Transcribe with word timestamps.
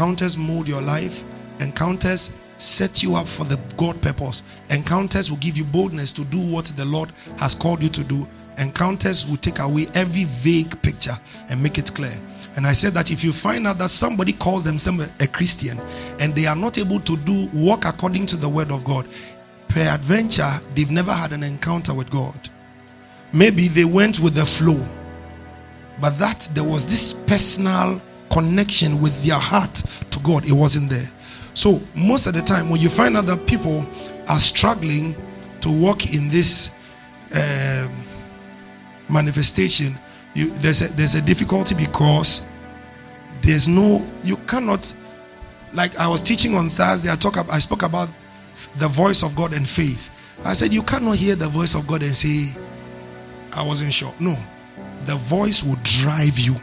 Encounters 0.00 0.38
mold 0.38 0.66
your 0.66 0.80
life. 0.80 1.26
Encounters 1.58 2.30
set 2.56 3.02
you 3.02 3.16
up 3.16 3.28
for 3.28 3.44
the 3.44 3.60
God 3.76 4.00
purpose. 4.00 4.42
Encounters 4.70 5.28
will 5.28 5.36
give 5.36 5.58
you 5.58 5.64
boldness 5.64 6.10
to 6.12 6.24
do 6.24 6.40
what 6.40 6.64
the 6.64 6.86
Lord 6.86 7.12
has 7.36 7.54
called 7.54 7.82
you 7.82 7.90
to 7.90 8.02
do. 8.04 8.26
Encounters 8.56 9.26
will 9.26 9.36
take 9.36 9.58
away 9.58 9.88
every 9.92 10.24
vague 10.24 10.80
picture 10.80 11.20
and 11.50 11.62
make 11.62 11.76
it 11.76 11.94
clear. 11.94 12.18
And 12.56 12.66
I 12.66 12.72
said 12.72 12.94
that 12.94 13.10
if 13.10 13.22
you 13.22 13.30
find 13.34 13.66
out 13.66 13.76
that 13.76 13.90
somebody 13.90 14.32
calls 14.32 14.64
themselves 14.64 15.06
a 15.20 15.26
Christian 15.26 15.78
and 16.18 16.34
they 16.34 16.46
are 16.46 16.56
not 16.56 16.78
able 16.78 17.00
to 17.00 17.18
do 17.18 17.50
work 17.52 17.84
according 17.84 18.24
to 18.28 18.38
the 18.38 18.48
word 18.48 18.70
of 18.70 18.84
God, 18.84 19.06
peradventure, 19.68 20.62
they've 20.74 20.90
never 20.90 21.12
had 21.12 21.34
an 21.34 21.42
encounter 21.42 21.92
with 21.92 22.08
God. 22.08 22.48
Maybe 23.34 23.68
they 23.68 23.84
went 23.84 24.18
with 24.18 24.32
the 24.32 24.46
flow, 24.46 24.82
but 26.00 26.18
that 26.18 26.48
there 26.54 26.64
was 26.64 26.86
this 26.86 27.12
personal 27.26 28.00
connection 28.30 29.00
with 29.00 29.24
their 29.24 29.38
heart 29.38 29.82
to 30.10 30.18
God, 30.20 30.48
it 30.48 30.52
wasn't 30.52 30.90
there. 30.90 31.10
So, 31.54 31.80
most 31.94 32.26
of 32.26 32.34
the 32.34 32.42
time, 32.42 32.70
when 32.70 32.80
you 32.80 32.88
find 32.88 33.16
out 33.16 33.26
that 33.26 33.46
people 33.46 33.86
are 34.28 34.40
struggling 34.40 35.14
to 35.60 35.70
walk 35.70 36.14
in 36.14 36.28
this 36.28 36.70
um, 37.34 38.04
manifestation, 39.08 39.98
you, 40.34 40.50
there's 40.50 40.82
a, 40.82 40.88
there's 40.88 41.16
a 41.16 41.22
difficulty 41.22 41.74
because 41.74 42.42
there's 43.42 43.66
no 43.68 44.06
you 44.22 44.36
cannot 44.38 44.94
like 45.72 45.96
I 45.98 46.06
was 46.08 46.22
teaching 46.22 46.54
on 46.54 46.70
Thursday. 46.70 47.10
I 47.10 47.16
talk 47.16 47.36
I 47.36 47.58
spoke 47.58 47.82
about 47.82 48.08
the 48.76 48.88
voice 48.88 49.22
of 49.22 49.34
God 49.34 49.52
and 49.52 49.68
faith. 49.68 50.10
I 50.44 50.52
said 50.52 50.72
you 50.72 50.82
cannot 50.82 51.16
hear 51.16 51.34
the 51.34 51.48
voice 51.48 51.74
of 51.74 51.86
God 51.86 52.02
and 52.02 52.14
say 52.16 52.54
I 53.52 53.62
wasn't 53.62 53.92
sure. 53.92 54.14
No, 54.20 54.36
the 55.04 55.16
voice 55.16 55.62
will 55.62 55.78
drive 55.82 56.38
you. 56.38 56.56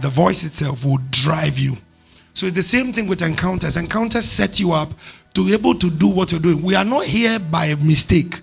The 0.00 0.08
voice 0.08 0.44
itself 0.44 0.84
will 0.84 0.98
drive 1.10 1.58
you. 1.58 1.76
So 2.34 2.46
it's 2.46 2.56
the 2.56 2.62
same 2.62 2.92
thing 2.92 3.06
with 3.06 3.22
encounters. 3.22 3.76
Encounters 3.76 4.24
set 4.24 4.58
you 4.60 4.72
up 4.72 4.90
to 5.34 5.46
be 5.46 5.52
able 5.52 5.74
to 5.74 5.90
do 5.90 6.08
what 6.08 6.32
you're 6.32 6.40
doing. 6.40 6.62
We 6.62 6.74
are 6.74 6.84
not 6.84 7.04
here 7.04 7.38
by 7.38 7.74
mistake. 7.76 8.40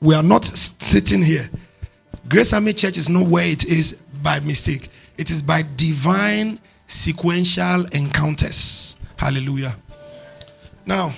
We 0.00 0.14
are 0.14 0.22
not 0.22 0.44
sitting 0.44 1.22
here. 1.22 1.48
Grace 2.28 2.52
Army 2.52 2.72
Church 2.72 2.98
is 2.98 3.08
not 3.08 3.26
where 3.26 3.46
it 3.46 3.64
is 3.64 4.02
by 4.22 4.40
mistake. 4.40 4.88
It 5.16 5.30
is 5.30 5.42
by 5.42 5.64
divine 5.76 6.58
sequential 6.86 7.86
encounters. 7.92 8.96
Hallelujah. 9.16 9.76
Now, 10.86 11.14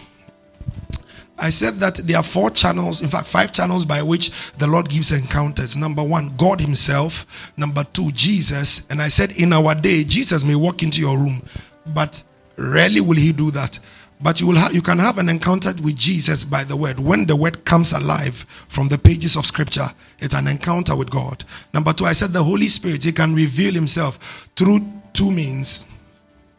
I 1.39 1.51
said 1.51 1.81
that 1.81 1.97
there 1.97 2.17
are 2.17 2.23
four 2.23 2.51
channels, 2.51 3.03
in 3.03 3.09
fact, 3.09 3.27
five 3.27 3.53
channels 3.53 3.85
by 3.85 4.03
which 4.03 4.31
the 4.59 4.67
Lord 4.67 4.89
gives 4.89 5.13
encounters. 5.13 5.77
Number 5.77 6.03
one, 6.03 6.35
God 6.37 6.61
Himself. 6.61 7.53
Number 7.57 7.85
two, 7.85 8.11
Jesus. 8.13 8.87
And 8.89 9.03
I 9.03 9.09
said, 9.09 9.33
in 9.33 9.53
our 9.53 9.75
day, 9.75 10.05
Jesus 10.05 10.45
may 10.45 10.55
walk 10.55 10.83
into 10.83 11.01
your 11.01 11.19
room, 11.19 11.43
but 11.87 12.23
rarely 12.57 13.01
will 13.01 13.17
He 13.17 13.33
do 13.33 13.51
that. 13.51 13.79
But 14.19 14.41
you 14.41 14.47
will 14.47 14.57
ha- 14.57 14.71
you 14.73 14.81
can 14.81 14.99
have 14.99 15.19
an 15.19 15.29
encounter 15.29 15.75
with 15.83 15.97
Jesus 15.97 16.43
by 16.43 16.65
the 16.65 16.75
word. 16.75 16.99
When 16.99 17.27
the 17.27 17.37
word 17.37 17.67
comes 17.67 17.93
alive 17.93 18.47
from 18.67 18.89
the 18.89 18.97
pages 18.97 19.37
of 19.37 19.45
scripture, 19.45 19.89
it's 20.19 20.35
an 20.35 20.47
encounter 20.47 20.97
with 20.97 21.11
God. 21.11 21.45
Number 21.75 21.93
two, 21.93 22.07
I 22.07 22.15
said 22.15 22.33
the 22.33 22.43
Holy 22.43 22.69
Spirit, 22.69 23.05
He 23.05 23.13
can 23.13 23.35
reveal 23.35 23.75
Himself 23.75 24.49
through 24.57 24.91
two 25.13 25.31
means. 25.31 25.87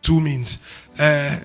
Two 0.03 0.21
means. 0.21 0.59
Uh, 0.99 1.37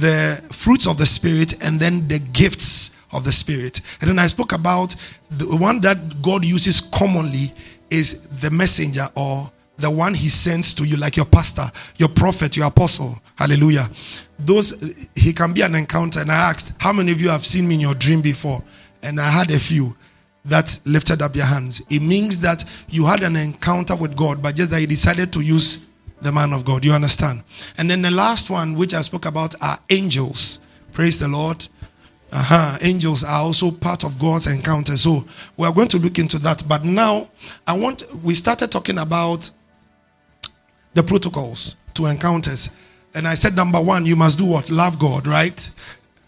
the 0.00 0.42
fruits 0.50 0.86
of 0.86 0.98
the 0.98 1.06
Spirit 1.06 1.62
and 1.62 1.78
then 1.80 2.08
the 2.08 2.18
gifts 2.18 2.92
of 3.12 3.24
the 3.24 3.32
Spirit. 3.32 3.80
And 4.00 4.10
then 4.10 4.18
I 4.18 4.26
spoke 4.26 4.52
about 4.52 4.94
the 5.30 5.56
one 5.56 5.80
that 5.80 6.22
God 6.22 6.44
uses 6.44 6.80
commonly 6.80 7.52
is 7.90 8.26
the 8.26 8.50
messenger 8.50 9.08
or 9.14 9.50
the 9.78 9.90
one 9.90 10.12
he 10.14 10.28
sends 10.28 10.74
to 10.74 10.84
you, 10.84 10.96
like 10.96 11.16
your 11.16 11.26
pastor, 11.26 11.70
your 11.96 12.08
prophet, 12.08 12.56
your 12.56 12.66
apostle. 12.66 13.18
Hallelujah. 13.36 13.88
Those, 14.38 15.06
he 15.14 15.32
can 15.32 15.52
be 15.52 15.62
an 15.62 15.74
encounter. 15.74 16.20
And 16.20 16.32
I 16.32 16.50
asked, 16.50 16.72
How 16.78 16.92
many 16.92 17.12
of 17.12 17.20
you 17.20 17.28
have 17.28 17.46
seen 17.46 17.68
me 17.68 17.76
in 17.76 17.80
your 17.80 17.94
dream 17.94 18.20
before? 18.20 18.62
And 19.02 19.20
I 19.20 19.30
had 19.30 19.50
a 19.52 19.58
few 19.58 19.96
that 20.44 20.80
lifted 20.84 21.22
up 21.22 21.32
their 21.32 21.44
hands. 21.44 21.80
It 21.88 22.00
means 22.00 22.40
that 22.40 22.64
you 22.88 23.06
had 23.06 23.22
an 23.22 23.36
encounter 23.36 23.94
with 23.94 24.16
God, 24.16 24.42
but 24.42 24.56
just 24.56 24.70
that 24.72 24.80
he 24.80 24.86
decided 24.86 25.32
to 25.34 25.40
use 25.40 25.78
the 26.20 26.32
man 26.32 26.52
of 26.52 26.64
God. 26.64 26.84
You 26.84 26.92
understand? 26.92 27.42
And 27.76 27.90
then 27.90 28.02
the 28.02 28.10
last 28.10 28.50
one, 28.50 28.74
which 28.74 28.94
I 28.94 29.02
spoke 29.02 29.26
about, 29.26 29.54
are 29.62 29.78
angels. 29.90 30.60
Praise 30.92 31.18
the 31.18 31.28
Lord. 31.28 31.66
Uh-huh. 32.30 32.76
Angels 32.82 33.24
are 33.24 33.40
also 33.40 33.70
part 33.70 34.04
of 34.04 34.18
God's 34.18 34.46
encounter. 34.46 34.96
So 34.96 35.24
we 35.56 35.66
are 35.66 35.72
going 35.72 35.88
to 35.88 35.98
look 35.98 36.18
into 36.18 36.38
that. 36.40 36.62
But 36.68 36.84
now 36.84 37.30
I 37.66 37.72
want 37.74 38.02
we 38.22 38.34
started 38.34 38.70
talking 38.70 38.98
about 38.98 39.50
the 40.94 41.02
protocols 41.02 41.76
to 41.94 42.06
encounters. 42.06 42.68
And 43.14 43.26
I 43.26 43.34
said 43.34 43.56
number 43.56 43.80
one, 43.80 44.04
you 44.04 44.16
must 44.16 44.38
do 44.38 44.44
what? 44.44 44.68
Love 44.68 44.98
God, 44.98 45.26
right? 45.26 45.70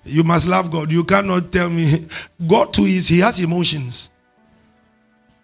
You 0.04 0.24
must 0.24 0.46
love 0.46 0.70
God. 0.70 0.90
You 0.90 1.04
cannot 1.04 1.52
tell 1.52 1.68
me 1.68 2.06
God 2.46 2.72
too 2.72 2.84
is 2.84 3.08
he 3.08 3.18
has 3.18 3.38
emotions. 3.40 4.10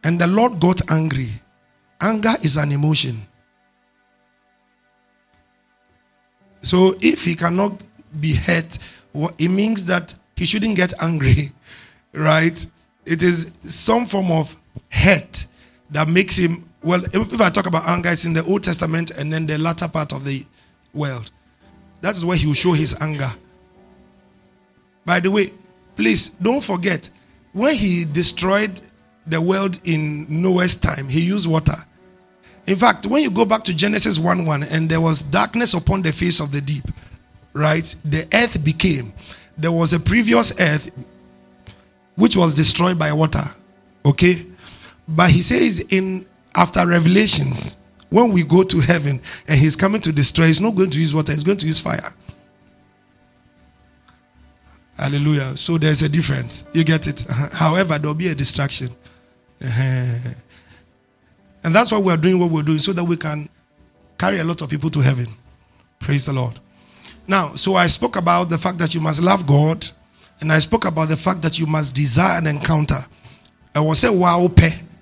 And 0.03 0.21
the 0.21 0.27
Lord 0.27 0.59
got 0.61 0.91
angry. 0.91 1.29
Anger 2.01 2.35
is 2.43 2.57
an 2.57 2.73
emotion. 2.73 3.27
So 6.67 6.97
if 7.01 7.25
he 7.25 7.37
cannot 7.37 7.81
be 8.19 8.35
hurt, 8.35 8.81
it 9.39 9.49
means 9.49 9.85
that 9.85 10.17
he 10.35 10.47
shouldn't 10.47 10.75
get 10.75 10.93
angry, 11.01 11.53
right? 12.13 12.67
It 13.05 13.23
is 13.23 13.53
some 13.61 14.05
form 14.05 14.33
of 14.33 14.57
hurt 14.91 15.47
that 15.91 16.09
makes 16.09 16.37
him. 16.37 16.69
Well, 16.83 17.05
if 17.05 17.41
I 17.41 17.51
talk 17.51 17.67
about 17.67 17.87
anger, 17.87 18.11
it's 18.11 18.25
in 18.25 18.33
the 18.33 18.45
Old 18.45 18.65
Testament 18.65 19.13
and 19.13 19.33
then 19.33 19.47
the 19.47 19.59
latter 19.59 19.87
part 19.87 20.13
of 20.13 20.25
the 20.25 20.45
world. 20.93 21.31
That 22.01 22.17
is 22.17 22.25
where 22.25 22.37
he 22.37 22.49
will 22.49 22.55
show 22.55 22.73
his 22.73 23.01
anger. 23.01 23.31
By 25.05 25.21
the 25.21 25.31
way, 25.31 25.53
please 25.95 26.31
don't 26.31 26.65
forget 26.65 27.09
when 27.53 27.77
he 27.77 28.05
destroyed 28.05 28.81
the 29.25 29.41
world 29.41 29.79
in 29.85 30.27
Noah's 30.43 30.75
time, 30.75 31.09
he 31.09 31.21
used 31.21 31.49
water. 31.49 31.77
In 32.67 32.77
fact, 32.77 33.07
when 33.07 33.23
you 33.23 33.31
go 33.31 33.45
back 33.45 33.63
to 33.65 33.75
Genesis 33.75 34.19
1 34.19 34.45
1, 34.45 34.63
and 34.65 34.91
there 34.91 35.01
was 35.01 35.23
darkness 35.23 35.75
upon 35.75 36.03
the 36.03 36.13
face 36.13 36.41
of 36.41 36.51
the 36.53 36.61
deep, 36.61 36.85
right? 37.53 37.95
The 38.05 38.27
earth 38.35 38.63
became. 38.63 39.13
There 39.57 39.73
was 39.73 39.93
a 39.93 40.01
previous 40.01 40.59
earth 40.61 40.91
which 42.17 42.37
was 42.37 42.55
destroyed 42.55 42.99
by 42.99 43.13
water. 43.13 43.45
Okay? 44.05 44.47
But 45.09 45.31
he 45.31 45.43
says 45.43 45.79
in 45.91 46.27
after 46.55 46.87
revelations, 46.87 47.77
when 48.09 48.33
we 48.33 48.43
go 48.43 48.63
to 48.65 48.81
heaven 48.81 49.21
and 49.47 49.59
he's 49.59 49.77
coming 49.77 50.01
to 50.01 50.13
destroy, 50.13 50.47
he's 50.47 50.61
not 50.61 50.75
going 50.75 50.91
to 50.91 51.01
use 51.01 51.15
water, 51.15 51.33
he's 51.33 51.45
going 51.45 51.59
to 51.59 51.67
use 51.67 51.81
fire. 51.81 52.15
Hallelujah. 54.97 55.57
So 55.57 55.77
there's 55.77 56.03
a 56.03 56.09
difference. 56.09 56.65
You 56.73 56.83
get 56.83 57.07
it. 57.07 57.23
However, 57.53 57.99
there'll 57.99 58.15
be 58.15 58.29
a 58.29 58.35
distraction. 58.35 58.89
Uh-huh. 59.65 60.35
And 61.67 61.75
that's 61.75 61.91
why 61.91 61.99
we're 61.99 62.17
doing 62.17 62.39
what 62.39 62.53
we're 62.53 62.63
doing, 62.63 62.79
so 62.79 62.93
that 62.93 63.03
we 63.03 63.17
can 63.17 63.49
carry 64.19 64.39
a 64.39 64.45
lot 64.45 64.63
of 64.63 64.71
people 64.71 64.89
to 64.89 65.01
heaven. 65.01 65.27
Praise 65.99 66.25
the 66.27 66.33
Lord. 66.33 66.61
Now, 67.27 67.57
so 67.57 67.75
I 67.75 67.89
spoke 67.89 68.15
about 68.15 68.51
the 68.51 68.57
fact 68.57 68.79
that 68.79 68.95
you 68.95 69.01
must 69.01 69.21
love 69.21 69.49
God, 69.49 69.85
and 70.41 70.53
I 70.53 70.61
spoke 70.61 70.85
about 70.85 71.09
the 71.09 71.17
fact 71.17 71.43
that 71.43 71.59
you 71.59 71.67
must 71.67 71.93
desire 71.93 72.39
an 72.39 72.47
encounter. 72.47 73.05
I 73.75 73.81
will 73.81 73.97
say, 73.97 74.09
wow, 74.09 74.49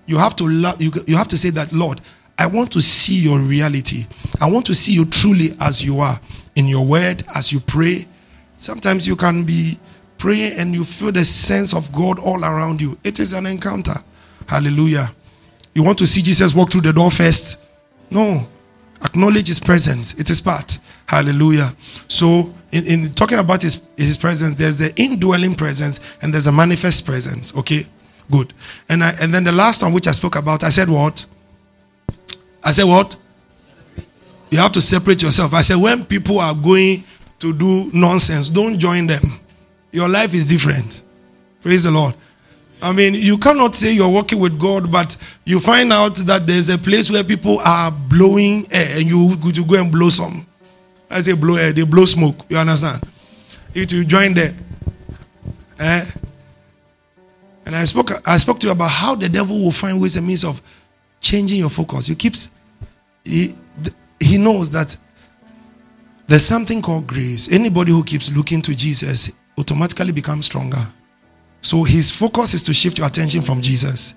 you 0.07 0.17
have 0.17 0.35
to 0.37 0.49
love, 0.49 0.81
you, 0.81 0.91
you 1.07 1.17
have 1.17 1.29
to 1.29 1.37
say 1.37 1.51
that, 1.51 1.71
Lord, 1.71 2.01
I 2.39 2.47
want 2.47 2.73
to 2.73 2.81
see 2.81 3.21
your 3.21 3.41
reality. 3.41 4.07
I 4.41 4.51
want 4.51 4.65
to 4.65 4.75
see 4.75 4.95
you 4.95 5.05
truly 5.05 5.51
as 5.61 5.85
you 5.85 6.01
are 6.01 6.19
in 6.57 6.67
your 6.67 6.87
word, 6.87 7.25
as 7.35 7.53
you 7.53 7.61
pray. 7.61 8.09
Sometimes 8.57 9.07
you 9.07 9.17
can 9.17 9.45
be 9.45 9.79
praying 10.17 10.59
and 10.59 10.73
you 10.73 10.85
feel 10.85 11.13
the 11.13 11.27
sense 11.27 11.75
of 11.75 11.93
God 11.93 12.19
all 12.19 12.43
around 12.43 12.81
you. 12.81 12.99
It 13.05 13.21
is 13.21 13.35
an 13.35 13.45
encounter. 13.45 14.03
Hallelujah. 14.49 15.15
You 15.75 15.83
want 15.83 15.99
to 15.99 16.07
see 16.07 16.23
Jesus 16.23 16.55
walk 16.55 16.71
through 16.71 16.83
the 16.83 16.93
door 16.93 17.11
first? 17.11 17.61
No. 18.11 18.47
Acknowledge 19.03 19.49
his 19.49 19.61
presence. 19.61 20.15
It 20.15 20.31
is 20.31 20.41
part. 20.41 20.79
Hallelujah. 21.07 21.75
So, 22.09 22.55
in, 22.73 22.87
in 22.87 23.13
talking 23.13 23.39
about 23.39 23.63
his, 23.63 23.83
his 23.97 24.17
presence, 24.17 24.57
there's 24.57 24.79
the 24.79 24.95
indwelling 24.97 25.55
presence 25.55 26.01
and 26.23 26.33
there's 26.33 26.47
a 26.47 26.53
manifest 26.53 27.05
presence. 27.05 27.55
Okay? 27.57 27.87
Good. 28.31 28.55
And 28.89 29.05
I, 29.05 29.11
and 29.21 29.35
then 29.35 29.45
the 29.45 29.53
last 29.53 29.83
one 29.83 29.93
which 29.93 30.07
I 30.07 30.13
spoke 30.13 30.37
about, 30.37 30.65
I 30.65 30.71
said 30.71 30.89
what? 30.89 31.27
I 32.63 32.73
said 32.73 32.85
what? 32.85 33.17
You 34.51 34.59
have 34.59 34.73
to 34.73 34.81
separate 34.81 35.21
yourself. 35.23 35.53
I 35.53 35.63
said 35.63 35.77
when 35.77 36.05
people 36.05 36.39
are 36.39 36.55
going 36.55 37.05
to 37.41 37.53
do 37.53 37.91
nonsense, 37.93 38.49
don't 38.49 38.79
join 38.79 39.07
them. 39.07 39.41
Your 39.93 40.09
life 40.09 40.33
is 40.33 40.49
different. 40.49 41.03
Praise 41.61 41.85
the 41.85 41.91
Lord. 41.91 42.15
I 42.85 42.93
mean, 42.93 43.15
you 43.15 43.39
cannot 43.39 43.75
say 43.75 43.93
you're 43.93 44.11
working 44.11 44.39
with 44.39 44.59
God, 44.59 44.93
but 44.93 45.17
you 45.45 45.59
find 45.59 45.93
out 45.93 46.17
that 46.27 46.47
there's 46.47 46.69
a 46.69 46.77
place 46.77 47.11
where 47.11 47.25
people 47.25 47.59
are 47.61 47.91
blowing 47.91 48.67
air 48.71 48.99
and 48.99 49.09
you, 49.09 49.37
you 49.45 49.65
go 49.65 49.81
and 49.81 49.91
blow 49.91 50.11
some. 50.11 50.47
I 51.11 51.21
say 51.21 51.33
blow 51.33 51.57
air, 51.57 51.73
they 51.73 51.85
blow 51.85 52.05
smoke. 52.05 52.37
You 52.49 52.59
understand? 52.59 53.03
If 53.73 53.91
you 53.93 54.05
join 54.05 54.35
there. 54.35 54.55
Eh? 55.79 56.05
And 57.67 57.75
I 57.75 57.85
spoke, 57.85 58.11
I 58.29 58.37
spoke 58.37 58.61
to 58.61 58.67
you 58.67 58.73
about 58.73 58.91
how 58.91 59.15
the 59.15 59.29
devil 59.29 59.59
will 59.65 59.71
find 59.71 60.01
ways 60.01 60.17
and 60.17 60.27
means 60.27 60.45
of 60.45 60.61
changing 61.21 61.59
your 61.61 61.71
focus. 61.71 62.07
He 62.07 62.15
keeps, 62.15 62.51
he, 63.25 63.55
he 64.21 64.37
knows 64.37 64.71
that 64.73 64.97
There's 66.27 66.43
something 66.43 66.81
called 66.81 67.07
grace. 67.07 67.53
Anybody 67.53 67.93
who 67.93 68.03
keeps 68.03 68.35
looking 68.35 68.63
to 68.63 68.75
Jesus 68.75 69.31
automatically 69.59 70.13
becomes 70.13 70.47
stronger. 70.47 70.87
So 71.65 71.83
his 71.83 72.11
focus 72.11 72.53
is 72.53 72.63
to 72.65 72.75
shift 72.75 72.99
your 72.99 73.07
attention 73.07 73.41
from 73.41 73.63
Jesus. 73.63 74.15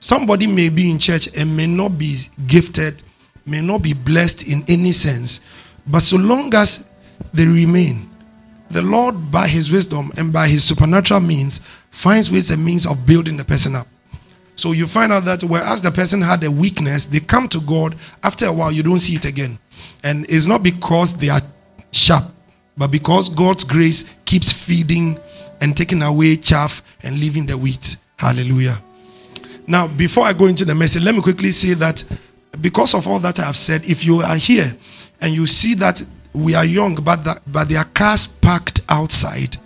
Somebody 0.00 0.46
may 0.46 0.70
be 0.70 0.90
in 0.90 0.98
church 0.98 1.28
and 1.36 1.54
may 1.54 1.66
not 1.66 1.98
be 1.98 2.20
gifted, 2.46 3.02
may 3.44 3.60
not 3.60 3.82
be 3.82 3.92
blessed 3.92 4.48
in 4.48 4.64
any 4.66 4.92
sense, 4.92 5.42
but 5.86 6.00
so 6.00 6.16
long 6.16 6.54
as 6.54 6.88
they 7.34 7.46
remain, 7.46 8.08
the 8.70 8.80
Lord, 8.80 9.30
by 9.30 9.46
his 9.46 9.70
wisdom 9.70 10.10
and 10.16 10.32
by 10.32 10.48
his 10.48 10.64
supernatural 10.64 11.20
means, 11.20 11.60
finds 11.90 12.30
ways 12.30 12.50
and 12.50 12.64
means 12.64 12.86
of 12.86 13.04
building 13.04 13.36
the 13.36 13.44
person 13.44 13.76
up. 13.76 13.86
So 14.56 14.72
you 14.72 14.86
find 14.86 15.12
out 15.12 15.26
that 15.26 15.44
whereas 15.44 15.82
the 15.82 15.90
person 15.90 16.22
had 16.22 16.42
a 16.44 16.50
weakness, 16.50 17.04
they 17.04 17.20
come 17.20 17.46
to 17.48 17.60
God. 17.60 17.94
After 18.22 18.46
a 18.46 18.52
while, 18.52 18.72
you 18.72 18.82
don't 18.82 19.00
see 19.00 19.16
it 19.16 19.26
again. 19.26 19.58
And 20.02 20.24
it's 20.30 20.46
not 20.46 20.62
because 20.62 21.14
they 21.14 21.28
are 21.28 21.42
sharp, 21.92 22.24
but 22.78 22.90
because 22.90 23.28
God's 23.28 23.64
grace 23.64 24.06
keeps 24.24 24.50
feeding 24.50 25.18
and 25.60 25.76
taking 25.76 26.02
away 26.02 26.36
chaff 26.36 26.82
and 27.02 27.18
leaving 27.18 27.46
the 27.46 27.56
wheat. 27.56 27.96
Hallelujah. 28.16 28.82
Now, 29.66 29.86
before 29.86 30.24
I 30.24 30.32
go 30.32 30.46
into 30.46 30.64
the 30.64 30.74
message, 30.74 31.02
let 31.02 31.14
me 31.14 31.20
quickly 31.20 31.52
say 31.52 31.74
that 31.74 32.02
because 32.60 32.94
of 32.94 33.06
all 33.06 33.18
that 33.20 33.38
I 33.38 33.44
have 33.44 33.56
said, 33.56 33.84
if 33.84 34.04
you 34.04 34.22
are 34.22 34.36
here 34.36 34.76
and 35.20 35.32
you 35.32 35.46
see 35.46 35.74
that 35.74 36.04
we 36.32 36.54
are 36.54 36.64
young, 36.64 36.94
but 36.96 37.24
that, 37.24 37.42
but 37.46 37.68
there 37.68 37.78
are 37.78 37.84
cars 37.84 38.26
parked 38.26 38.80
outside, 38.88 39.56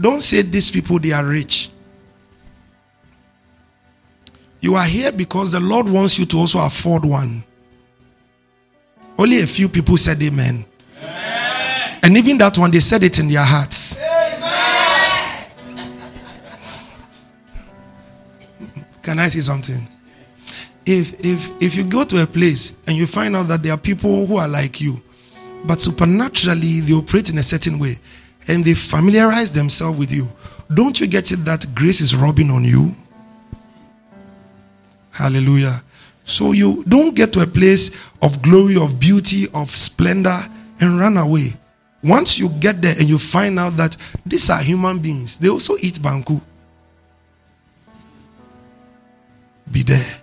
don't 0.00 0.22
say 0.22 0.42
these 0.42 0.70
people 0.70 0.98
they 0.98 1.12
are 1.12 1.24
rich. 1.24 1.70
You 4.60 4.76
are 4.76 4.84
here 4.84 5.12
because 5.12 5.52
the 5.52 5.60
Lord 5.60 5.88
wants 5.88 6.18
you 6.18 6.26
to 6.26 6.38
also 6.38 6.60
afford 6.60 7.04
one. 7.04 7.44
Only 9.18 9.40
a 9.40 9.46
few 9.46 9.68
people 9.68 9.96
said 9.96 10.22
amen. 10.22 10.64
amen. 10.98 12.00
And 12.02 12.16
even 12.16 12.38
that 12.38 12.56
one, 12.56 12.70
they 12.70 12.80
said 12.80 13.02
it 13.02 13.18
in 13.18 13.28
their 13.28 13.44
hearts. 13.44 13.81
Can 19.02 19.18
I 19.18 19.28
say 19.28 19.40
something? 19.40 19.86
If 20.84 21.24
if 21.24 21.52
if 21.60 21.76
you 21.76 21.84
go 21.84 22.04
to 22.04 22.22
a 22.22 22.26
place 22.26 22.74
and 22.86 22.96
you 22.96 23.06
find 23.06 23.36
out 23.36 23.48
that 23.48 23.62
there 23.62 23.72
are 23.72 23.78
people 23.78 24.26
who 24.26 24.36
are 24.36 24.48
like 24.48 24.80
you, 24.80 25.00
but 25.64 25.80
supernaturally 25.80 26.80
they 26.80 26.92
operate 26.92 27.30
in 27.30 27.38
a 27.38 27.42
certain 27.42 27.78
way 27.78 27.98
and 28.48 28.64
they 28.64 28.74
familiarize 28.74 29.52
themselves 29.52 29.98
with 29.98 30.12
you, 30.12 30.26
don't 30.74 31.00
you 31.00 31.06
get 31.06 31.30
it 31.30 31.44
that 31.44 31.66
grace 31.74 32.00
is 32.00 32.16
rubbing 32.16 32.50
on 32.50 32.64
you? 32.64 32.94
Hallelujah. 35.10 35.82
So 36.24 36.52
you 36.52 36.84
don't 36.88 37.14
get 37.14 37.32
to 37.34 37.42
a 37.42 37.46
place 37.46 37.90
of 38.22 38.40
glory, 38.42 38.76
of 38.76 38.98
beauty, 38.98 39.46
of 39.52 39.70
splendor, 39.70 40.48
and 40.80 40.98
run 40.98 41.16
away. 41.16 41.54
Once 42.02 42.38
you 42.38 42.48
get 42.48 42.82
there 42.82 42.94
and 42.98 43.08
you 43.08 43.18
find 43.18 43.58
out 43.58 43.76
that 43.76 43.96
these 44.26 44.50
are 44.50 44.60
human 44.62 44.98
beings, 44.98 45.38
they 45.38 45.48
also 45.48 45.76
eat 45.80 45.94
banku. 46.00 46.40
Be 49.72 49.82
there. 49.82 50.22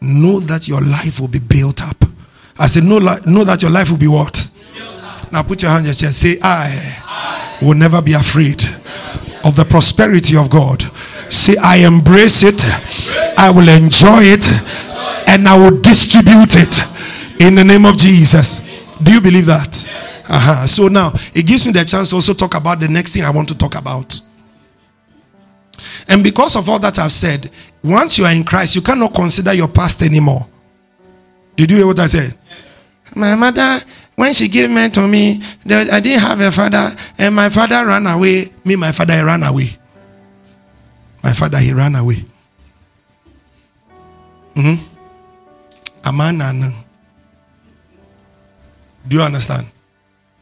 Know 0.00 0.40
that 0.40 0.68
your 0.68 0.80
life 0.80 1.20
will 1.20 1.28
be 1.28 1.38
built 1.38 1.82
up. 1.82 2.04
I 2.58 2.66
said, 2.66 2.84
know, 2.84 2.98
know 2.98 3.44
that 3.44 3.62
your 3.62 3.70
life 3.70 3.90
will 3.90 3.98
be 3.98 4.08
what? 4.08 4.50
Now 5.32 5.42
put 5.42 5.62
your 5.62 5.70
hand 5.70 5.80
on 5.80 5.84
your 5.86 5.94
chest. 5.94 6.20
Say, 6.20 6.38
I, 6.42 7.58
I 7.60 7.64
will 7.64 7.74
never 7.74 8.02
be 8.02 8.12
afraid 8.12 8.62
of 9.44 9.56
the 9.56 9.64
prosperity 9.64 10.36
of 10.36 10.50
God. 10.50 10.82
Say, 11.32 11.56
I 11.62 11.76
embrace 11.86 12.42
it, 12.42 12.62
I 13.38 13.50
will 13.50 13.68
enjoy 13.68 14.20
it, 14.22 14.44
and 15.28 15.48
I 15.48 15.56
will 15.56 15.80
distribute 15.80 16.52
it 16.56 17.40
in 17.40 17.54
the 17.54 17.64
name 17.64 17.86
of 17.86 17.96
Jesus. 17.96 18.58
Do 19.02 19.12
you 19.12 19.20
believe 19.20 19.46
that? 19.46 19.88
Uh-huh. 20.28 20.66
So 20.66 20.88
now 20.88 21.12
it 21.34 21.46
gives 21.46 21.64
me 21.64 21.72
the 21.72 21.84
chance 21.84 22.10
to 22.10 22.16
also 22.16 22.34
talk 22.34 22.54
about 22.54 22.80
the 22.80 22.88
next 22.88 23.14
thing 23.14 23.24
I 23.24 23.30
want 23.30 23.48
to 23.48 23.56
talk 23.56 23.74
about. 23.74 24.20
And 26.08 26.22
because 26.22 26.56
of 26.56 26.68
all 26.68 26.78
that 26.80 26.98
I've 26.98 27.12
said, 27.12 27.50
once 27.82 28.18
you 28.18 28.24
are 28.24 28.32
in 28.32 28.44
Christ, 28.44 28.76
you 28.76 28.82
cannot 28.82 29.14
consider 29.14 29.52
your 29.52 29.68
past 29.68 30.02
anymore. 30.02 30.46
Did 31.56 31.70
you 31.70 31.78
hear 31.78 31.86
what 31.86 31.98
I 31.98 32.06
said? 32.06 32.38
My 33.14 33.34
mother, 33.34 33.80
when 34.14 34.32
she 34.34 34.48
gave 34.48 34.70
birth 34.70 34.92
to 34.92 35.06
me, 35.08 35.42
I 35.68 36.00
didn't 36.00 36.20
have 36.20 36.40
a 36.40 36.50
father, 36.50 36.94
and 37.18 37.34
my 37.34 37.48
father 37.48 37.84
ran 37.86 38.06
away. 38.06 38.52
Me, 38.64 38.76
my 38.76 38.92
father, 38.92 39.14
he 39.14 39.22
ran 39.22 39.42
away. 39.42 39.76
My 41.22 41.32
father, 41.32 41.58
he 41.58 41.72
ran 41.72 41.94
away. 41.94 42.24
Mm-hmm. 44.54 44.86
Amana. 46.04 46.72
Do 49.06 49.16
you 49.16 49.22
understand? 49.22 49.66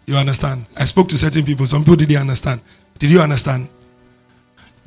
You 0.06 0.17
understand? 0.17 0.67
I 0.77 0.85
spoke 0.85 1.09
to 1.09 1.17
certain 1.17 1.44
people. 1.44 1.67
Some 1.67 1.82
people 1.82 1.97
didn't 1.97 2.17
understand. 2.17 2.61
Did 2.99 3.11
you 3.11 3.21
understand? 3.21 3.69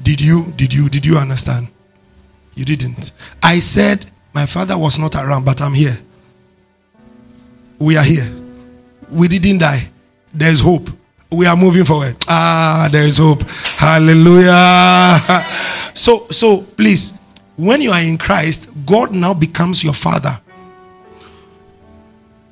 Did 0.01 0.22
you? 0.22 0.51
Did 0.56 0.74
you? 0.74 0.90
Did 0.90 1.06
you 1.06 1.18
understand? 1.18 1.68
You 2.56 2.66
didn't. 2.66 3.12
I 3.42 3.60
said 3.60 4.10
my 4.34 4.45
father 4.45 4.78
was 4.78 5.00
not 5.00 5.16
around, 5.16 5.45
but 5.45 5.62
I'm 5.62 5.74
here. 5.74 5.98
We 7.80 7.98
are 7.98 8.04
here. 8.04 8.30
We 9.10 9.28
didn't 9.28 9.60
die. 9.60 9.90
There's 10.34 10.60
hope. 10.60 10.90
We 11.31 11.45
are 11.48 11.56
moving 11.56 11.84
forward. 11.86 12.16
Ah, 12.28 12.90
there 12.92 13.04
is 13.04 13.18
hope. 13.18 13.44
Hallelujah. 13.78 15.50
So, 15.95 16.25
so 16.31 16.63
please, 16.63 17.13
when 17.56 17.80
you 17.80 17.92
are 17.92 18.01
in 18.01 18.18
Christ, 18.18 18.68
God 18.84 19.13
now 19.13 19.36
becomes 19.36 19.84
your 19.84 19.94
father. 19.94 20.42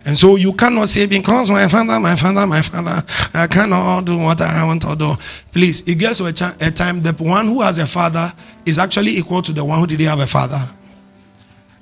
And 0.06 0.18
so 0.18 0.36
you 0.36 0.54
cannot 0.54 0.90
say, 0.90 1.06
because 1.06 1.50
my 1.50 1.68
father, 1.68 2.00
my 2.00 2.16
father, 2.16 2.48
my 2.48 2.62
father, 2.62 3.04
I 3.34 3.46
cannot 3.48 4.06
do 4.06 4.18
what 4.18 4.42
I 4.42 4.66
want 4.66 4.82
to 4.82 4.96
do. 4.96 5.14
Please, 5.52 5.82
it 5.88 6.00
gets 6.00 6.18
to 6.18 6.26
a, 6.26 6.34
ch- 6.34 6.42
a 6.60 6.72
time 6.72 7.02
the 7.02 7.14
one 7.14 7.46
who 7.48 7.62
has 7.62 7.78
a 7.78 7.86
father 7.86 8.34
is 8.66 8.80
actually 8.80 9.12
equal 9.18 9.42
to 9.44 9.54
the 9.54 9.64
one 9.64 9.80
who 9.80 9.86
didn't 9.88 10.08
have 10.08 10.20
a 10.20 10.26
father. 10.26 10.60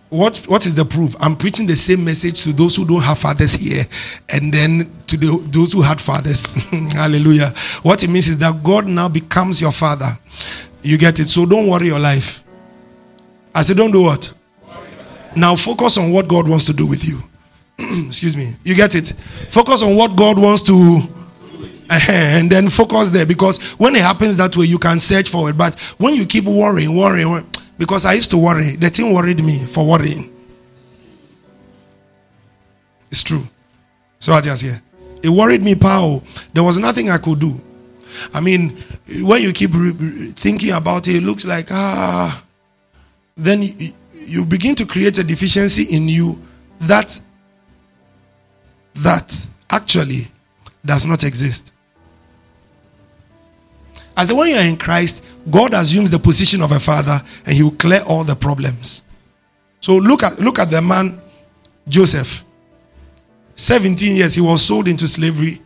What, 0.10 0.40
what 0.48 0.66
is 0.66 0.76
the 0.76 0.86
proof? 0.86 1.16
I'm 1.20 1.36
preaching 1.38 1.68
the 1.68 1.78
same 1.78 2.04
message 2.04 2.44
to 2.44 2.52
those 2.52 2.76
who 2.76 2.84
don't 2.84 3.02
have 3.02 3.20
fathers 3.20 3.54
here 3.54 3.84
and 4.30 4.52
then 4.52 4.92
to 5.08 5.16
the, 5.16 5.48
those 5.52 5.72
who 5.72 5.82
had 5.82 6.02
fathers. 6.02 6.56
Hallelujah. 6.94 7.54
What 7.84 8.04
it 8.04 8.10
means 8.10 8.28
is 8.28 8.38
that 8.40 8.64
God 8.64 8.88
now 8.88 9.08
becomes 9.08 9.62
your 9.62 9.72
father. 9.72 10.18
You 10.82 10.98
get 10.98 11.20
it? 11.20 11.30
So 11.30 11.46
don't 11.46 11.68
worry 11.68 11.88
your 11.88 12.00
life. 12.00 12.44
I 13.54 13.62
said, 13.62 13.78
don't 13.78 13.92
do 13.92 14.02
what? 14.02 14.34
Now 15.36 15.56
focus 15.56 15.98
on 15.98 16.12
what 16.12 16.28
God 16.28 16.50
wants 16.50 16.66
to 16.66 16.74
do 16.74 16.88
with 16.88 17.06
you. 17.08 17.22
excuse 18.08 18.36
me. 18.36 18.54
You 18.64 18.76
get 18.76 18.96
it? 18.96 19.14
Focus 19.50 19.82
on 19.82 19.96
what 19.96 20.16
god 20.16 20.40
wants 20.40 20.62
to 20.64 21.02
and 22.10 22.52
then 22.52 22.70
focus 22.70 23.10
there 23.10 23.26
because 23.26 23.58
when 23.80 23.96
it 23.96 24.02
happens 24.02 24.38
that 24.38 24.56
way 24.56 24.66
you 24.66 24.78
can 24.78 25.00
search 25.00 25.30
for 25.30 25.50
it. 25.50 25.58
But 25.58 25.80
when 25.98 26.16
you 26.16 26.26
keep 26.26 26.46
worrying 26.46 26.96
worrying 26.96 27.46
because 27.78 28.06
i 28.06 28.14
used 28.14 28.32
to 28.32 28.38
worry. 28.38 28.76
The 28.76 28.90
thing 28.90 29.14
worried 29.14 29.44
me 29.44 29.66
for 29.66 29.86
worrying. 29.86 30.36
It's 33.12 33.24
true. 33.24 33.48
So 34.20 34.34
i 34.34 34.42
just 34.42 34.62
here? 34.62 34.82
It 35.24 35.30
worried 35.30 35.64
me 35.64 35.76
pow 35.76 36.22
there 36.54 36.64
was 36.64 36.78
nothing 36.78 37.10
i 37.10 37.18
could 37.18 37.40
do. 37.40 37.60
I 38.34 38.42
mean 38.42 38.78
when 39.22 39.42
you 39.42 39.54
keep 39.54 39.74
re- 39.74 40.32
thinking 40.32 40.72
about 40.72 41.08
it 41.08 41.16
it 41.16 41.24
looks 41.24 41.46
like 41.46 41.72
ah. 41.72 42.44
Then 43.36 43.64
you 44.14 44.44
begin 44.46 44.76
to 44.76 44.86
create 44.86 45.18
a 45.18 45.24
deficiency 45.24 45.84
in 45.96 46.10
you 46.10 46.40
that 46.82 47.20
that 49.04 49.48
actually 49.70 50.28
does 50.86 51.06
not 51.06 51.24
exist. 51.24 51.72
As 54.16 54.34
when 54.34 54.50
you 54.50 54.56
are 54.56 54.64
in 54.64 54.78
Christ, 54.78 55.24
God 55.50 55.74
assumes 55.74 56.12
the 56.12 56.20
position 56.20 56.62
of 56.62 56.72
a 56.72 56.80
father 56.80 57.22
and 57.46 57.56
he 57.56 57.64
will 57.64 57.72
clear 57.72 58.02
all 58.02 58.24
the 58.24 58.36
problems. 58.36 59.04
So 59.82 59.96
look 59.96 60.24
at 60.24 60.40
look 60.40 60.60
at 60.60 60.70
the 60.70 60.82
man 60.82 61.22
Joseph. 61.88 62.44
17 63.56 64.16
years 64.16 64.36
he 64.36 64.42
was 64.42 64.62
sold 64.62 64.88
into 64.88 65.08
slavery. 65.08 65.62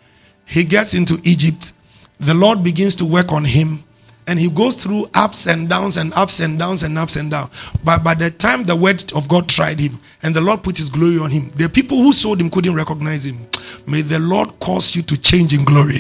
He 0.45 0.63
gets 0.63 0.93
into 0.93 1.19
Egypt. 1.23 1.73
The 2.19 2.33
Lord 2.33 2.63
begins 2.63 2.95
to 2.97 3.05
work 3.05 3.31
on 3.31 3.43
him 3.43 3.83
and 4.27 4.39
he 4.39 4.49
goes 4.49 4.81
through 4.81 5.09
ups 5.13 5.47
and 5.47 5.67
downs 5.69 5.97
and 5.97 6.13
ups 6.13 6.39
and 6.39 6.57
downs 6.57 6.83
and 6.83 6.97
ups 6.97 7.15
and 7.15 7.31
downs. 7.31 7.49
But 7.83 8.03
by 8.03 8.13
the 8.13 8.31
time 8.31 8.63
the 8.63 8.75
word 8.75 9.11
of 9.13 9.27
God 9.27 9.49
tried 9.49 9.79
him 9.79 9.99
and 10.21 10.33
the 10.33 10.41
Lord 10.41 10.63
put 10.63 10.77
his 10.77 10.89
glory 10.89 11.17
on 11.19 11.29
him, 11.29 11.49
the 11.55 11.67
people 11.67 11.97
who 11.97 12.13
sold 12.13 12.39
him 12.39 12.49
couldn't 12.49 12.73
recognize 12.73 13.25
him. 13.25 13.37
May 13.85 14.01
the 14.01 14.19
Lord 14.19 14.59
cause 14.59 14.95
you 14.95 15.01
to 15.03 15.17
change 15.17 15.53
in 15.53 15.65
glory. 15.65 15.99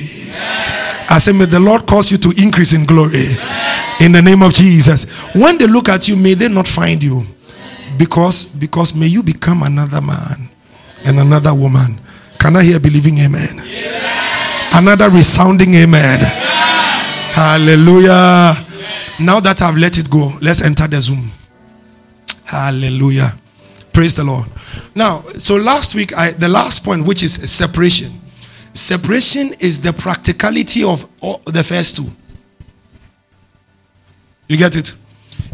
I 1.09 1.17
say, 1.19 1.33
may 1.33 1.45
the 1.45 1.59
Lord 1.59 1.85
cause 1.85 2.11
you 2.11 2.17
to 2.19 2.33
increase 2.41 2.73
in 2.73 2.85
glory. 2.85 3.25
In 3.99 4.11
the 4.11 4.21
name 4.21 4.41
of 4.41 4.53
Jesus. 4.53 5.03
When 5.35 5.57
they 5.57 5.67
look 5.67 5.89
at 5.89 6.07
you, 6.07 6.15
may 6.15 6.33
they 6.33 6.47
not 6.47 6.67
find 6.67 7.03
you. 7.03 7.23
Because, 7.97 8.45
because 8.45 8.95
may 8.95 9.05
you 9.07 9.21
become 9.21 9.63
another 9.63 10.01
man 10.01 10.49
and 11.03 11.19
another 11.19 11.53
woman. 11.53 11.99
Can 12.39 12.55
I 12.55 12.63
hear 12.63 12.79
believing 12.79 13.19
amen? 13.19 13.61
Another 14.73 15.09
resounding 15.09 15.75
amen. 15.75 16.19
Hallelujah. 17.33 18.63
Now 19.19 19.39
that 19.39 19.63
I've 19.63 19.75
let 19.75 19.97
it 19.97 20.07
go, 20.07 20.31
let's 20.39 20.61
enter 20.61 20.87
the 20.87 21.01
Zoom. 21.01 21.31
Hallelujah. 22.43 23.35
Praise 23.91 24.13
the 24.13 24.23
Lord. 24.23 24.47
Now, 24.93 25.23
so 25.39 25.55
last 25.55 25.95
week, 25.95 26.15
I, 26.15 26.33
the 26.33 26.47
last 26.47 26.83
point, 26.83 27.07
which 27.07 27.23
is 27.23 27.33
separation. 27.51 28.21
Separation 28.73 29.53
is 29.59 29.81
the 29.81 29.91
practicality 29.93 30.83
of 30.83 31.09
the 31.45 31.63
first 31.63 31.95
two. 31.97 32.05
You 34.47 34.57
get 34.57 34.75
it? 34.75 34.93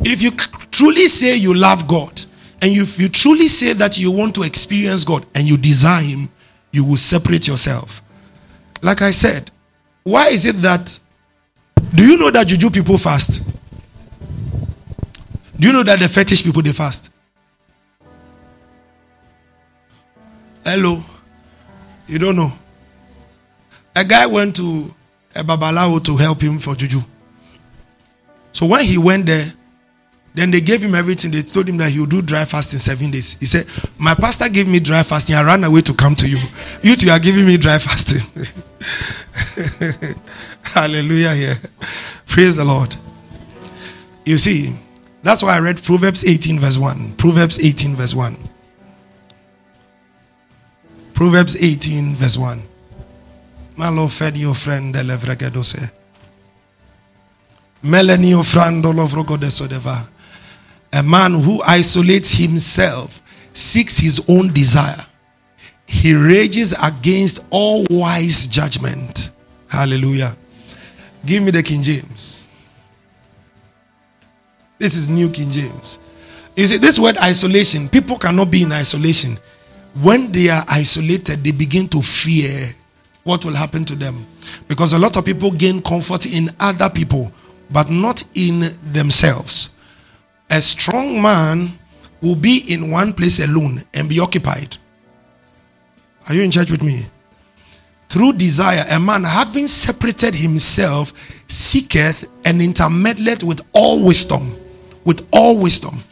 If 0.01 0.21
you 0.21 0.31
truly 0.31 1.07
say 1.07 1.37
you 1.37 1.53
love 1.53 1.87
God, 1.87 2.25
and 2.61 2.75
if 2.75 2.99
you 2.99 3.07
truly 3.07 3.47
say 3.47 3.71
that 3.71 3.97
you 3.97 4.11
want 4.11 4.35
to 4.35 4.43
experience 4.43 5.05
God 5.05 5.25
and 5.33 5.47
you 5.47 5.57
desire 5.57 6.03
Him, 6.03 6.29
you 6.73 6.83
will 6.83 6.97
separate 6.97 7.47
yourself. 7.47 8.03
Like 8.81 9.01
I 9.01 9.11
said, 9.11 9.49
why 10.03 10.27
is 10.27 10.45
it 10.45 10.57
that 10.57 10.99
do 11.93 12.03
you 12.05 12.17
know 12.17 12.31
that 12.31 12.47
juju 12.47 12.69
people 12.69 12.97
fast? 12.97 13.41
Do 15.59 15.67
you 15.67 15.73
know 15.73 15.83
that 15.83 15.99
the 15.99 16.07
fetish 16.07 16.43
people 16.43 16.61
they 16.61 16.71
fast? 16.71 17.11
Hello. 20.63 21.03
You 22.07 22.19
don't 22.19 22.35
know. 22.35 22.51
A 23.95 24.03
guy 24.05 24.25
went 24.25 24.55
to 24.55 24.93
a 25.35 25.43
babalawo 25.43 26.03
to 26.05 26.15
help 26.15 26.41
him 26.41 26.59
for 26.59 26.75
juju. 26.75 27.01
So 28.51 28.65
when 28.65 28.83
he 28.85 28.97
went 28.97 29.25
there, 29.25 29.53
then 30.33 30.51
they 30.51 30.61
gave 30.61 30.81
him 30.81 30.95
everything. 30.95 31.31
They 31.31 31.41
told 31.41 31.67
him 31.67 31.77
that 31.77 31.91
he 31.91 31.99
would 31.99 32.09
do 32.09 32.21
dry 32.21 32.45
fasting 32.45 32.79
seven 32.79 33.11
days. 33.11 33.33
He 33.39 33.45
said, 33.45 33.65
My 33.97 34.13
pastor 34.13 34.47
gave 34.49 34.67
me 34.67 34.79
dry 34.79 35.03
fasting. 35.03 35.35
I 35.35 35.43
ran 35.43 35.63
away 35.63 35.81
to 35.81 35.93
come 35.93 36.15
to 36.15 36.27
you. 36.27 36.39
You 36.81 36.95
two 36.95 37.09
are 37.09 37.19
giving 37.19 37.45
me 37.45 37.57
dry 37.57 37.79
fasting. 37.79 38.21
Hallelujah. 40.61 41.33
Yeah. 41.33 41.55
Praise 42.27 42.55
the 42.55 42.65
Lord. 42.65 42.95
You 44.25 44.37
see, 44.37 44.75
that's 45.23 45.41
why 45.41 45.55
I 45.55 45.59
read 45.59 45.81
Proverbs 45.81 46.23
18, 46.23 46.59
verse 46.59 46.77
1. 46.77 47.15
Proverbs 47.15 47.59
18, 47.63 47.95
verse 47.95 48.13
1. 48.13 48.49
Proverbs 51.13 51.61
18, 51.61 52.15
verse 52.15 52.37
1. 52.37 52.61
Malo 53.75 54.07
fed 54.07 54.37
your 54.37 54.53
friend 54.53 54.93
Melanie 54.93 55.83
Melenio 57.81 58.43
frando 58.43 58.93
lovrogodesodeva. 58.93 60.18
A 60.93 61.03
man 61.03 61.33
who 61.41 61.61
isolates 61.61 62.31
himself 62.31 63.21
seeks 63.53 63.97
his 63.97 64.23
own 64.27 64.51
desire. 64.53 65.05
He 65.85 66.13
rages 66.13 66.73
against 66.81 67.43
all 67.49 67.85
wise 67.89 68.47
judgment. 68.47 69.31
Hallelujah. 69.67 70.35
Give 71.25 71.43
me 71.43 71.51
the 71.51 71.63
King 71.63 71.81
James. 71.81 72.47
This 74.77 74.95
is 74.95 75.09
New 75.09 75.29
King 75.29 75.51
James. 75.51 75.99
You 76.55 76.65
see, 76.65 76.77
this 76.77 76.99
word 76.99 77.17
isolation, 77.17 77.89
people 77.89 78.17
cannot 78.17 78.49
be 78.49 78.63
in 78.63 78.71
isolation. 78.71 79.37
When 80.01 80.31
they 80.31 80.49
are 80.49 80.63
isolated, 80.69 81.43
they 81.43 81.51
begin 81.51 81.87
to 81.89 82.01
fear 82.01 82.73
what 83.23 83.43
will 83.43 83.53
happen 83.53 83.83
to 83.85 83.95
them. 83.95 84.25
Because 84.67 84.93
a 84.93 84.99
lot 84.99 85.17
of 85.17 85.25
people 85.25 85.51
gain 85.51 85.81
comfort 85.81 86.25
in 86.25 86.49
other 86.59 86.89
people, 86.89 87.31
but 87.69 87.89
not 87.89 88.23
in 88.33 88.73
themselves. 88.91 89.69
A 90.51 90.61
strong 90.61 91.21
man 91.21 91.77
will 92.21 92.35
be 92.35 92.71
in 92.73 92.91
one 92.91 93.13
place 93.13 93.39
alone 93.39 93.83
and 93.93 94.09
be 94.09 94.19
occupied. 94.19 94.77
Are 96.27 96.35
you 96.35 96.41
in 96.41 96.51
church 96.51 96.71
with 96.71 96.83
me? 96.83 97.05
Through 98.09 98.33
desire, 98.33 98.85
a 98.89 98.99
man 98.99 99.23
having 99.23 99.67
separated 99.67 100.33
himself 100.33 101.13
seeketh 101.47 102.27
and 102.45 102.59
intermeddleth 102.59 103.43
with 103.43 103.61
all 103.73 104.03
wisdom. 104.03 104.57
With 105.05 105.27
all 105.31 105.59
wisdom. 105.59 106.03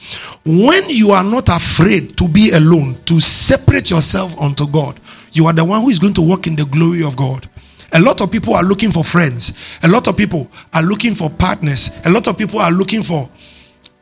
When 0.45 0.89
you 0.89 1.11
are 1.11 1.23
not 1.23 1.49
afraid 1.49 2.15
to 2.17 2.27
be 2.27 2.51
alone, 2.51 3.01
to 3.05 3.19
separate 3.19 3.89
yourself 3.89 4.39
unto 4.39 4.67
God, 4.67 4.99
you 5.33 5.47
are 5.47 5.53
the 5.53 5.65
one 5.65 5.81
who 5.81 5.89
is 5.89 5.99
going 5.99 6.13
to 6.13 6.21
walk 6.21 6.45
in 6.47 6.55
the 6.55 6.65
glory 6.65 7.03
of 7.03 7.17
God. 7.17 7.49
A 7.93 7.99
lot 7.99 8.21
of 8.21 8.31
people 8.31 8.53
are 8.53 8.63
looking 8.63 8.91
for 8.91 9.03
friends. 9.03 9.53
A 9.81 9.87
lot 9.87 10.07
of 10.07 10.15
people 10.15 10.49
are 10.73 10.83
looking 10.83 11.15
for 11.15 11.29
partners. 11.29 11.89
A 12.05 12.09
lot 12.09 12.27
of 12.27 12.37
people 12.37 12.59
are 12.59 12.71
looking 12.71 13.01
for 13.01 13.29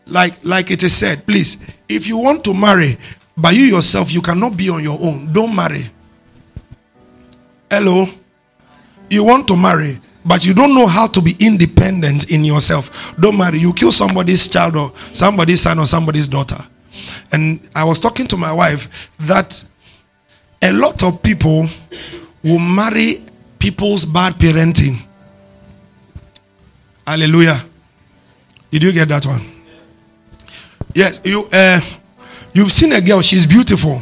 like 0.05 0.43
like 0.43 0.71
it 0.71 0.83
is 0.83 0.93
said, 0.93 1.25
please, 1.25 1.57
if 1.89 2.07
you 2.07 2.17
want 2.17 2.43
to 2.45 2.53
marry, 2.53 2.97
by 3.37 3.51
you 3.51 3.63
yourself, 3.63 4.11
you 4.11 4.21
cannot 4.21 4.55
be 4.55 4.69
on 4.69 4.83
your 4.83 4.99
own. 4.99 5.31
Don't 5.33 5.55
marry. 5.55 5.85
Hello? 7.69 8.07
You 9.09 9.23
want 9.23 9.47
to 9.49 9.55
marry, 9.55 9.99
but 10.23 10.45
you 10.45 10.53
don't 10.53 10.73
know 10.73 10.87
how 10.87 11.07
to 11.07 11.21
be 11.21 11.35
independent 11.39 12.31
in 12.31 12.45
yourself. 12.45 13.15
Don't 13.19 13.37
marry. 13.37 13.59
You 13.59 13.73
kill 13.73 13.91
somebody's 13.91 14.47
child 14.47 14.75
or 14.75 14.93
somebody's 15.13 15.61
son 15.61 15.79
or 15.79 15.85
somebody's 15.85 16.27
daughter. 16.27 16.65
And 17.31 17.59
I 17.75 17.83
was 17.83 17.99
talking 17.99 18.27
to 18.27 18.37
my 18.37 18.53
wife 18.53 19.09
that 19.19 19.63
a 20.61 20.71
lot 20.71 21.03
of 21.03 21.21
people 21.21 21.67
will 22.43 22.59
marry 22.59 23.23
people's 23.59 24.05
bad 24.05 24.35
parenting. 24.35 25.05
Hallelujah. 27.05 27.63
Did 28.71 28.83
you 28.83 28.91
get 28.91 29.09
that 29.09 29.25
one? 29.25 29.54
Yes, 30.95 31.19
you 31.25 31.45
uh, 31.51 31.81
you've 32.53 32.71
seen 32.71 32.93
a 32.93 33.01
girl, 33.01 33.21
she's 33.21 33.45
beautiful. 33.45 34.01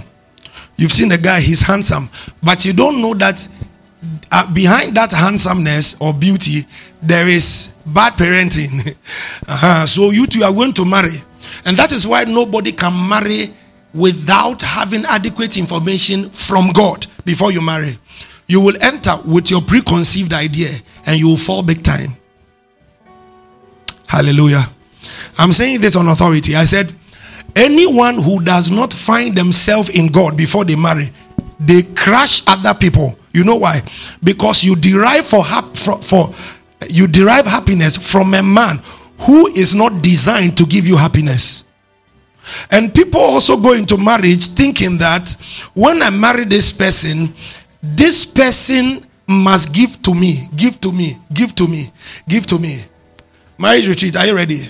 You've 0.77 0.91
seen 0.91 1.11
a 1.11 1.17
guy, 1.17 1.39
he's 1.39 1.61
handsome, 1.61 2.07
but 2.41 2.63
you 2.65 2.71
don't 2.71 3.01
know 3.01 3.15
that 3.15 3.47
uh, 4.31 4.53
behind 4.53 4.95
that 4.95 5.11
handsomeness 5.11 5.99
or 5.99 6.13
beauty, 6.13 6.67
there 7.01 7.27
is 7.27 7.73
bad 7.87 8.13
parenting. 8.13 8.95
uh-huh. 9.47 9.87
So 9.87 10.11
you 10.11 10.27
two 10.27 10.43
are 10.43 10.53
going 10.53 10.73
to 10.73 10.85
marry, 10.85 11.15
and 11.65 11.75
that 11.77 11.91
is 11.91 12.05
why 12.05 12.25
nobody 12.25 12.71
can 12.71 13.09
marry 13.09 13.51
without 13.91 14.61
having 14.61 15.03
adequate 15.05 15.57
information 15.57 16.29
from 16.29 16.71
God 16.73 17.07
before 17.25 17.51
you 17.51 17.61
marry. 17.61 17.97
You 18.45 18.61
will 18.61 18.75
enter 18.81 19.17
with 19.25 19.49
your 19.49 19.63
preconceived 19.63 20.31
idea, 20.31 20.69
and 21.07 21.19
you 21.19 21.27
will 21.27 21.37
fall 21.37 21.63
big 21.63 21.83
time. 21.83 22.17
Hallelujah. 24.05 24.69
I'm 25.37 25.51
saying 25.51 25.81
this 25.81 25.95
on 25.95 26.07
authority. 26.07 26.55
I 26.55 26.63
said, 26.63 26.93
anyone 27.55 28.15
who 28.21 28.41
does 28.43 28.71
not 28.71 28.93
find 28.93 29.35
themselves 29.35 29.89
in 29.89 30.07
God 30.07 30.37
before 30.37 30.65
they 30.65 30.75
marry, 30.75 31.11
they 31.59 31.83
crush 31.83 32.43
other 32.47 32.73
people. 32.73 33.17
You 33.33 33.43
know 33.43 33.55
why? 33.55 33.81
Because 34.23 34.63
you 34.63 34.75
derive 34.75 35.25
for, 35.25 35.43
hap- 35.43 35.75
for, 35.75 36.01
for 36.01 36.33
you 36.89 37.07
derive 37.07 37.45
happiness 37.45 37.97
from 37.97 38.33
a 38.33 38.43
man 38.43 38.81
who 39.19 39.47
is 39.47 39.73
not 39.73 40.01
designed 40.03 40.57
to 40.57 40.65
give 40.65 40.85
you 40.85 40.97
happiness. 40.97 41.65
And 42.69 42.93
people 42.93 43.21
also 43.21 43.57
go 43.57 43.73
into 43.73 43.97
marriage 43.97 44.47
thinking 44.47 44.97
that 44.97 45.31
when 45.73 46.01
I 46.01 46.09
marry 46.09 46.43
this 46.43 46.73
person, 46.73 47.33
this 47.81 48.25
person 48.25 49.07
must 49.25 49.73
give 49.73 50.01
to 50.01 50.13
me, 50.13 50.49
give 50.55 50.79
to 50.81 50.91
me, 50.91 51.17
give 51.33 51.55
to 51.55 51.67
me, 51.67 51.91
give 52.27 52.45
to 52.47 52.59
me. 52.59 52.83
Marriage 53.57 53.87
retreat, 53.87 54.15
are 54.17 54.25
you 54.25 54.35
ready? 54.35 54.69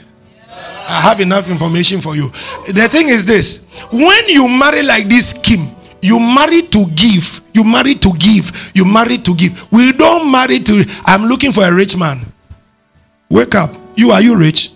I 0.87 1.01
have 1.01 1.19
enough 1.21 1.49
information 1.49 2.01
for 2.01 2.15
you. 2.15 2.29
The 2.67 2.87
thing 2.89 3.09
is 3.09 3.25
this 3.25 3.65
when 3.91 4.29
you 4.29 4.47
marry 4.47 4.83
like 4.83 5.07
this, 5.07 5.33
Kim, 5.33 5.75
you 6.01 6.19
marry 6.19 6.63
to 6.63 6.85
give, 6.87 7.41
you 7.53 7.63
marry 7.63 7.95
to 7.95 8.13
give, 8.17 8.71
you 8.73 8.85
marry 8.85 9.17
to 9.17 9.35
give. 9.35 9.71
We 9.71 9.93
don't 9.93 10.29
marry 10.31 10.59
to, 10.59 10.85
I'm 11.05 11.25
looking 11.25 11.51
for 11.51 11.63
a 11.63 11.73
rich 11.73 11.95
man. 11.95 12.21
Wake 13.29 13.55
up. 13.55 13.75
You 13.95 14.11
are 14.11 14.21
you 14.21 14.35
rich? 14.35 14.71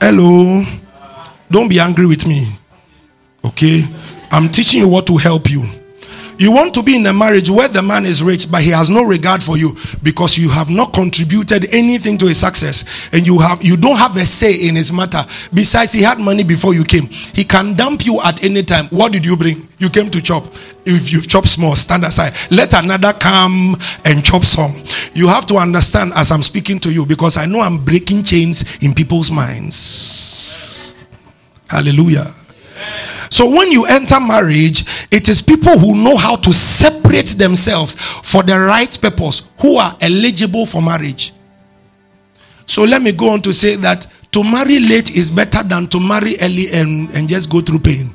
Hello. 0.00 0.64
Don't 1.50 1.68
be 1.68 1.78
angry 1.80 2.06
with 2.06 2.26
me. 2.26 2.46
Okay? 3.44 3.86
I'm 4.30 4.50
teaching 4.50 4.80
you 4.80 4.88
what 4.88 5.06
to 5.08 5.16
help 5.16 5.50
you. 5.50 5.64
You 6.38 6.50
want 6.50 6.74
to 6.74 6.82
be 6.82 6.96
in 6.96 7.06
a 7.06 7.12
marriage 7.12 7.50
where 7.50 7.68
the 7.68 7.82
man 7.82 8.04
is 8.04 8.22
rich, 8.22 8.50
but 8.50 8.62
he 8.62 8.70
has 8.70 8.90
no 8.90 9.02
regard 9.02 9.42
for 9.42 9.56
you 9.56 9.76
because 10.02 10.38
you 10.38 10.48
have 10.48 10.70
not 10.70 10.92
contributed 10.92 11.72
anything 11.72 12.18
to 12.18 12.26
his 12.26 12.38
success, 12.38 12.84
and 13.12 13.26
you 13.26 13.38
have 13.38 13.62
you 13.62 13.76
don't 13.76 13.96
have 13.96 14.16
a 14.16 14.24
say 14.24 14.68
in 14.68 14.74
his 14.74 14.92
matter. 14.92 15.24
Besides, 15.52 15.92
he 15.92 16.02
had 16.02 16.18
money 16.18 16.44
before 16.44 16.74
you 16.74 16.84
came. 16.84 17.06
He 17.08 17.44
can 17.44 17.74
dump 17.74 18.06
you 18.06 18.20
at 18.22 18.42
any 18.44 18.62
time. 18.62 18.86
What 18.88 19.12
did 19.12 19.24
you 19.24 19.36
bring? 19.36 19.68
You 19.78 19.90
came 19.90 20.10
to 20.10 20.22
chop. 20.22 20.46
If 20.84 21.12
you've 21.12 21.28
chopped 21.28 21.48
small, 21.48 21.76
stand 21.76 22.04
aside. 22.04 22.34
Let 22.50 22.74
another 22.74 23.12
come 23.12 23.76
and 24.04 24.24
chop 24.24 24.44
some. 24.44 24.82
You 25.14 25.28
have 25.28 25.46
to 25.46 25.56
understand 25.56 26.12
as 26.14 26.32
I'm 26.32 26.42
speaking 26.42 26.78
to 26.80 26.92
you 26.92 27.06
because 27.06 27.36
I 27.36 27.46
know 27.46 27.60
I'm 27.60 27.84
breaking 27.84 28.22
chains 28.24 28.64
in 28.82 28.94
people's 28.94 29.30
minds. 29.30 30.94
Hallelujah. 31.68 32.34
So 33.32 33.48
when 33.48 33.72
you 33.72 33.86
enter 33.86 34.20
marriage, 34.20 34.84
it 35.10 35.26
is 35.30 35.40
people 35.40 35.78
who 35.78 35.94
know 35.94 36.18
how 36.18 36.36
to 36.36 36.52
separate 36.52 37.28
themselves 37.28 37.94
for 38.22 38.42
the 38.42 38.60
right 38.60 39.00
purpose 39.00 39.48
who 39.58 39.78
are 39.78 39.96
eligible 40.02 40.66
for 40.66 40.82
marriage. 40.82 41.32
So 42.66 42.84
let 42.84 43.00
me 43.00 43.10
go 43.10 43.30
on 43.30 43.40
to 43.40 43.54
say 43.54 43.76
that 43.76 44.06
to 44.32 44.44
marry 44.44 44.78
late 44.80 45.16
is 45.16 45.30
better 45.30 45.62
than 45.62 45.86
to 45.88 45.98
marry 45.98 46.36
early 46.42 46.66
and, 46.74 47.10
and 47.14 47.26
just 47.26 47.48
go 47.50 47.62
through 47.62 47.78
pain. 47.78 48.14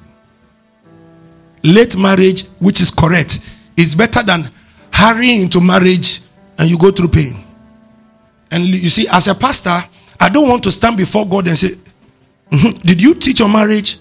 Late 1.64 1.98
marriage, 1.98 2.46
which 2.60 2.80
is 2.80 2.92
correct, 2.92 3.40
is 3.76 3.96
better 3.96 4.22
than 4.22 4.52
hurrying 4.94 5.42
into 5.42 5.60
marriage 5.60 6.22
and 6.60 6.70
you 6.70 6.78
go 6.78 6.92
through 6.92 7.08
pain. 7.08 7.44
And 8.52 8.66
you 8.66 8.90
see, 8.90 9.08
as 9.08 9.28
a 9.28 9.34
pastor, 9.34 9.84
I 10.20 10.30
don't 10.30 10.48
want 10.48 10.62
to 10.66 10.72
stand 10.72 10.96
before 10.96 11.28
God 11.28 11.48
and 11.48 11.58
say, 11.58 11.70
mm-hmm, 12.52 12.78
Did 12.86 13.02
you 13.02 13.16
teach 13.16 13.40
your 13.40 13.50
marriage? 13.50 14.00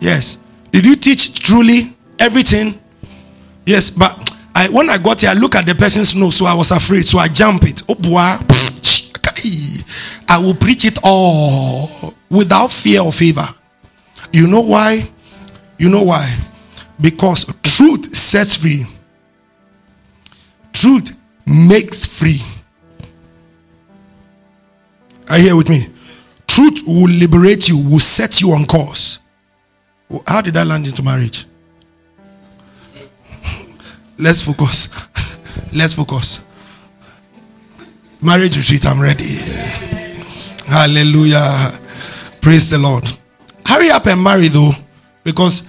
Yes. 0.00 0.38
Did 0.72 0.86
you 0.86 0.96
teach 0.96 1.40
truly 1.40 1.96
everything? 2.18 2.80
Yes, 3.64 3.90
but 3.90 4.32
I 4.54 4.68
when 4.68 4.90
I 4.90 4.98
got 4.98 5.20
here, 5.20 5.30
I 5.30 5.34
look 5.34 5.54
at 5.54 5.66
the 5.66 5.74
person's 5.74 6.14
nose, 6.14 6.36
so 6.36 6.46
I 6.46 6.54
was 6.54 6.70
afraid, 6.70 7.06
so 7.06 7.18
I 7.18 7.28
jump 7.28 7.64
it. 7.64 7.82
Oh 7.88 7.94
boy, 7.94 8.18
I 10.28 10.38
will 10.38 10.54
preach 10.54 10.84
it 10.84 10.98
all 11.02 12.14
without 12.30 12.70
fear 12.70 13.00
or 13.00 13.12
favor. 13.12 13.48
You 14.32 14.46
know 14.46 14.60
why? 14.60 15.10
You 15.78 15.88
know 15.88 16.02
why? 16.02 16.36
Because 17.00 17.44
truth 17.62 18.14
sets 18.16 18.56
free. 18.56 18.86
Truth 20.72 21.16
makes 21.46 22.04
free. 22.04 22.42
Are 25.28 25.38
you 25.38 25.44
here 25.44 25.56
with 25.56 25.68
me? 25.68 25.88
Truth 26.46 26.82
will 26.86 27.08
liberate 27.08 27.68
you, 27.68 27.76
will 27.78 27.98
set 27.98 28.40
you 28.40 28.52
on 28.52 28.64
course. 28.64 29.18
How 30.26 30.40
did 30.40 30.56
I 30.56 30.62
land 30.62 30.86
into 30.86 31.02
marriage? 31.02 31.46
Let's 34.18 34.40
focus. 34.40 34.88
Let's 35.72 35.94
focus. 35.94 36.44
Marriage 38.22 38.56
retreat, 38.56 38.86
I'm 38.86 39.00
ready. 39.00 39.38
Hallelujah. 40.66 41.78
Praise 42.40 42.70
the 42.70 42.78
Lord. 42.78 43.04
Hurry 43.66 43.90
up 43.90 44.06
and 44.06 44.22
marry 44.22 44.48
though, 44.48 44.72
because 45.24 45.66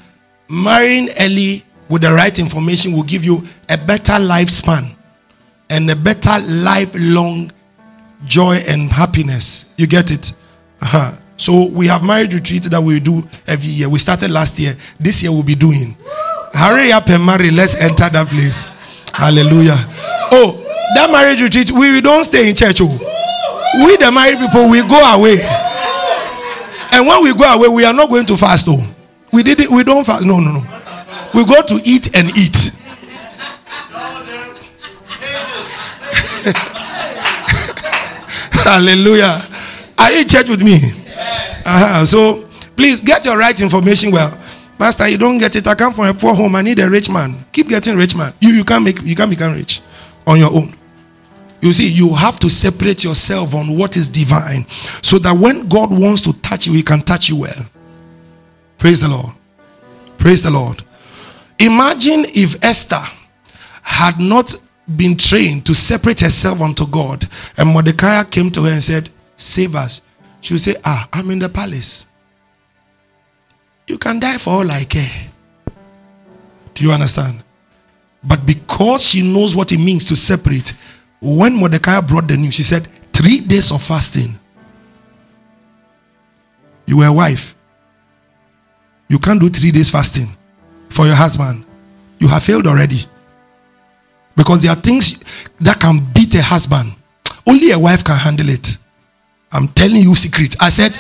marrying 0.48 1.10
early 1.20 1.66
with 1.90 2.04
the 2.04 2.14
right 2.14 2.38
information 2.40 2.94
will 2.94 3.04
give 3.04 3.24
you 3.24 3.46
a 3.70 3.78
better 3.78 4.14
lifespan 4.14 4.96
and 5.70 5.90
a 5.90 5.96
better 5.96 6.40
lifelong 6.48 7.52
joy 8.26 8.56
and 8.68 8.92
happiness. 8.92 9.66
You 9.78 9.88
get 9.88 10.12
it? 10.12 10.34
Uh-huh. 10.82 11.12
So 11.38 11.66
we 11.66 11.88
have 11.88 12.04
marriage 12.04 12.34
retreat 12.34 12.64
that 12.64 12.82
we 12.82 13.00
do 13.00 13.24
every 13.46 13.70
year. 13.70 13.88
We 13.90 14.00
started 14.00 14.32
last 14.32 14.58
year. 14.60 14.76
This 15.00 15.22
year 15.22 15.32
we'll 15.32 15.44
be 15.44 15.56
doing. 15.56 15.96
Hurry 16.54 16.92
up 16.92 17.08
and 17.10 17.24
marry. 17.26 17.52
Let's 17.52 17.80
enter 17.80 18.10
that 18.10 18.28
place. 18.28 18.66
Hallelujah. 19.14 19.78
Oh, 20.32 20.64
that 20.96 21.10
marriage 21.12 21.42
retreat, 21.42 21.72
we 21.72 22.02
don't 22.02 22.24
stay 22.24 22.50
in 22.50 22.56
church. 22.56 22.78
Oh. 22.82 22.88
We 23.86 23.98
the 23.98 24.12
married 24.12 24.40
people, 24.40 24.70
we 24.70 24.82
go 24.82 24.98
away. 25.16 25.38
And 26.92 27.06
when 27.06 27.22
we 27.24 27.34
go 27.34 27.44
away, 27.54 27.68
we 27.68 27.86
are 27.86 27.94
not 27.94 28.10
going 28.10 28.26
to 28.26 28.38
fast. 28.38 28.68
Oh. 28.70 28.84
We 29.32 29.44
did 29.44 29.62
it, 29.62 29.70
we 29.70 29.84
don't 29.84 30.04
fast. 30.06 30.26
No, 30.26 30.40
no, 30.40 30.52
no. 30.52 30.64
We 31.34 31.46
go 31.46 31.62
to 31.62 31.76
eat 31.84 32.16
and 32.18 32.30
eat. 32.38 32.72
Hallelujah. 38.64 39.46
Are 39.98 40.12
you 40.12 40.22
in 40.22 40.28
church 40.28 40.50
with 40.50 40.62
me? 40.64 41.07
Uh-huh. 41.68 42.06
So 42.06 42.48
please 42.76 43.02
get 43.02 43.26
your 43.26 43.38
right 43.38 43.60
information 43.60 44.12
well. 44.12 44.38
Pastor, 44.78 45.08
you 45.08 45.18
don't 45.18 45.38
get 45.38 45.56
it. 45.56 45.68
I 45.68 45.76
come 45.76 45.92
from 45.92 46.06
a 46.06 46.14
poor 46.14 46.34
home. 46.34 46.56
I 46.56 46.62
need 46.62 46.80
a 46.80 46.90
rich 46.90 47.10
man. 47.10 47.46
Keep 47.52 47.70
getting 47.70 47.98
rich 47.98 48.16
man. 48.16 48.34
You 48.40 48.50
you 48.54 48.64
can't 48.64 48.84
make 48.86 49.02
you 49.02 49.16
can't 49.16 49.30
become 49.30 49.54
rich 49.54 49.82
on 50.26 50.40
your 50.40 50.54
own. 50.54 50.76
You 51.62 51.74
see, 51.74 51.88
you 51.88 52.14
have 52.14 52.40
to 52.40 52.50
separate 52.50 53.04
yourself 53.04 53.54
on 53.54 53.78
what 53.78 53.98
is 53.98 54.10
divine 54.10 54.68
so 55.02 55.18
that 55.20 55.34
when 55.36 55.68
God 55.68 55.92
wants 55.92 56.22
to 56.22 56.34
touch 56.34 56.68
you, 56.68 56.74
he 56.74 56.84
can 56.84 57.02
touch 57.02 57.30
you 57.30 57.38
well. 57.38 57.66
Praise 58.78 59.02
the 59.02 59.10
Lord. 59.10 59.34
Praise 60.18 60.44
the 60.44 60.52
Lord. 60.52 60.84
Imagine 61.60 62.26
if 62.34 62.64
Esther 62.64 63.02
had 63.82 64.20
not 64.20 64.54
been 64.96 65.18
trained 65.18 65.66
to 65.66 65.74
separate 65.74 66.20
herself 66.20 66.62
unto 66.62 66.86
God, 66.86 67.28
and 67.58 67.70
Mordecai 67.70 68.24
came 68.26 68.52
to 68.52 68.64
her 68.64 68.72
and 68.74 68.84
said, 68.84 69.10
Save 69.36 69.76
us. 69.76 70.02
She 70.42 70.54
would 70.54 70.62
say, 70.62 70.76
Ah, 70.84 71.08
I'm 71.12 71.30
in 71.32 71.40
the 71.40 71.50
palace. 71.50 72.08
You 73.88 73.98
can 73.98 74.20
die 74.20 74.38
for 74.38 74.52
all 74.52 74.72
I 74.72 74.84
care. 74.84 75.32
Do 76.74 76.84
you 76.84 76.92
understand? 76.92 77.44
But 78.24 78.46
because 78.46 79.04
she 79.04 79.22
knows 79.22 79.56
what 79.56 79.72
it 79.72 79.78
means 79.80 80.06
to 80.06 80.16
separate, 80.16 80.74
when 81.22 81.56
Mordecai 81.56 82.02
brought 82.02 82.28
the 82.28 82.38
news, 82.38 82.54
she 82.56 82.64
said, 82.64 82.88
Three 83.14 83.40
days 83.40 83.72
of 83.72 83.82
fasting. 83.82 84.38
You 86.86 86.98
were 86.98 87.06
a 87.06 87.14
wife. 87.14 87.56
You 89.10 89.20
can't 89.20 89.40
do 89.40 89.50
three 89.50 89.72
days 89.72 89.90
fasting 89.90 90.36
for 90.90 91.06
your 91.06 91.16
husband. 91.16 91.66
You 92.20 92.28
have 92.28 92.44
failed 92.44 92.68
already. 92.68 93.06
Because 94.36 94.62
there 94.62 94.72
are 94.72 94.76
things 94.80 95.20
that 95.60 95.80
can 95.80 96.06
beat 96.14 96.36
a 96.36 96.44
husband. 96.44 96.94
Only 97.46 97.72
a 97.72 97.80
wife 97.80 98.04
can 98.04 98.18
handle 98.18 98.50
it. 98.50 98.78
I'm 99.52 99.68
telling 99.70 100.02
you 100.02 100.16
secret. 100.16 100.56
I 100.60 100.70
said, 100.70 100.98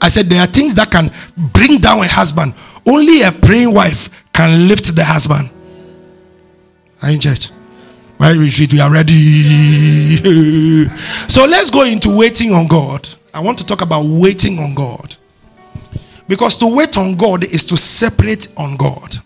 I 0.00 0.08
said 0.08 0.26
there 0.26 0.40
are 0.40 0.46
things 0.46 0.74
that 0.74 0.90
can 0.90 1.10
bring 1.36 1.78
down 1.78 2.00
a 2.00 2.08
husband. 2.08 2.54
Only 2.86 3.22
a 3.22 3.32
praying 3.32 3.72
wife 3.72 4.10
can 4.32 4.68
lift 4.68 4.94
the 4.94 5.04
husband. 5.04 5.50
Are 7.02 7.10
in 7.10 7.20
church? 7.20 7.50
My 8.18 8.30
retreat, 8.30 8.72
we 8.72 8.80
are 8.80 8.90
ready. 8.90 9.14
so 11.28 11.44
let's 11.44 11.70
go 11.70 11.84
into 11.84 12.16
waiting 12.16 12.52
on 12.52 12.66
God. 12.66 13.08
I 13.34 13.40
want 13.40 13.58
to 13.58 13.66
talk 13.66 13.82
about 13.82 14.04
waiting 14.06 14.58
on 14.58 14.74
God. 14.74 15.16
Because 16.28 16.56
to 16.56 16.66
wait 16.66 16.96
on 16.96 17.14
God 17.16 17.44
is 17.44 17.64
to 17.66 17.76
separate 17.76 18.48
on 18.56 18.76
God. 18.76 19.16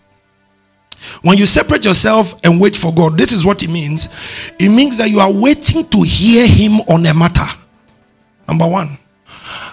When 1.21 1.37
you 1.37 1.45
separate 1.45 1.85
yourself 1.85 2.35
and 2.43 2.59
wait 2.59 2.75
for 2.75 2.93
God, 2.93 3.17
this 3.17 3.31
is 3.31 3.45
what 3.45 3.63
it 3.63 3.69
means. 3.69 4.09
It 4.59 4.69
means 4.69 4.97
that 4.97 5.09
you 5.09 5.19
are 5.19 5.31
waiting 5.31 5.87
to 5.87 6.01
hear 6.01 6.45
Him 6.45 6.81
on 6.81 7.05
a 7.05 7.13
matter. 7.13 7.47
Number 8.51 8.67
one. 8.67 8.97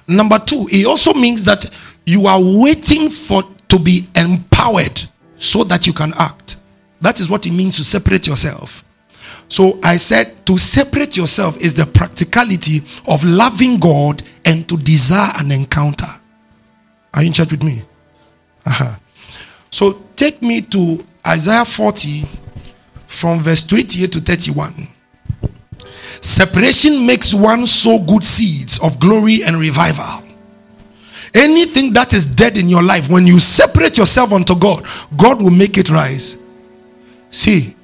Number 0.07 0.39
two, 0.39 0.69
it 0.71 0.87
also 0.87 1.13
means 1.13 1.43
that 1.45 1.69
you 2.07 2.29
are 2.29 2.39
waiting 2.41 3.09
for 3.09 3.43
to 3.67 3.77
be 3.77 4.07
empowered 4.15 5.03
so 5.37 5.65
that 5.65 5.85
you 5.85 5.93
can 5.93 6.13
act. 6.17 6.57
That 7.01 7.19
is 7.19 7.29
what 7.29 7.45
it 7.45 7.51
means 7.51 7.77
to 7.79 7.85
separate 7.85 8.29
yourself. 8.29 8.85
So 9.49 9.81
I 9.83 9.97
said 9.97 10.47
to 10.47 10.59
separate 10.59 11.17
yourself 11.17 11.57
is 11.57 11.75
the 11.75 11.87
practicality 11.87 12.83
of 13.09 13.25
loving 13.25 13.81
God 13.81 14.23
and 14.45 14.69
to 14.69 14.77
desire 14.77 15.33
an 15.35 15.51
encounter. 15.51 16.09
Are 17.15 17.23
you 17.23 17.27
in 17.27 17.33
church 17.33 17.51
with 17.51 17.65
me? 17.65 17.83
Uh-huh. 18.65 18.97
So 19.73 20.05
take 20.15 20.41
me 20.41 20.61
to 20.61 21.05
Isaiah 21.27 21.65
40 21.65 22.27
from 23.09 23.41
verse 23.41 23.65
28 23.65 24.13
to 24.13 24.21
31. 24.21 24.89
Separation 26.21 27.07
makes 27.07 27.33
one 27.33 27.67
sow 27.67 27.99
good 27.99 28.25
seeds 28.25 28.79
of 28.81 28.99
glory 28.99 29.43
and 29.45 29.57
revival. 29.57 30.25
Anything 31.35 31.93
that 31.93 32.13
is 32.15 32.27
dead 32.27 32.57
in 32.57 32.69
your 32.69 32.83
life, 32.83 33.11
when 33.11 33.27
you 33.27 33.39
separate 33.39 33.99
yourself 33.99 34.33
unto 34.33 34.59
God, 34.59 34.87
God 35.17 35.43
will 35.43 35.51
make 35.51 35.77
it 35.77 35.91
rise. 35.91 36.39
See, 37.31 37.77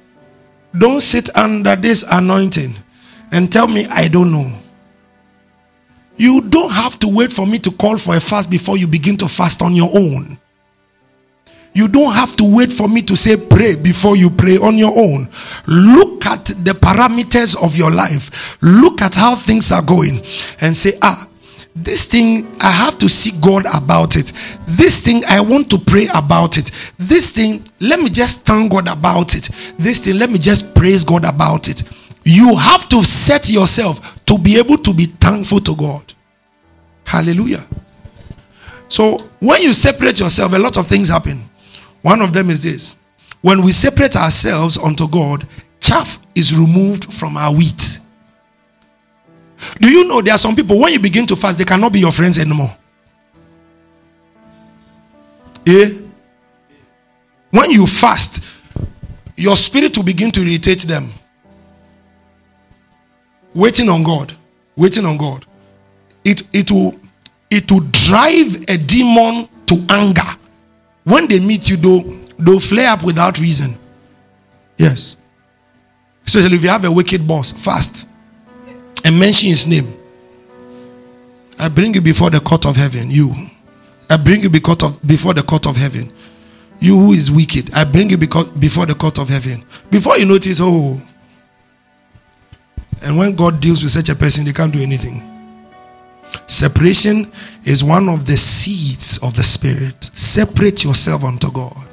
don't 0.77 1.01
sit 1.01 1.35
under 1.37 1.75
this 1.75 2.03
anointing 2.09 2.75
and 3.31 3.51
tell 3.51 3.67
me 3.67 3.85
I 3.87 4.07
don't 4.07 4.31
know. 4.31 4.59
You 6.17 6.41
don't 6.41 6.71
have 6.71 6.97
to 6.99 7.07
wait 7.07 7.31
for 7.31 7.45
me 7.45 7.59
to 7.59 7.71
call 7.71 7.97
for 7.97 8.15
a 8.15 8.19
fast 8.19 8.49
before 8.49 8.77
you 8.77 8.87
begin 8.87 9.17
to 9.17 9.27
fast 9.27 9.61
on 9.61 9.75
your 9.75 9.89
own. 9.93 10.39
You 11.75 11.89
don't 11.89 12.13
have 12.13 12.37
to 12.37 12.45
wait 12.45 12.71
for 12.71 12.87
me 12.87 13.01
to 13.01 13.17
say 13.17 13.35
pray 13.35 13.75
before 13.75 14.15
you 14.15 14.29
pray 14.29 14.57
on 14.57 14.77
your 14.77 14.97
own. 14.97 15.27
Look 15.67 16.25
at 16.25 16.45
the 16.45 16.71
parameters 16.71 17.61
of 17.61 17.75
your 17.75 17.91
life. 17.91 18.57
Look 18.61 19.01
at 19.01 19.13
how 19.13 19.35
things 19.35 19.73
are 19.73 19.81
going 19.81 20.21
and 20.61 20.73
say, 20.73 20.97
ah, 21.01 21.27
this 21.75 22.05
thing 22.05 22.47
I 22.61 22.71
have 22.71 22.97
to 22.99 23.09
seek 23.09 23.41
God 23.41 23.65
about 23.75 24.15
it. 24.15 24.31
This 24.65 25.01
thing 25.01 25.25
I 25.27 25.41
want 25.41 25.69
to 25.71 25.77
pray 25.77 26.07
about 26.15 26.57
it. 26.57 26.71
This 26.97 27.29
thing, 27.29 27.65
let 27.81 27.99
me 27.99 28.09
just 28.09 28.45
thank 28.45 28.71
God 28.71 28.87
about 28.87 29.35
it. 29.35 29.49
This 29.77 30.05
thing, 30.05 30.17
let 30.17 30.29
me 30.29 30.39
just 30.39 30.73
praise 30.75 31.03
God 31.03 31.25
about 31.25 31.67
it. 31.67 31.83
You 32.23 32.55
have 32.55 32.87
to 32.87 33.03
set 33.03 33.49
yourself 33.49 34.23
to 34.27 34.37
be 34.37 34.57
able 34.57 34.77
to 34.77 34.93
be 34.93 35.07
thankful 35.07 35.59
to 35.59 35.75
God. 35.75 36.13
Hallelujah. 37.03 37.67
So 38.87 39.29
when 39.39 39.61
you 39.61 39.73
separate 39.73 40.21
yourself, 40.21 40.53
a 40.53 40.57
lot 40.57 40.77
of 40.77 40.87
things 40.87 41.09
happen. 41.09 41.49
One 42.05 42.21
of 42.21 42.33
them 42.33 42.51
is 42.51 42.61
this 42.61 42.97
when 43.41 43.63
we 43.63 43.71
separate 43.71 44.15
ourselves 44.15 44.77
unto 44.77 45.07
God, 45.07 45.47
chaff 45.79 46.19
is 46.35 46.55
removed 46.55 47.11
from 47.11 47.35
our 47.35 47.51
wheat. 47.51 47.97
Do 49.81 49.89
you 49.89 50.07
know 50.07 50.21
there 50.21 50.35
are 50.35 50.37
some 50.37 50.55
people 50.55 50.77
when 50.77 50.93
you 50.93 50.99
begin 50.99 51.25
to 51.25 51.35
fast, 51.35 51.57
they 51.57 51.65
cannot 51.65 51.91
be 51.91 52.01
your 52.01 52.11
friends 52.11 52.37
anymore? 52.37 52.77
Yeah. 55.65 55.87
When 57.49 57.71
you 57.71 57.87
fast, 57.87 58.43
your 59.35 59.55
spirit 59.55 59.97
will 59.97 60.03
begin 60.03 60.29
to 60.33 60.41
irritate 60.41 60.81
them. 60.81 61.11
Waiting 63.55 63.89
on 63.89 64.03
God, 64.03 64.31
waiting 64.75 65.07
on 65.07 65.17
God. 65.17 65.43
It 66.23 66.43
it 66.53 66.69
will 66.69 66.99
it 67.49 67.71
will 67.71 67.79
drive 67.89 68.63
a 68.67 68.77
demon 68.77 69.49
to 69.65 69.83
anger 69.89 70.37
when 71.05 71.27
they 71.27 71.39
meet 71.39 71.69
you, 71.69 71.77
they'll, 71.77 72.03
they'll 72.37 72.59
flare 72.59 72.89
up 72.89 73.03
without 73.03 73.39
reason. 73.39 73.79
Yes. 74.77 75.15
Especially 76.25 76.57
if 76.57 76.63
you 76.63 76.69
have 76.69 76.83
a 76.83 76.91
wicked 76.91 77.25
boss, 77.25 77.51
fast 77.51 78.09
and 79.05 79.17
mention 79.19 79.49
his 79.49 79.67
name. 79.67 79.95
I 81.57 81.69
bring 81.69 81.93
you 81.93 82.01
before 82.01 82.31
the 82.31 82.39
court 82.39 82.65
of 82.65 82.75
heaven. 82.75 83.09
You. 83.09 83.33
I 84.09 84.17
bring 84.17 84.41
you 84.41 84.49
before 84.49 84.75
the 85.33 85.43
court 85.47 85.67
of 85.67 85.77
heaven. 85.77 86.11
You 86.79 86.99
who 86.99 87.13
is 87.13 87.31
wicked, 87.31 87.73
I 87.73 87.85
bring 87.85 88.09
you 88.09 88.17
before 88.17 88.85
the 88.85 88.95
court 88.95 89.19
of 89.19 89.29
heaven. 89.29 89.63
Before 89.89 90.17
you 90.17 90.25
notice, 90.25 90.59
oh. 90.61 90.99
And 93.01 93.17
when 93.17 93.35
God 93.35 93.61
deals 93.61 93.83
with 93.83 93.91
such 93.91 94.09
a 94.09 94.15
person, 94.15 94.43
they 94.43 94.53
can't 94.53 94.73
do 94.73 94.81
anything. 94.81 95.23
Separation 96.47 97.31
is 97.65 97.83
one 97.83 98.07
of 98.07 98.25
the 98.25 98.37
seeds 98.37 99.17
of 99.19 99.35
the 99.35 99.43
Spirit. 99.43 100.09
Separate 100.13 100.83
yourself 100.83 101.23
unto 101.23 101.51
God. 101.51 101.87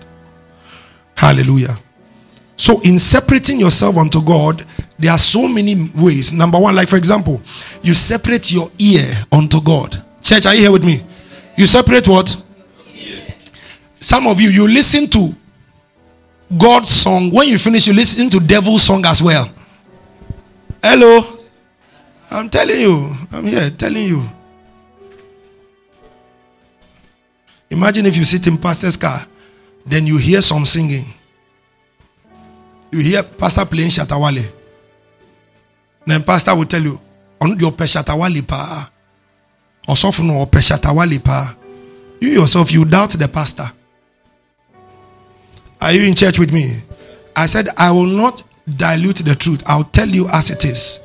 Hallelujah. 1.16 1.78
So, 2.56 2.80
in 2.82 2.98
separating 2.98 3.58
yourself 3.58 3.96
unto 3.96 4.22
God, 4.22 4.64
there 4.98 5.10
are 5.10 5.18
so 5.18 5.48
many 5.48 5.90
ways. 5.96 6.32
Number 6.32 6.58
one, 6.58 6.76
like 6.76 6.88
for 6.88 6.96
example, 6.96 7.40
you 7.82 7.94
separate 7.94 8.52
your 8.52 8.70
ear 8.78 9.24
unto 9.32 9.60
God. 9.60 10.04
Church, 10.20 10.46
are 10.46 10.54
you 10.54 10.60
here 10.60 10.72
with 10.72 10.84
me? 10.84 11.02
You 11.56 11.66
separate 11.66 12.06
what? 12.06 12.36
Some 13.98 14.26
of 14.26 14.40
you, 14.40 14.50
you 14.50 14.68
listen 14.68 15.08
to 15.08 15.34
God's 16.56 16.90
song. 16.90 17.30
When 17.30 17.48
you 17.48 17.58
finish, 17.58 17.86
you 17.86 17.94
listen 17.94 18.28
to 18.30 18.40
devil's 18.40 18.82
song 18.82 19.06
as 19.06 19.22
well. 19.22 19.50
Hello? 20.82 21.38
I'm 22.30 22.48
telling 22.48 22.80
you. 22.80 23.14
I'm 23.32 23.46
here 23.46 23.70
telling 23.70 24.08
you. 24.08 24.28
Imagine 27.72 28.04
if 28.04 28.18
you 28.18 28.24
sit 28.24 28.46
in 28.46 28.58
pastor's 28.58 28.98
car, 28.98 29.26
then 29.86 30.06
you 30.06 30.18
hear 30.18 30.42
some 30.42 30.66
singing. 30.66 31.06
You 32.90 33.00
hear 33.00 33.22
pastor 33.22 33.64
playing 33.64 33.88
Shatta 33.88 34.20
Wale. 34.20 34.44
Then 36.04 36.22
pastor 36.22 36.54
will 36.54 36.66
tell 36.66 36.82
you, 36.82 37.00
on 37.40 37.58
your 37.58 37.72
Shatta 37.72 38.14
Wale 38.14 38.42
pa. 38.42 38.90
Or 39.88 39.96
soften 39.96 40.28
or 40.28 40.46
Shatta 40.46 41.24
pa. 41.24 41.56
You 42.20 42.28
yourself, 42.28 42.70
you 42.70 42.84
doubt 42.84 43.12
the 43.12 43.26
pastor. 43.26 43.72
Are 45.80 45.92
you 45.92 46.06
in 46.06 46.14
church 46.14 46.38
with 46.38 46.52
me? 46.52 46.82
I 47.34 47.46
said, 47.46 47.68
I 47.78 47.90
will 47.90 48.04
not 48.04 48.44
dilute 48.76 49.24
the 49.24 49.34
truth. 49.34 49.62
I'll 49.64 49.84
tell 49.84 50.08
you 50.08 50.28
as 50.28 50.50
it 50.50 50.66
is. 50.66 51.00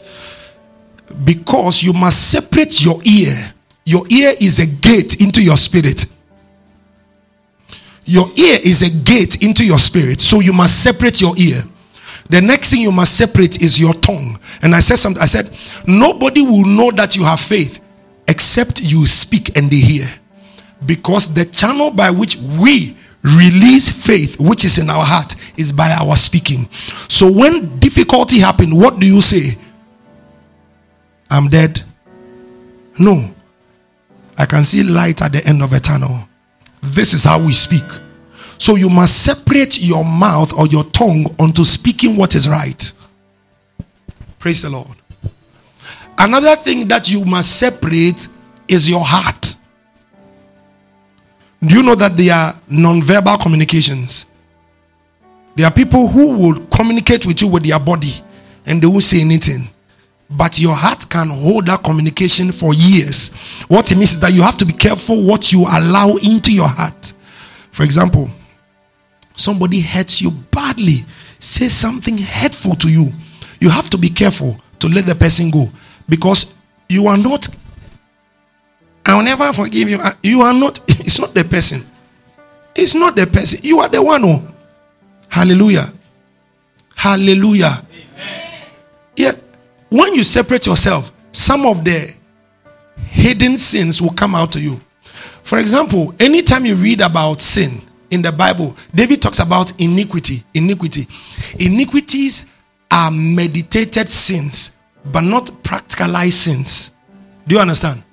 Because 1.23 1.81
you 1.81 1.93
must 1.93 2.29
separate 2.29 2.83
your 2.83 2.99
ear. 3.05 3.53
Your 3.85 4.05
ear 4.09 4.33
is 4.41 4.59
a 4.59 4.67
gate 4.67 5.21
into 5.21 5.41
your 5.41 5.55
spirit. 5.55 6.05
Your 8.07 8.27
ear 8.37 8.59
is 8.63 8.81
a 8.81 8.89
gate 8.89 9.43
into 9.43 9.65
your 9.65 9.77
spirit. 9.77 10.21
So 10.21 10.39
you 10.39 10.53
must 10.53 10.81
separate 10.81 11.19
your 11.19 11.35
ear. 11.37 11.61
The 12.29 12.41
next 12.41 12.71
thing 12.71 12.81
you 12.81 12.91
must 12.91 13.17
separate 13.17 13.61
is 13.61 13.79
your 13.79 13.93
tongue. 13.93 14.39
And 14.61 14.73
I 14.73 14.79
said 14.79 14.95
something. 14.95 15.21
I 15.21 15.25
said, 15.25 15.51
nobody 15.85 16.41
will 16.41 16.65
know 16.65 16.89
that 16.91 17.15
you 17.15 17.23
have 17.23 17.39
faith 17.39 17.81
except 18.27 18.81
you 18.81 19.05
speak 19.07 19.57
and 19.57 19.69
they 19.69 19.77
hear. 19.77 20.09
Because 20.85 21.33
the 21.33 21.45
channel 21.45 21.91
by 21.91 22.09
which 22.09 22.37
we 22.37 22.97
release 23.23 23.89
faith, 23.89 24.39
which 24.39 24.63
is 24.63 24.77
in 24.77 24.89
our 24.89 25.03
heart, 25.03 25.35
is 25.57 25.71
by 25.73 25.91
our 25.91 26.15
speaking. 26.15 26.69
So 27.09 27.29
when 27.29 27.77
difficulty 27.79 28.39
happens, 28.39 28.73
what 28.73 28.99
do 28.99 29.07
you 29.07 29.21
say? 29.21 29.57
I'm 31.29 31.49
dead. 31.49 31.83
No. 32.97 33.33
I 34.37 34.45
can 34.45 34.63
see 34.63 34.83
light 34.83 35.21
at 35.21 35.33
the 35.33 35.45
end 35.45 35.61
of 35.61 35.73
a 35.73 35.79
tunnel. 35.79 36.26
This 36.93 37.13
is 37.13 37.25
how 37.25 37.39
we 37.39 37.53
speak. 37.53 37.83
So 38.57 38.75
you 38.75 38.89
must 38.89 39.23
separate 39.23 39.79
your 39.79 40.03
mouth 40.03 40.51
or 40.53 40.67
your 40.67 40.83
tongue 40.85 41.25
onto 41.39 41.63
speaking 41.63 42.15
what 42.15 42.35
is 42.35 42.49
right. 42.49 42.91
Praise 44.39 44.61
the 44.61 44.69
Lord. 44.69 44.95
Another 46.17 46.55
thing 46.55 46.87
that 46.87 47.11
you 47.11 47.23
must 47.25 47.59
separate 47.59 48.27
is 48.67 48.89
your 48.89 49.03
heart. 49.03 49.55
Do 51.61 51.75
you 51.75 51.83
know 51.83 51.95
that 51.95 52.17
there 52.17 52.33
are 52.33 52.61
non-verbal 52.69 53.37
communications? 53.37 54.25
There 55.55 55.65
are 55.65 55.71
people 55.71 56.07
who 56.07 56.37
will 56.37 56.67
communicate 56.67 57.25
with 57.25 57.41
you 57.41 57.47
with 57.47 57.63
their 57.63 57.79
body 57.79 58.13
and 58.65 58.81
they 58.81 58.87
won't 58.87 59.03
say 59.03 59.21
anything. 59.21 59.69
But 60.29 60.59
your 60.59 60.75
heart 60.75 61.09
can 61.09 61.29
hold 61.29 61.67
that 61.67 61.83
communication 61.83 62.51
for 62.51 62.73
years. 62.73 63.33
What 63.67 63.91
it 63.91 63.95
means 63.95 64.11
is 64.13 64.19
that 64.19 64.33
you 64.33 64.41
have 64.41 64.57
to 64.57 64.65
be 64.65 64.73
careful 64.73 65.23
what 65.23 65.53
you 65.53 65.61
allow 65.61 66.15
into 66.17 66.51
your 66.51 66.67
heart. 66.67 67.13
For 67.71 67.83
example, 67.83 68.29
somebody 69.35 69.79
hurts 69.79 70.21
you 70.21 70.31
badly, 70.31 71.05
say 71.39 71.69
something 71.69 72.17
hurtful 72.17 72.75
to 72.75 72.89
you. 72.89 73.13
You 73.59 73.69
have 73.69 73.89
to 73.91 73.97
be 73.97 74.09
careful 74.09 74.57
to 74.79 74.89
let 74.89 75.05
the 75.05 75.15
person 75.15 75.49
go 75.49 75.71
because 76.09 76.53
you 76.89 77.07
are 77.07 77.17
not 77.17 77.47
I 79.07 79.15
will 79.15 79.23
never 79.23 79.53
forgive 79.53 79.89
you. 79.89 79.99
Uh, 79.99 80.11
you 80.21 80.41
are 80.41 80.53
not, 80.53 80.81
it's 80.99 81.17
not 81.17 81.33
the 81.33 81.45
person. 81.45 81.87
It's 82.75 82.93
not 82.93 83.15
the 83.15 83.25
person. 83.25 83.61
You 83.63 83.79
are 83.79 83.87
the 83.87 84.01
one 84.03 84.21
who. 84.21 84.29
Oh. 84.31 84.53
Hallelujah. 85.29 85.93
Hallelujah. 86.95 87.85
When 89.89 90.13
you 90.13 90.23
separate 90.23 90.65
yourself, 90.65 91.11
some 91.31 91.65
of 91.65 91.83
the 91.85 92.13
hidden 92.97 93.57
sins 93.57 94.01
will 94.01 94.11
come 94.11 94.35
out 94.35 94.51
to 94.53 94.59
you. 94.59 94.79
For 95.43 95.59
example, 95.59 96.13
anytime 96.19 96.65
you 96.65 96.75
read 96.75 97.01
about 97.01 97.39
sin 97.39 97.81
in 98.11 98.21
the 98.21 98.31
Bible, 98.31 98.75
David 98.93 99.21
talks 99.21 99.39
about 99.39 99.79
iniquity. 99.79 100.43
Iniquity. 100.53 101.07
Iniquities 101.59 102.47
are 102.91 103.11
meditated 103.11 104.09
sins, 104.09 104.77
but 105.05 105.21
not 105.21 105.45
practicalized 105.63 106.33
sins. 106.33 106.95
Do 107.47 107.55
you 107.55 107.61
understand? 107.61 108.03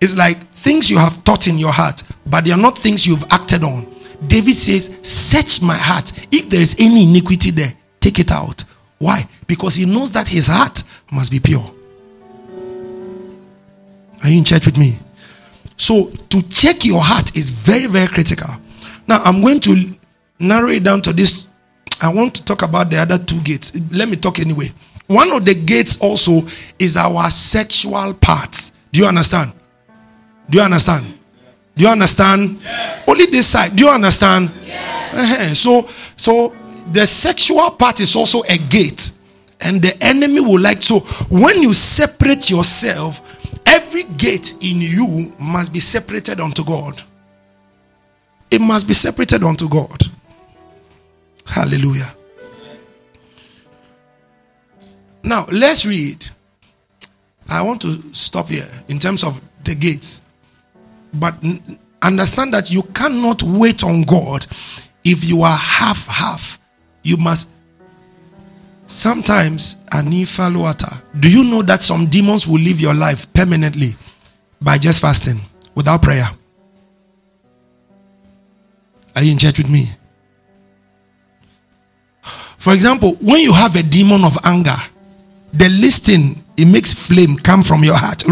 It's 0.00 0.16
like 0.16 0.42
things 0.48 0.90
you 0.90 0.98
have 0.98 1.14
thought 1.24 1.46
in 1.46 1.58
your 1.58 1.72
heart, 1.72 2.02
but 2.26 2.44
they 2.44 2.50
are 2.50 2.58
not 2.58 2.76
things 2.76 3.06
you've 3.06 3.24
acted 3.30 3.62
on. 3.62 3.94
David 4.26 4.54
says, 4.56 4.98
Search 5.02 5.62
my 5.62 5.76
heart. 5.76 6.12
If 6.32 6.50
there 6.50 6.60
is 6.60 6.74
any 6.78 7.08
iniquity 7.08 7.50
there, 7.50 7.72
take 8.00 8.18
it 8.18 8.32
out. 8.32 8.64
Why? 8.98 9.28
Because 9.46 9.76
he 9.76 9.86
knows 9.86 10.10
that 10.12 10.28
his 10.28 10.48
heart 10.48 10.82
must 11.10 11.30
be 11.30 11.40
pure. 11.40 11.72
Are 14.22 14.28
you 14.28 14.38
in 14.38 14.44
church 14.44 14.66
with 14.66 14.76
me? 14.78 14.98
So, 15.76 16.06
to 16.30 16.42
check 16.42 16.84
your 16.84 17.02
heart 17.02 17.36
is 17.36 17.50
very, 17.50 17.86
very 17.86 18.08
critical. 18.08 18.48
Now, 19.06 19.22
I'm 19.22 19.40
going 19.42 19.60
to 19.60 19.94
narrow 20.38 20.68
it 20.68 20.82
down 20.82 21.02
to 21.02 21.12
this. 21.12 21.46
I 22.00 22.12
want 22.12 22.34
to 22.34 22.44
talk 22.44 22.62
about 22.62 22.90
the 22.90 22.96
other 22.96 23.18
two 23.18 23.40
gates. 23.42 23.72
Let 23.90 24.08
me 24.08 24.16
talk 24.16 24.38
anyway. 24.38 24.72
One 25.06 25.30
of 25.32 25.44
the 25.44 25.54
gates 25.54 25.98
also 26.00 26.46
is 26.78 26.96
our 26.96 27.30
sexual 27.30 28.14
parts. 28.14 28.72
Do 28.92 29.00
you 29.00 29.06
understand? 29.06 29.52
Do 30.50 30.58
you 30.58 30.64
understand? 30.64 31.18
Do 31.76 31.84
you 31.84 31.90
understand? 31.90 32.60
Yes. 32.62 33.04
Only 33.06 33.26
this 33.26 33.46
side. 33.46 33.76
Do 33.76 33.84
you 33.84 33.90
understand? 33.90 34.50
Yes. 34.64 35.14
Uh-huh. 35.14 35.54
So, 35.54 35.88
so 36.16 36.56
the 36.92 37.06
sexual 37.06 37.70
part 37.72 38.00
is 38.00 38.16
also 38.16 38.42
a 38.48 38.56
gate, 38.56 39.12
and 39.60 39.82
the 39.82 39.96
enemy 40.04 40.40
will 40.40 40.60
like 40.60 40.82
so. 40.82 41.00
When 41.28 41.62
you 41.62 41.72
separate 41.72 42.50
yourself, 42.50 43.22
every 43.66 44.04
gate 44.04 44.54
in 44.60 44.80
you 44.80 45.34
must 45.38 45.72
be 45.72 45.80
separated 45.80 46.40
unto 46.40 46.64
God. 46.64 47.02
It 48.50 48.60
must 48.60 48.86
be 48.86 48.94
separated 48.94 49.42
unto 49.42 49.68
God. 49.68 50.02
Hallelujah. 51.46 52.14
Now 55.22 55.46
let's 55.50 55.84
read. 55.84 56.26
I 57.48 57.62
want 57.62 57.80
to 57.82 58.02
stop 58.12 58.48
here 58.48 58.68
in 58.88 58.98
terms 58.98 59.24
of 59.24 59.40
the 59.64 59.74
gates. 59.74 60.22
But 61.14 61.34
understand 62.02 62.54
that 62.54 62.70
you 62.70 62.82
cannot 62.82 63.42
wait 63.42 63.82
on 63.82 64.02
God 64.02 64.46
if 65.04 65.24
you 65.24 65.42
are 65.42 65.56
half 65.56 66.06
half. 66.06 66.58
You 67.02 67.16
must 67.16 67.48
sometimes 68.86 69.76
anifal 69.92 70.60
water. 70.60 70.90
Do 71.18 71.30
you 71.30 71.44
know 71.44 71.62
that 71.62 71.82
some 71.82 72.06
demons 72.06 72.46
will 72.46 72.60
leave 72.60 72.80
your 72.80 72.94
life 72.94 73.32
permanently 73.32 73.96
by 74.60 74.78
just 74.78 75.00
fasting 75.00 75.40
without 75.74 76.02
prayer? 76.02 76.28
Are 79.14 79.22
you 79.22 79.32
in 79.32 79.38
church 79.38 79.58
with 79.58 79.70
me? 79.70 79.88
For 82.58 82.74
example, 82.74 83.12
when 83.20 83.40
you 83.40 83.52
have 83.52 83.76
a 83.76 83.82
demon 83.82 84.24
of 84.24 84.36
anger, 84.44 84.76
the 85.52 85.68
listing 85.68 86.44
it 86.56 86.66
makes 86.66 86.92
flame 86.92 87.36
come 87.36 87.62
from 87.62 87.84
your 87.84 87.96
heart. 87.96 88.18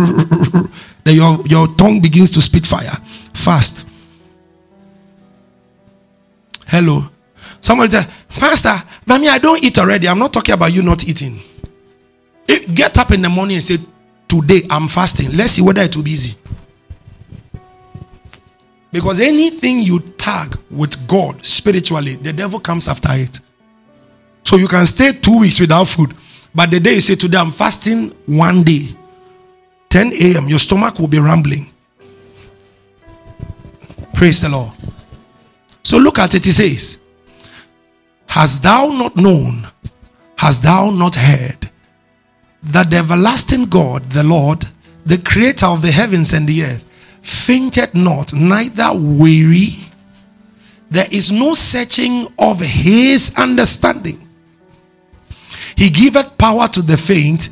that 1.04 1.14
your, 1.14 1.46
your 1.46 1.68
tongue 1.76 2.00
begins 2.00 2.30
to 2.32 2.40
spit 2.40 2.66
fire 2.66 2.96
fast. 3.34 3.86
Hello. 6.66 7.04
Somebody 7.64 7.92
said, 7.92 8.10
Pastor, 8.28 8.74
but 9.06 9.18
me, 9.18 9.26
I 9.26 9.38
don't 9.38 9.64
eat 9.64 9.78
already. 9.78 10.06
I'm 10.06 10.18
not 10.18 10.34
talking 10.34 10.54
about 10.54 10.70
you 10.70 10.82
not 10.82 11.08
eating. 11.08 11.40
If, 12.46 12.74
get 12.74 12.98
up 12.98 13.10
in 13.10 13.22
the 13.22 13.30
morning 13.30 13.54
and 13.54 13.64
say, 13.64 13.78
Today 14.28 14.60
I'm 14.68 14.86
fasting. 14.86 15.34
Let's 15.34 15.52
see 15.52 15.62
whether 15.62 15.80
it 15.80 15.96
will 15.96 16.02
be 16.02 16.10
easy. 16.10 16.36
Because 18.92 19.18
anything 19.18 19.78
you 19.78 20.00
tag 20.00 20.58
with 20.70 21.08
God 21.08 21.42
spiritually, 21.42 22.16
the 22.16 22.34
devil 22.34 22.60
comes 22.60 22.86
after 22.86 23.08
it. 23.12 23.40
So 24.44 24.56
you 24.56 24.68
can 24.68 24.84
stay 24.84 25.12
two 25.12 25.40
weeks 25.40 25.58
without 25.58 25.84
food. 25.84 26.14
But 26.54 26.70
the 26.70 26.80
day 26.80 26.96
you 26.96 27.00
say, 27.00 27.14
Today 27.14 27.38
I'm 27.38 27.50
fasting 27.50 28.10
one 28.26 28.62
day, 28.62 28.94
10 29.88 30.12
a.m., 30.12 30.50
your 30.50 30.58
stomach 30.58 30.98
will 30.98 31.08
be 31.08 31.18
rumbling. 31.18 31.70
Praise 34.12 34.42
the 34.42 34.50
Lord. 34.50 34.74
So 35.82 35.96
look 35.96 36.18
at 36.18 36.34
it, 36.34 36.44
he 36.44 36.50
says, 36.50 36.98
Hast 38.26 38.62
thou 38.62 38.88
not 38.88 39.16
known, 39.16 39.68
hast 40.36 40.62
thou 40.62 40.90
not 40.90 41.14
heard, 41.14 41.70
that 42.62 42.90
the 42.90 42.96
everlasting 42.96 43.66
God, 43.66 44.04
the 44.04 44.24
Lord, 44.24 44.66
the 45.06 45.18
creator 45.18 45.66
of 45.66 45.82
the 45.82 45.90
heavens 45.90 46.32
and 46.32 46.48
the 46.48 46.64
earth, 46.64 46.84
fainted 47.22 47.94
not, 47.94 48.32
neither 48.32 48.90
weary. 48.92 49.76
There 50.90 51.06
is 51.10 51.30
no 51.30 51.54
searching 51.54 52.28
of 52.38 52.60
his 52.60 53.34
understanding. 53.36 54.28
He 55.76 55.90
giveth 55.90 56.36
power 56.38 56.68
to 56.68 56.82
the 56.82 56.96
faint, 56.96 57.48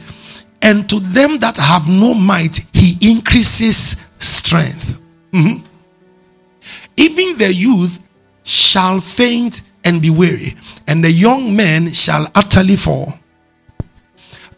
and 0.62 0.88
to 0.88 1.00
them 1.00 1.38
that 1.38 1.56
have 1.56 1.88
no 1.88 2.14
might, 2.14 2.66
he 2.72 2.96
increases 3.00 3.96
strength. 4.18 4.98
Mm-hmm. 5.32 5.66
Even 6.96 7.36
the 7.38 7.52
youth 7.52 8.08
shall 8.44 9.00
faint 9.00 9.62
and 9.84 10.00
be 10.00 10.10
weary, 10.10 10.56
and 10.86 11.04
the 11.04 11.10
young 11.10 11.54
men 11.54 11.92
shall 11.92 12.30
utterly 12.34 12.76
fall. 12.76 13.18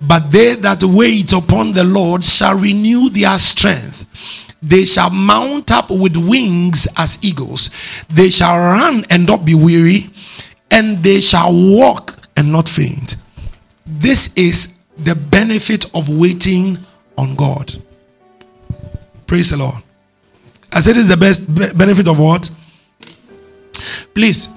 But 0.00 0.30
they 0.30 0.54
that 0.54 0.82
wait 0.82 1.32
upon 1.32 1.72
the 1.72 1.84
Lord 1.84 2.24
shall 2.24 2.58
renew 2.58 3.08
their 3.08 3.38
strength. 3.38 4.04
They 4.60 4.84
shall 4.84 5.10
mount 5.10 5.70
up 5.70 5.90
with 5.90 6.16
wings 6.16 6.88
as 6.96 7.18
eagles. 7.22 7.70
They 8.08 8.30
shall 8.30 8.56
run 8.56 9.04
and 9.10 9.26
not 9.26 9.44
be 9.44 9.54
weary, 9.54 10.10
and 10.70 11.02
they 11.02 11.20
shall 11.20 11.52
walk 11.52 12.18
and 12.36 12.50
not 12.52 12.68
faint. 12.68 13.16
This 13.86 14.32
is 14.34 14.74
the 14.96 15.14
benefit 15.14 15.86
of 15.94 16.08
waiting 16.08 16.78
on 17.16 17.34
God. 17.34 17.74
Praise 19.26 19.50
the 19.50 19.58
Lord. 19.58 19.82
I 20.72 20.80
said 20.80 20.96
it's 20.96 21.08
the 21.08 21.16
best 21.16 21.76
benefit 21.76 22.08
of 22.08 22.18
what? 22.18 22.50
Please, 24.14 24.48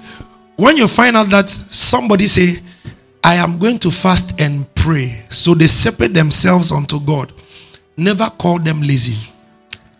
when 0.58 0.76
you 0.76 0.88
find 0.88 1.16
out 1.16 1.28
that 1.28 1.48
somebody 1.48 2.26
say, 2.26 2.60
I 3.22 3.34
am 3.34 3.58
going 3.60 3.78
to 3.78 3.92
fast 3.92 4.40
and 4.40 4.66
pray, 4.74 5.24
so 5.30 5.54
they 5.54 5.68
separate 5.68 6.14
themselves 6.14 6.72
unto 6.72 6.98
God, 6.98 7.32
never 7.96 8.28
call 8.28 8.58
them 8.58 8.82
lazy. 8.82 9.32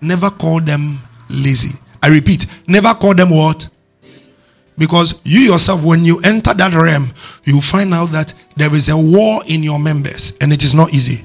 Never 0.01 0.31
call 0.31 0.61
them 0.61 0.99
lazy. 1.31 1.79
I 2.03 2.09
repeat, 2.09 2.47
never 2.67 2.93
call 2.95 3.15
them 3.15 3.31
what? 3.31 3.69
Because 4.77 5.21
you 5.23 5.41
yourself, 5.41 5.85
when 5.85 6.05
you 6.05 6.19
enter 6.23 6.53
that 6.55 6.75
realm, 6.75 7.13
you 7.45 7.61
find 7.61 7.95
out 7.95 8.07
that 8.07 8.35
there 8.57 8.75
is 8.75 8.89
a 8.89 8.97
war 8.97 9.43
in 9.47 9.63
your 9.63 9.79
members 9.79 10.37
and 10.41 10.53
it 10.53 10.65
is 10.65 10.75
not 10.75 10.93
easy. 10.93 11.25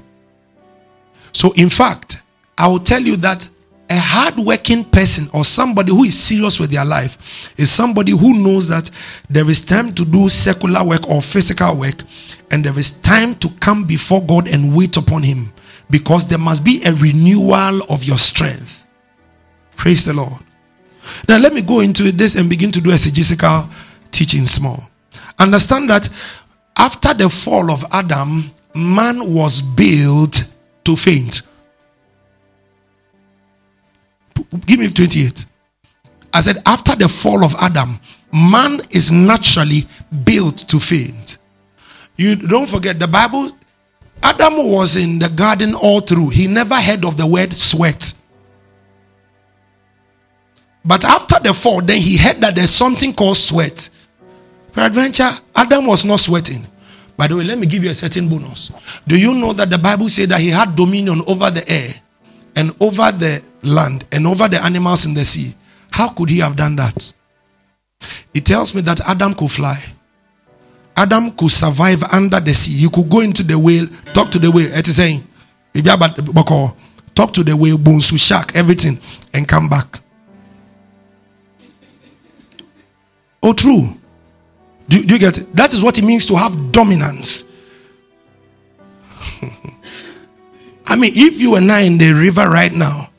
So, 1.32 1.52
in 1.54 1.70
fact, 1.70 2.22
I 2.56 2.68
will 2.68 2.80
tell 2.80 3.02
you 3.02 3.16
that 3.18 3.50
a 3.94 3.98
hardworking 4.00 4.84
person 4.84 5.30
or 5.34 5.46
somebody 5.46 5.92
who 5.92 6.04
is 6.04 6.18
serious 6.20 6.60
with 6.60 6.72
their 6.72 6.84
life 6.84 7.54
is 7.60 7.70
somebody 7.70 8.12
who 8.12 8.34
knows 8.34 8.68
that 8.68 8.90
there 9.30 9.48
is 9.48 9.62
time 9.62 9.94
to 9.94 10.04
do 10.04 10.30
secular 10.30 10.84
work 10.84 11.08
or 11.08 11.22
physical 11.22 11.78
work 11.78 12.02
and 12.50 12.64
there 12.66 12.78
is 12.80 12.94
time 12.94 13.36
to 13.36 13.50
come 13.60 13.84
before 13.84 14.24
God 14.24 14.48
and 14.48 14.76
wait 14.76 14.98
upon 14.98 15.22
Him 15.22 15.54
because 15.92 16.28
there 16.28 16.40
must 16.40 16.64
be 16.64 16.82
a 16.84 16.94
renewal 16.94 17.84
of 17.84 18.04
your 18.04 18.18
strength. 18.18 18.84
Praise 19.76 20.06
the 20.06 20.14
Lord. 20.14 20.42
Now, 21.30 21.38
let 21.38 21.54
me 21.54 21.62
go 21.62 21.82
into 21.82 22.12
this 22.12 22.36
and 22.36 22.50
begin 22.50 22.72
to 22.72 22.82
do 22.82 22.90
a 22.90 22.94
exegetical 22.94 23.70
teaching 24.10 24.46
small. 24.46 24.90
Understand 25.38 25.92
that 25.92 26.10
after 26.78 27.14
the 27.14 27.30
fall 27.30 27.70
of 27.70 27.86
Adam, 27.92 28.50
man 28.74 29.32
was 29.32 29.62
built 29.62 30.52
to 30.86 30.96
faint. 30.96 31.44
Give 34.66 34.80
me 34.80 34.90
28. 34.90 35.46
I 36.34 36.42
said, 36.42 36.62
after 36.66 36.96
the 36.96 37.08
fall 37.08 37.44
of 37.44 37.56
Adam, 37.60 38.00
man 38.32 38.82
is 38.90 39.12
naturally 39.12 39.88
built 40.24 40.68
to 40.70 40.80
faint. 40.80 41.38
You 42.18 42.36
don't 42.36 42.68
forget, 42.68 43.00
the 43.00 43.08
Bible, 43.08 43.52
Adam 44.22 44.68
was 44.68 44.96
in 44.96 45.20
the 45.20 45.30
garden 45.30 45.76
all 45.76 46.00
through. 46.00 46.30
He 46.30 46.48
never 46.48 46.76
heard 46.76 47.06
of 47.06 47.18
the 47.18 47.28
word 47.28 47.54
sweat. 47.54 48.14
But 50.86 51.06
after 51.06 51.40
the 51.40 51.54
fall, 51.54 51.82
then 51.82 52.00
he 52.00 52.18
heard 52.18 52.42
that 52.42 52.56
there's 52.56 52.72
something 52.72 53.14
called 53.14 53.38
sweat. 53.38 53.90
Peradventure, 54.74 55.30
Adam 55.56 55.86
was 55.86 56.04
not 56.04 56.20
sweating. 56.20 56.68
By 57.16 57.28
the 57.28 57.36
way, 57.36 57.44
let 57.44 57.60
me 57.60 57.68
give 57.68 57.84
you 57.84 57.92
a 57.92 57.94
certain 57.94 58.28
bonus. 58.28 58.72
Do 59.08 59.18
you 59.18 59.34
know 59.36 59.54
that 59.54 59.70
the 59.70 59.78
Bible 59.78 60.10
said 60.10 60.30
that 60.30 60.42
he 60.42 60.50
had 60.50 60.76
dominion 60.76 61.22
over 61.28 61.52
the 61.52 61.68
air 61.70 61.94
and 62.56 62.72
over 62.80 63.12
the 63.12 63.44
land 63.64 64.06
and 64.12 64.28
over 64.28 64.48
the 64.48 64.64
animals 64.64 65.06
in 65.06 65.14
the 65.14 65.26
sea? 65.26 65.56
How 65.92 66.10
could 66.10 66.30
he 66.30 66.40
have 66.40 66.56
done 66.56 66.76
that? 66.78 67.14
It 68.34 68.46
tells 68.46 68.74
me 68.74 68.82
that 68.82 69.02
Adam 69.08 69.34
could 69.34 69.52
fly. 69.52 69.78
Adam 70.96 71.32
could 71.32 71.52
survive 71.52 72.04
under 72.12 72.40
the 72.40 72.54
sea. 72.54 72.72
He 72.72 72.90
could 72.90 73.10
go 73.10 73.22
into 73.22 73.44
the 73.44 73.58
whale, 73.58 73.88
talk 74.14 74.32
to 74.32 74.40
the 74.40 74.52
whale. 74.52 74.72
It 74.74 74.88
is 74.88 74.96
saying, 74.96 75.28
talk 77.16 77.34
to 77.34 77.44
the 77.44 77.56
whale, 77.56 77.78
bones, 77.78 78.08
shark, 78.22 78.56
everything, 78.56 79.00
and 79.34 79.48
come 79.48 79.70
back. 79.70 80.00
Oh, 83.42 83.54
true. 83.54 83.98
Do, 84.88 85.04
do 85.04 85.14
you 85.14 85.20
get 85.20 85.38
it? 85.38 85.56
That 85.56 85.74
is 85.74 85.82
what 85.84 85.98
it 85.98 86.04
means 86.04 86.26
to 86.28 86.36
have 86.36 86.72
dominance. 86.72 87.46
I 90.86 90.96
mean, 90.96 91.14
if 91.16 91.40
you 91.40 91.56
and 91.56 91.72
I 91.72 91.82
in 91.82 91.98
the 91.98 92.12
river 92.14 92.50
right 92.50 92.72
now, 92.72 93.10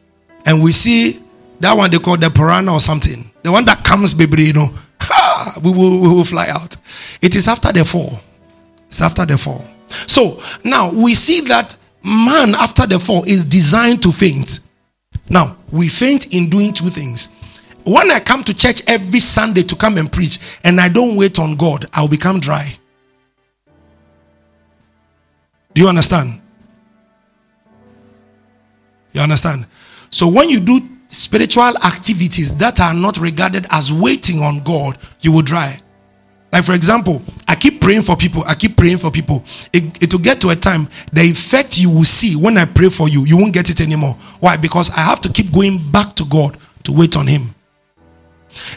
and 0.46 0.62
we 0.62 0.72
see 0.72 1.22
that 1.60 1.76
one 1.76 1.90
they 1.90 1.98
call 1.98 2.16
the 2.16 2.30
piranha 2.30 2.72
or 2.72 2.80
something, 2.80 3.30
the 3.42 3.50
one 3.52 3.64
that 3.64 3.84
comes, 3.84 4.14
baby, 4.14 4.44
you 4.44 4.52
know, 4.52 4.74
ha, 5.00 5.54
we 5.62 5.70
will, 5.70 6.00
we 6.00 6.08
will 6.08 6.24
fly 6.24 6.48
out. 6.48 6.76
It 7.22 7.34
is 7.34 7.48
after 7.48 7.72
the 7.72 7.84
fall. 7.84 8.20
It's 8.86 9.00
after 9.00 9.24
the 9.24 9.38
fall. 9.38 9.64
So 10.06 10.42
now 10.62 10.90
we 10.92 11.14
see 11.14 11.40
that 11.42 11.76
man 12.02 12.54
after 12.54 12.86
the 12.86 12.98
fall 12.98 13.24
is 13.24 13.44
designed 13.44 14.02
to 14.02 14.12
faint. 14.12 14.60
Now 15.28 15.56
we 15.70 15.88
faint 15.88 16.34
in 16.34 16.50
doing 16.50 16.72
two 16.72 16.88
things 16.88 17.28
when 17.84 18.10
I 18.10 18.20
come 18.20 18.42
to 18.44 18.54
church 18.54 18.82
every 18.86 19.20
Sunday 19.20 19.62
to 19.62 19.76
come 19.76 19.98
and 19.98 20.10
preach 20.10 20.38
and 20.64 20.80
I 20.80 20.88
don't 20.88 21.16
wait 21.16 21.38
on 21.38 21.54
God, 21.56 21.86
I'll 21.92 22.08
become 22.08 22.40
dry. 22.40 22.74
Do 25.74 25.82
you 25.82 25.88
understand? 25.88 26.40
You 29.14 29.22
understand? 29.22 29.66
So 30.10 30.28
when 30.28 30.50
you 30.50 30.60
do 30.60 30.80
spiritual 31.08 31.76
activities 31.78 32.54
that 32.56 32.80
are 32.80 32.92
not 32.92 33.16
regarded 33.16 33.66
as 33.70 33.92
waiting 33.92 34.42
on 34.42 34.62
God, 34.62 34.98
you 35.20 35.32
will 35.32 35.42
dry. 35.42 35.80
Like, 36.52 36.64
for 36.64 36.74
example, 36.74 37.20
I 37.48 37.56
keep 37.56 37.80
praying 37.80 38.02
for 38.02 38.16
people. 38.16 38.44
I 38.46 38.54
keep 38.54 38.76
praying 38.76 38.98
for 38.98 39.10
people. 39.10 39.42
It, 39.72 40.02
it 40.04 40.12
will 40.12 40.20
get 40.20 40.40
to 40.42 40.50
a 40.50 40.56
time, 40.56 40.88
the 41.12 41.22
effect 41.22 41.78
you 41.78 41.90
will 41.90 42.04
see 42.04 42.36
when 42.36 42.56
I 42.58 42.64
pray 42.64 42.90
for 42.90 43.08
you, 43.08 43.24
you 43.24 43.36
won't 43.36 43.52
get 43.52 43.70
it 43.70 43.80
anymore. 43.80 44.16
Why? 44.38 44.56
Because 44.56 44.90
I 44.90 45.00
have 45.00 45.20
to 45.22 45.28
keep 45.32 45.52
going 45.52 45.90
back 45.90 46.14
to 46.16 46.24
God 46.24 46.56
to 46.84 46.92
wait 46.92 47.16
on 47.16 47.26
Him. 47.26 47.54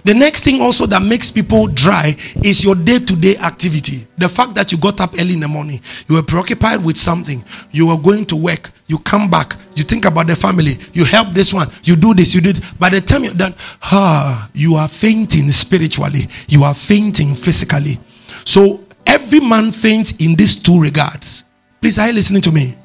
The 0.04 0.14
next 0.14 0.44
thing 0.44 0.62
also 0.62 0.86
that 0.88 1.02
makes 1.02 1.32
people 1.32 1.68
dry 1.68 2.16
is 2.44 2.64
your 2.64 2.76
day 2.76 3.00
to 3.00 3.16
day 3.16 3.38
activity. 3.38 4.08
The 4.18 4.30
fact 4.30 4.56
that 4.56 4.72
you 4.72 4.78
got 4.78 5.00
up 5.02 5.14
early 5.20 5.34
in 5.34 5.40
the 5.40 5.48
morning, 5.48 5.82
you 6.08 6.16
were 6.16 6.24
preoccupied 6.24 6.84
with 6.84 6.98
something, 6.98 7.44
you 7.72 7.88
were 7.88 7.98
going 7.98 8.26
to 8.28 8.36
work, 8.36 8.72
you 8.88 9.00
come 9.00 9.30
back, 9.30 9.56
you 9.76 9.84
think 9.84 10.06
about 10.06 10.28
the 10.28 10.36
family, 10.36 10.78
you 10.94 11.06
help 11.06 11.34
this 11.34 11.54
one, 11.54 11.72
you 11.84 11.96
do 11.96 12.14
this, 12.14 12.34
you 12.34 12.42
did. 12.42 12.64
By 12.80 12.90
the 12.90 13.02
time 13.02 13.24
you're 13.24 13.34
done, 13.34 13.56
ah, 13.84 14.50
you 14.54 14.76
are 14.76 14.88
fainting 14.88 15.50
spiritually, 15.52 16.28
you 16.48 16.64
are 16.64 16.74
fainting 16.74 17.36
physically. 17.36 18.00
So 18.46 18.84
every 19.06 19.40
man 19.40 19.72
faints 19.72 20.14
in 20.18 20.36
these 20.36 20.56
two 20.56 20.80
regards. 20.82 21.44
Please, 21.82 22.00
are 22.00 22.08
you 22.08 22.14
listening 22.14 22.42
to 22.42 22.52
me? 22.52 22.76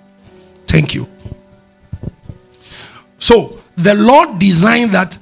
Thank 0.66 0.94
you. 0.94 1.08
So 3.18 3.58
the 3.76 3.94
Lord 3.94 4.38
designed 4.38 4.92
that 4.92 5.18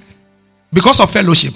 because 0.73 1.01
of 1.01 1.11
fellowship. 1.11 1.55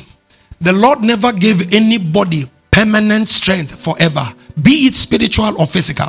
The 0.60 0.72
Lord 0.72 1.02
never 1.02 1.32
gave 1.32 1.72
anybody 1.72 2.50
permanent 2.70 3.28
strength 3.28 3.82
forever, 3.82 4.34
be 4.60 4.86
it 4.86 4.94
spiritual 4.94 5.60
or 5.60 5.66
physical, 5.66 6.08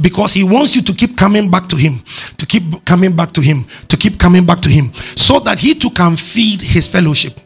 because 0.00 0.32
He 0.32 0.42
wants 0.42 0.74
you 0.74 0.82
to 0.82 0.92
keep 0.92 1.16
coming 1.16 1.50
back 1.50 1.68
to 1.68 1.76
Him, 1.76 2.02
to 2.36 2.46
keep 2.46 2.84
coming 2.84 3.14
back 3.14 3.32
to 3.32 3.40
Him, 3.40 3.64
to 3.88 3.96
keep 3.96 4.18
coming 4.18 4.44
back 4.44 4.60
to 4.62 4.68
Him, 4.68 4.92
so 5.14 5.38
that 5.40 5.60
He 5.60 5.74
too 5.74 5.90
can 5.90 6.16
feed 6.16 6.62
His 6.62 6.88
fellowship. 6.88 7.40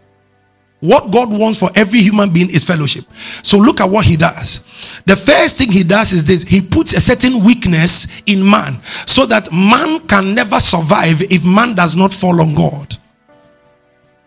What 0.80 1.10
God 1.10 1.30
wants 1.30 1.58
for 1.58 1.70
every 1.74 2.00
human 2.00 2.30
being 2.30 2.50
is 2.50 2.62
fellowship. 2.62 3.06
So 3.42 3.56
look 3.56 3.80
at 3.80 3.88
what 3.88 4.04
He 4.04 4.16
does. 4.16 4.58
The 5.06 5.16
first 5.16 5.58
thing 5.58 5.72
He 5.72 5.82
does 5.82 6.12
is 6.12 6.24
this 6.24 6.42
He 6.42 6.60
puts 6.60 6.94
a 6.94 7.00
certain 7.00 7.42
weakness 7.44 8.06
in 8.26 8.48
man 8.48 8.80
so 9.06 9.24
that 9.26 9.50
man 9.52 10.06
can 10.06 10.34
never 10.34 10.60
survive 10.60 11.22
if 11.22 11.44
man 11.44 11.74
does 11.74 11.96
not 11.96 12.12
fall 12.12 12.40
on 12.40 12.54
God. 12.54 12.96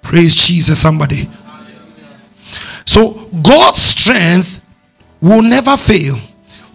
Praise 0.08 0.34
Jesus, 0.34 0.80
somebody. 0.80 1.30
So 2.86 3.30
God's 3.44 3.82
strength 3.82 4.62
will 5.22 5.42
never 5.42 5.76
fail. 5.76 6.18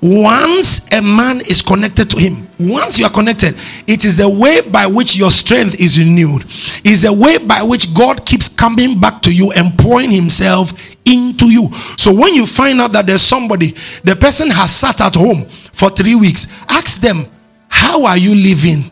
once 0.03 0.81
a 0.93 1.01
man 1.01 1.41
is 1.41 1.63
connected 1.63 2.11
to 2.11 2.19
him, 2.19 2.47
once 2.59 2.99
you 2.99 3.07
are 3.07 3.11
connected, 3.11 3.57
it 3.87 4.05
is 4.05 4.19
a 4.19 4.29
way 4.29 4.61
by 4.61 4.85
which 4.85 5.17
your 5.17 5.31
strength 5.31 5.81
is 5.81 5.99
renewed. 5.99 6.45
Is 6.85 7.05
a 7.05 7.13
way 7.13 7.39
by 7.39 7.63
which 7.63 7.95
God 7.95 8.27
keeps 8.27 8.49
coming 8.49 9.01
back 9.01 9.23
to 9.23 9.33
you 9.33 9.53
and 9.53 9.79
pouring 9.79 10.11
himself 10.11 10.75
into 11.07 11.47
you. 11.47 11.73
So 11.97 12.13
when 12.13 12.35
you 12.35 12.47
find 12.47 12.81
out 12.81 12.93
that 12.93 13.07
there's 13.07 13.23
somebody, 13.23 13.75
the 14.05 14.17
person 14.17 14.51
has 14.51 14.73
sat 14.75 15.01
at 15.01 15.15
home 15.15 15.47
for 15.73 15.89
three 15.89 16.17
weeks, 16.17 16.49
ask 16.69 17.01
them, 17.01 17.27
How 17.69 18.05
are 18.05 18.19
you 18.19 18.35
living? 18.35 18.91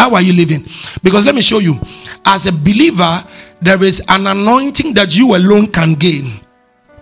How 0.00 0.14
are 0.14 0.22
you 0.22 0.32
living? 0.32 0.66
Because 1.02 1.26
let 1.26 1.34
me 1.34 1.42
show 1.42 1.58
you, 1.58 1.78
as 2.24 2.46
a 2.46 2.52
believer, 2.52 3.24
there 3.60 3.82
is 3.82 4.02
an 4.08 4.26
anointing 4.26 4.94
that 4.94 5.14
you 5.14 5.36
alone 5.36 5.66
can 5.66 5.94
gain 5.94 6.40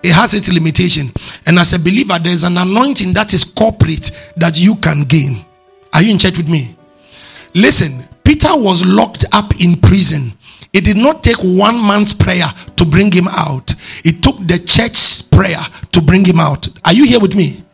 it 0.02 0.12
has 0.12 0.34
its 0.34 0.48
limitation. 0.48 1.12
And 1.46 1.58
as 1.58 1.72
a 1.72 1.78
believer, 1.78 2.18
there's 2.22 2.44
an 2.44 2.56
anointing 2.58 3.12
that 3.14 3.34
is 3.34 3.44
corporate 3.44 4.10
that 4.36 4.58
you 4.58 4.76
can 4.76 5.02
gain. 5.02 5.44
Are 5.92 6.02
you 6.02 6.12
in 6.12 6.18
church 6.18 6.36
with 6.36 6.48
me? 6.48 6.76
Listen, 7.54 8.04
Peter 8.24 8.50
was 8.56 8.84
locked 8.84 9.24
up 9.32 9.60
in 9.60 9.80
prison. 9.80 10.32
It 10.72 10.84
did 10.84 10.96
not 10.96 11.22
take 11.22 11.38
one 11.38 11.76
man's 11.84 12.14
prayer 12.14 12.46
to 12.76 12.84
bring 12.84 13.10
him 13.10 13.26
out, 13.28 13.74
it 14.04 14.22
took 14.22 14.36
the 14.46 14.58
church's 14.58 15.22
prayer 15.22 15.58
to 15.92 16.00
bring 16.00 16.24
him 16.24 16.38
out. 16.38 16.68
Are 16.84 16.92
you 16.92 17.04
here 17.04 17.20
with 17.20 17.34
me? 17.34 17.64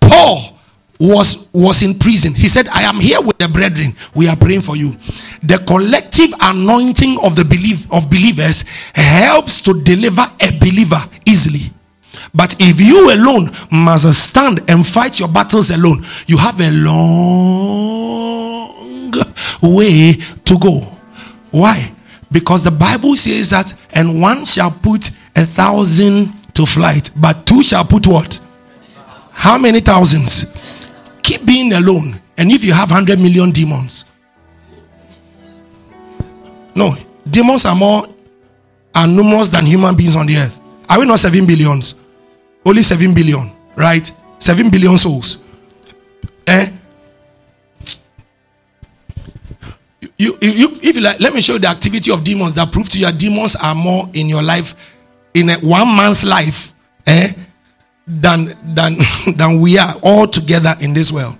Paul 0.00 0.58
was 1.02 1.48
was 1.52 1.82
in 1.82 1.98
prison. 1.98 2.32
He 2.32 2.46
said 2.46 2.68
i 2.68 2.82
am 2.82 3.00
here 3.00 3.20
with 3.20 3.36
the 3.38 3.48
brethren. 3.48 3.96
We 4.14 4.28
are 4.28 4.36
praying 4.36 4.60
for 4.60 4.76
you. 4.76 4.96
The 5.42 5.58
collective 5.66 6.32
anointing 6.40 7.18
of 7.24 7.34
the 7.34 7.44
belief 7.44 7.90
of 7.92 8.08
believers 8.08 8.64
helps 8.94 9.60
to 9.62 9.82
deliver 9.82 10.22
a 10.40 10.58
believer 10.58 11.02
easily. 11.26 11.72
But 12.32 12.54
if 12.60 12.80
you 12.80 13.12
alone 13.12 13.50
must 13.72 14.14
stand 14.14 14.70
and 14.70 14.86
fight 14.86 15.18
your 15.18 15.28
battles 15.28 15.70
alone 15.70 16.04
you 16.26 16.36
have 16.36 16.60
a 16.60 16.70
long 16.70 17.02
way 19.60 20.12
to 20.44 20.58
go. 20.58 20.80
Why? 21.50 21.92
Because 22.30 22.62
the 22.62 22.70
bible 22.70 23.16
says 23.16 23.50
that 23.50 23.74
and 23.94 24.20
one 24.22 24.44
shall 24.44 24.70
put 24.70 25.10
a 25.34 25.44
thousand 25.44 26.32
to 26.54 26.64
flight 26.64 27.10
but 27.16 27.44
two 27.44 27.62
shall 27.64 27.84
put 27.84 28.06
what? 28.06 28.38
How 29.32 29.58
many 29.58 29.80
thousands 29.80 30.52
keep 31.22 31.44
being 31.44 31.72
alone. 31.72 32.20
And 32.36 32.50
if 32.50 32.64
you 32.64 32.72
have 32.72 32.90
100 32.90 33.18
million 33.18 33.50
demons, 33.50 34.04
no, 36.74 36.96
demons 37.28 37.66
are 37.66 37.74
more 37.74 38.06
are 38.94 39.06
numerous 39.06 39.48
than 39.48 39.66
human 39.66 39.94
beings 39.96 40.16
on 40.16 40.26
the 40.26 40.36
earth. 40.36 40.58
Are 40.88 40.98
we 40.98 41.06
not 41.06 41.18
7 41.18 41.46
billions? 41.46 41.94
Only 42.64 42.82
7 42.82 43.14
billion, 43.14 43.52
right? 43.74 44.10
7 44.38 44.70
billion 44.70 44.96
souls. 44.98 45.42
Eh? 46.46 46.70
You, 50.18 50.38
you, 50.40 50.68
if 50.82 50.96
you 50.96 51.02
like, 51.02 51.18
let 51.20 51.34
me 51.34 51.40
show 51.40 51.54
you 51.54 51.58
the 51.58 51.68
activity 51.68 52.10
of 52.10 52.22
demons 52.22 52.54
that 52.54 52.70
prove 52.70 52.88
to 52.90 52.98
you 52.98 53.06
that 53.06 53.18
demons 53.18 53.56
are 53.56 53.74
more 53.74 54.08
in 54.12 54.28
your 54.28 54.42
life, 54.42 54.74
in 55.34 55.50
a, 55.50 55.54
one 55.56 55.88
man's 55.96 56.24
life, 56.24 56.74
eh? 57.06 57.32
Than 58.06 58.54
than 58.74 58.96
than 59.36 59.60
we 59.60 59.78
are 59.78 59.94
all 60.02 60.26
together 60.26 60.74
in 60.80 60.94
this 60.94 61.12
world. 61.12 61.36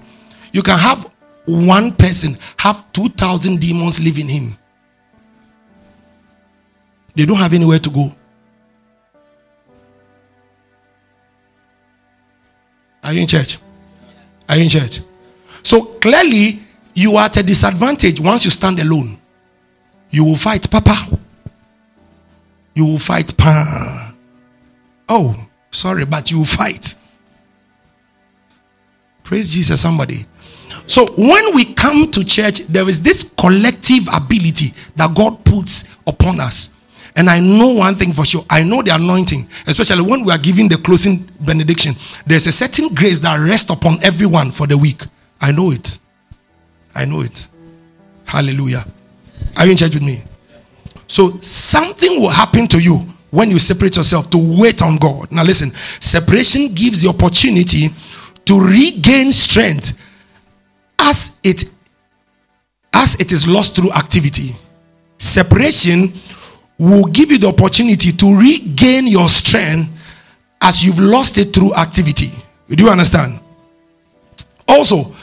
You 0.52 0.62
can 0.62 0.78
have 0.78 1.10
one 1.44 1.92
person 1.92 2.38
have 2.56 2.90
2000 2.92 3.60
demons 3.60 3.98
living 4.00 4.28
him. 4.28 4.56
They 7.14 7.26
don't 7.26 7.36
have 7.36 7.52
anywhere 7.52 7.78
to 7.80 7.90
go. 7.90 8.14
Are 13.02 13.12
you 13.12 13.22
in 13.22 13.26
church? 13.26 13.58
Are 14.48 14.56
you 14.56 14.62
in 14.62 14.68
church? 14.68 15.00
So 15.62 15.82
clearly, 15.84 16.60
you 16.94 17.16
are 17.16 17.24
at 17.24 17.36
a 17.36 17.42
disadvantage 17.42 18.20
once 18.20 18.44
you 18.44 18.50
stand 18.50 18.80
alone. 18.80 19.18
You 20.10 20.24
will 20.24 20.36
fight 20.36 20.70
Papa. 20.70 21.18
You 22.74 22.86
will 22.86 22.98
fight 22.98 23.36
Pa. 23.36 24.14
Oh, 25.08 25.34
Sorry, 25.72 26.04
but 26.04 26.30
you 26.30 26.44
fight. 26.44 26.94
Praise 29.24 29.52
Jesus, 29.52 29.80
somebody. 29.80 30.26
So 30.86 31.06
when 31.12 31.54
we 31.54 31.74
come 31.74 32.10
to 32.10 32.24
church, 32.24 32.60
there 32.66 32.88
is 32.88 33.02
this 33.02 33.30
collective 33.38 34.06
ability 34.14 34.74
that 34.96 35.14
God 35.14 35.44
puts 35.44 35.84
upon 36.06 36.38
us. 36.40 36.74
And 37.16 37.28
I 37.28 37.40
know 37.40 37.72
one 37.72 37.94
thing 37.94 38.12
for 38.12 38.24
sure. 38.24 38.44
I 38.48 38.62
know 38.62 38.82
the 38.82 38.94
anointing, 38.94 39.48
especially 39.66 40.02
when 40.02 40.24
we 40.24 40.32
are 40.32 40.38
giving 40.38 40.68
the 40.68 40.76
closing 40.76 41.28
benediction. 41.40 41.94
There's 42.26 42.46
a 42.46 42.52
certain 42.52 42.94
grace 42.94 43.18
that 43.20 43.36
rests 43.36 43.70
upon 43.70 44.02
everyone 44.02 44.50
for 44.50 44.66
the 44.66 44.76
week. 44.76 45.04
I 45.40 45.52
know 45.52 45.72
it. 45.72 45.98
I 46.94 47.04
know 47.04 47.20
it. 47.22 47.48
Hallelujah. 48.24 48.86
Are 49.56 49.66
you 49.66 49.72
in 49.72 49.76
church 49.76 49.94
with 49.94 50.02
me? 50.02 50.22
So 51.06 51.38
something 51.40 52.20
will 52.20 52.30
happen 52.30 52.66
to 52.68 52.78
you 52.78 53.06
when 53.32 53.50
you 53.50 53.58
separate 53.58 53.96
yourself 53.96 54.28
to 54.28 54.60
wait 54.60 54.82
on 54.82 54.98
God. 54.98 55.32
Now, 55.32 55.42
listen, 55.42 55.72
separation 56.00 56.74
gives 56.74 57.00
the 57.00 57.08
opportunity 57.08 57.88
to 58.44 58.60
regain 58.60 59.32
strength 59.32 59.98
as 60.98 61.38
it 61.42 61.64
as 62.92 63.18
it 63.18 63.32
is 63.32 63.48
lost 63.48 63.74
through 63.74 63.90
activity. 63.92 64.54
Separation 65.18 66.12
will 66.78 67.04
give 67.04 67.32
you 67.32 67.38
the 67.38 67.48
opportunity 67.48 68.12
to 68.12 68.36
regain 68.36 69.06
your 69.06 69.28
strength 69.28 69.90
as 70.60 70.84
you've 70.84 71.00
lost 71.00 71.38
it 71.38 71.54
through 71.54 71.74
activity. 71.74 72.30
Do 72.68 72.84
you 72.84 72.90
understand? 72.90 73.40
Also, 74.68 75.14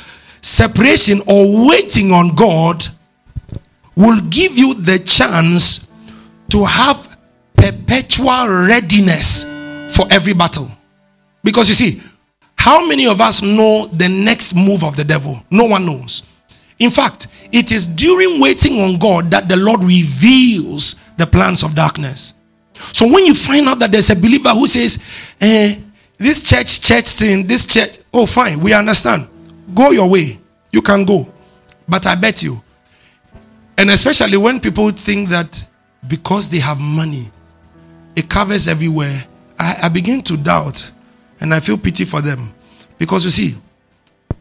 separation 0.41 1.22
or 1.28 1.67
waiting 1.69 2.12
on 2.12 2.34
God 2.36 2.88
will 3.95 4.19
give 4.30 4.58
you 4.58 4.74
the 4.74 4.98
chance 4.98 5.88
to 6.50 6.65
have 6.65 7.09
perpetual 7.62 8.48
readiness 8.67 9.43
for 9.95 10.06
every 10.12 10.34
battle. 10.34 10.72
Because 11.43 11.69
you 11.69 11.76
see, 11.76 12.02
how 12.56 12.86
many 12.86 13.08
of 13.08 13.22
us 13.22 13.41
know 13.41 13.88
the 13.88 14.10
next 14.10 14.54
move 14.54 14.84
of 14.84 14.95
the 14.95 15.04
devil? 15.04 15.43
No 15.50 15.65
one 15.65 15.86
knows. 15.86 16.24
In 16.80 16.91
fact, 16.91 17.28
it 17.52 17.72
is 17.72 17.86
during 17.86 18.39
waiting 18.39 18.80
on 18.80 18.98
God 18.98 19.32
that 19.32 19.50
the 19.50 19.58
Lord 19.58 19.84
reveals 19.84 20.95
the 21.17 21.28
plans 21.28 21.63
of 21.63 21.76
darkness. 21.76 22.34
So 22.93 23.06
when 23.12 23.26
you 23.26 23.34
find 23.34 23.67
out 23.67 23.80
that 23.80 23.91
there's 23.91 24.10
a 24.10 24.15
believer 24.15 24.50
who 24.50 24.67
says, 24.67 25.04
eh, 25.41 25.76
this 26.17 26.41
church, 26.41 26.82
church 26.82 27.10
thing, 27.10 27.48
this 27.48 27.65
church, 27.65 27.98
oh, 28.13 28.26
fine, 28.26 28.60
we 28.60 28.74
understand. 28.74 29.28
Go 29.74 29.91
your 29.91 30.10
way. 30.10 30.39
You 30.72 30.82
can 30.82 31.04
go. 31.06 31.32
But 31.88 32.06
I 32.06 32.15
bet 32.15 32.43
you, 32.43 32.62
and 33.78 33.89
especially 33.89 34.38
when 34.38 34.60
people 34.60 34.89
think 34.91 35.30
that 35.30 35.65
because 36.08 36.50
they 36.50 36.60
have 36.60 36.80
money, 36.80 37.32
it 38.15 38.30
covers 38.30 38.67
everywhere. 38.67 39.26
I, 39.58 39.78
I 39.84 39.89
begin 39.89 40.22
to 40.24 40.38
doubt 40.38 40.91
and 41.39 41.54
I 41.54 41.60
feel 41.60 41.78
pity 41.78 42.06
for 42.06 42.22
them. 42.22 42.54
Because 42.98 43.24
you 43.24 43.30
see, 43.30 43.56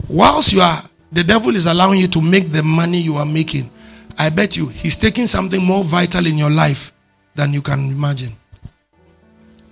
whilst 0.09 0.53
you 0.53 0.61
are, 0.61 0.83
the 1.13 1.25
devil 1.25 1.55
is 1.55 1.67
allowing 1.67 2.01
you 2.01 2.09
to 2.09 2.21
make 2.21 2.51
the 2.51 2.63
money 2.63 2.99
you 2.99 3.17
are 3.17 3.27
making, 3.27 3.71
I 4.19 4.31
bet 4.31 4.57
you 4.57 4.67
he's 4.67 4.97
taking 4.97 5.27
something 5.27 5.63
more 5.65 5.85
vital 5.85 6.27
in 6.27 6.37
your 6.37 6.51
life 6.51 6.93
than 7.35 7.53
you 7.53 7.63
can 7.63 7.91
imagine. 7.91 8.37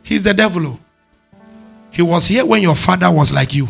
He's 0.03 0.23
the 0.23 0.33
devil. 0.33 0.67
Oh. 0.67 0.81
He 1.91 2.01
was 2.01 2.27
here 2.27 2.47
when 2.47 2.63
your 2.63 2.77
father 2.77 3.11
was 3.11 3.33
like 3.33 3.55
you. 3.55 3.69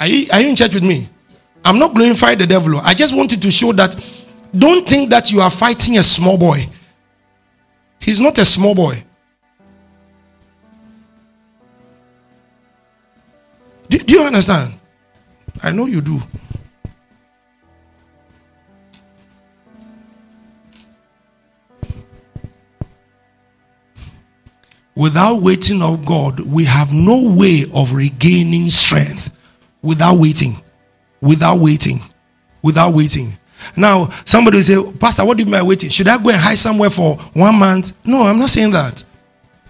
Are 0.00 0.08
you, 0.08 0.26
are 0.32 0.40
you 0.40 0.48
in 0.48 0.56
church 0.56 0.74
with 0.74 0.82
me? 0.82 1.08
I'm 1.64 1.78
not 1.78 1.94
glorifying 1.94 2.38
the 2.38 2.46
devil. 2.46 2.76
Oh. 2.76 2.80
I 2.80 2.94
just 2.94 3.16
wanted 3.16 3.40
to 3.42 3.50
show 3.52 3.72
that 3.74 3.94
don't 4.56 4.88
think 4.88 5.10
that 5.10 5.30
you 5.30 5.40
are 5.40 5.50
fighting 5.50 5.98
a 5.98 6.02
small 6.02 6.36
boy. 6.36 6.68
He's 8.04 8.20
not 8.20 8.36
a 8.36 8.44
small 8.44 8.74
boy. 8.74 9.02
Do, 13.88 13.98
do, 13.98 14.14
you 14.14 14.22
understand? 14.24 14.74
I 15.62 15.72
know 15.72 15.86
you 15.86 16.02
do. 16.02 16.20
Without 24.94 25.40
waiting 25.40 25.80
on 25.80 26.04
God, 26.04 26.40
we 26.40 26.64
have 26.64 26.92
no 26.92 27.34
way 27.38 27.64
of 27.72 27.94
regaining 27.94 28.68
strength. 28.68 29.30
Without 29.80 30.18
waiting. 30.18 30.62
Without 31.22 31.58
waiting. 31.58 32.02
Without 32.62 32.92
waiting. 32.92 33.38
Now, 33.76 34.10
somebody 34.24 34.58
will 34.58 34.64
say, 34.64 34.92
Pastor, 34.98 35.24
what 35.24 35.36
do 35.36 35.42
you 35.42 35.46
mean 35.46 35.60
by 35.60 35.66
waiting? 35.66 35.90
Should 35.90 36.08
I 36.08 36.22
go 36.22 36.30
and 36.30 36.38
hide 36.38 36.58
somewhere 36.58 36.90
for 36.90 37.16
one 37.32 37.58
month? 37.58 37.92
No, 38.04 38.22
I'm 38.22 38.38
not 38.38 38.50
saying 38.50 38.70
that. 38.72 39.04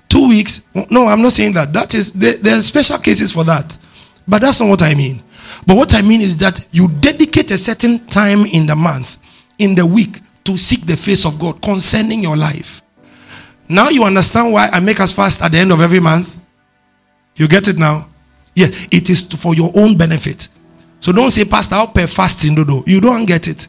Two 0.08 0.28
weeks? 0.28 0.66
No, 0.90 1.06
I'm 1.06 1.22
not 1.22 1.32
saying 1.32 1.52
that. 1.52 1.72
That 1.72 1.94
is 1.94 2.12
there, 2.12 2.36
there 2.36 2.56
are 2.56 2.60
special 2.60 2.98
cases 2.98 3.32
for 3.32 3.44
that. 3.44 3.76
But 4.26 4.42
that's 4.42 4.60
not 4.60 4.68
what 4.68 4.82
I 4.82 4.94
mean. 4.94 5.22
But 5.66 5.76
what 5.76 5.94
I 5.94 6.02
mean 6.02 6.20
is 6.20 6.36
that 6.38 6.64
you 6.72 6.88
dedicate 6.88 7.50
a 7.50 7.58
certain 7.58 8.06
time 8.06 8.44
in 8.46 8.66
the 8.66 8.76
month, 8.76 9.18
in 9.58 9.74
the 9.74 9.86
week, 9.86 10.20
to 10.44 10.58
seek 10.58 10.86
the 10.86 10.96
face 10.96 11.24
of 11.24 11.38
God 11.38 11.62
concerning 11.62 12.22
your 12.22 12.36
life. 12.36 12.82
Now 13.68 13.88
you 13.88 14.04
understand 14.04 14.52
why 14.52 14.68
I 14.68 14.80
make 14.80 15.00
us 15.00 15.12
fast 15.12 15.42
at 15.42 15.52
the 15.52 15.58
end 15.58 15.72
of 15.72 15.80
every 15.80 16.00
month? 16.00 16.38
You 17.36 17.48
get 17.48 17.66
it 17.66 17.78
now? 17.78 18.08
Yeah, 18.54 18.68
it 18.90 19.10
is 19.10 19.24
for 19.24 19.54
your 19.54 19.72
own 19.74 19.96
benefit. 19.96 20.48
So 21.00 21.12
don't 21.12 21.30
say, 21.30 21.44
Pastor, 21.44 21.74
I'll 21.74 21.88
pay 21.88 22.06
fasting. 22.06 22.54
No. 22.54 22.84
You 22.86 23.00
don't 23.00 23.24
get 23.24 23.48
it. 23.48 23.68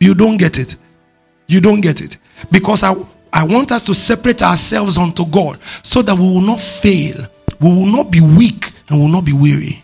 You 0.00 0.14
don't 0.14 0.36
get 0.36 0.58
it. 0.58 0.76
You 1.46 1.60
don't 1.60 1.80
get 1.80 2.00
it. 2.00 2.18
Because 2.50 2.82
I, 2.82 2.94
I 3.32 3.44
want 3.44 3.72
us 3.72 3.82
to 3.82 3.94
separate 3.94 4.42
ourselves 4.42 4.96
unto 4.98 5.26
God 5.26 5.58
so 5.82 6.02
that 6.02 6.14
we 6.14 6.22
will 6.22 6.40
not 6.40 6.60
fail. 6.60 7.26
We 7.60 7.68
will 7.68 7.86
not 7.86 8.10
be 8.10 8.20
weak 8.20 8.72
and 8.88 9.00
will 9.00 9.08
not 9.08 9.24
be 9.24 9.32
weary. 9.32 9.82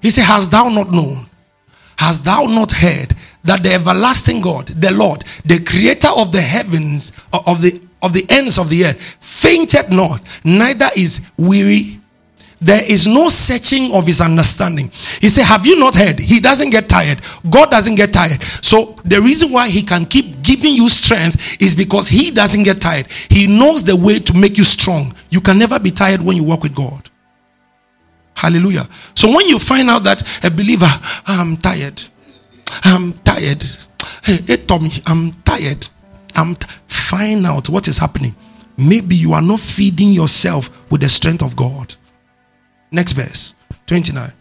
He 0.00 0.10
said, 0.10 0.24
Hast 0.24 0.50
thou 0.50 0.68
not 0.68 0.90
known? 0.90 1.26
Hast 1.96 2.24
thou 2.24 2.42
not 2.44 2.72
heard 2.72 3.14
that 3.44 3.62
the 3.62 3.72
everlasting 3.72 4.40
God, 4.40 4.66
the 4.68 4.92
Lord, 4.92 5.24
the 5.44 5.58
creator 5.60 6.10
of 6.16 6.30
the 6.30 6.40
heavens, 6.40 7.12
of 7.32 7.62
the 7.62 7.80
of 8.02 8.12
the 8.12 8.26
ends 8.28 8.58
of 8.58 8.68
the 8.68 8.84
earth, 8.84 9.00
fainted 9.20 9.90
not, 9.90 10.20
neither 10.44 10.88
is 10.96 11.26
weary. 11.36 12.00
There 12.60 12.82
is 12.82 13.06
no 13.06 13.28
searching 13.28 13.92
of 13.92 14.06
his 14.06 14.20
understanding. 14.20 14.90
He 15.20 15.28
said, 15.28 15.44
Have 15.44 15.66
you 15.66 15.78
not 15.78 15.94
heard? 15.94 16.18
He 16.18 16.40
doesn't 16.40 16.70
get 16.70 16.88
tired. 16.88 17.20
God 17.50 17.70
doesn't 17.70 17.96
get 17.96 18.12
tired. 18.14 18.42
So, 18.62 18.96
the 19.04 19.20
reason 19.20 19.52
why 19.52 19.68
he 19.68 19.82
can 19.82 20.06
keep 20.06 20.42
giving 20.42 20.74
you 20.74 20.88
strength 20.88 21.60
is 21.60 21.74
because 21.74 22.08
he 22.08 22.30
doesn't 22.30 22.62
get 22.62 22.80
tired. 22.80 23.08
He 23.28 23.46
knows 23.46 23.84
the 23.84 23.94
way 23.94 24.18
to 24.20 24.34
make 24.34 24.56
you 24.56 24.64
strong. 24.64 25.14
You 25.28 25.40
can 25.42 25.58
never 25.58 25.78
be 25.78 25.90
tired 25.90 26.22
when 26.22 26.36
you 26.36 26.44
walk 26.44 26.62
with 26.62 26.74
God. 26.74 27.10
Hallelujah. 28.36 28.88
So 29.14 29.28
when 29.28 29.48
you 29.48 29.58
find 29.58 29.88
out 29.88 30.04
that 30.04 30.22
a 30.44 30.50
believer, 30.50 30.90
I'm 31.26 31.56
tired, 31.56 32.02
I'm 32.84 33.14
tired, 33.14 33.64
hey, 34.22 34.56
Tommy, 34.58 34.90
I'm 35.06 35.32
tired, 35.42 35.88
I'm 36.34 36.54
t- 36.54 36.68
find 36.86 37.46
out 37.46 37.68
what 37.70 37.88
is 37.88 37.98
happening. 37.98 38.34
Maybe 38.76 39.16
you 39.16 39.32
are 39.32 39.40
not 39.40 39.60
feeding 39.60 40.12
yourself 40.12 40.70
with 40.90 41.00
the 41.00 41.08
strength 41.08 41.42
of 41.42 41.56
God. 41.56 41.94
Next 42.90 43.12
verse 43.12 43.54
29. 43.86 44.32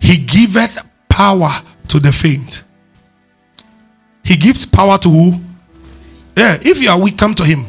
He 0.00 0.18
giveth 0.18 0.84
power 1.08 1.50
to 1.88 1.98
the 1.98 2.12
faint. 2.12 2.62
He 4.22 4.36
gives 4.36 4.66
power 4.66 4.98
to 4.98 5.08
who? 5.08 5.40
Yeah, 6.36 6.58
if 6.60 6.82
you 6.82 6.90
are 6.90 7.00
weak, 7.00 7.16
come 7.16 7.34
to 7.34 7.44
him. 7.44 7.66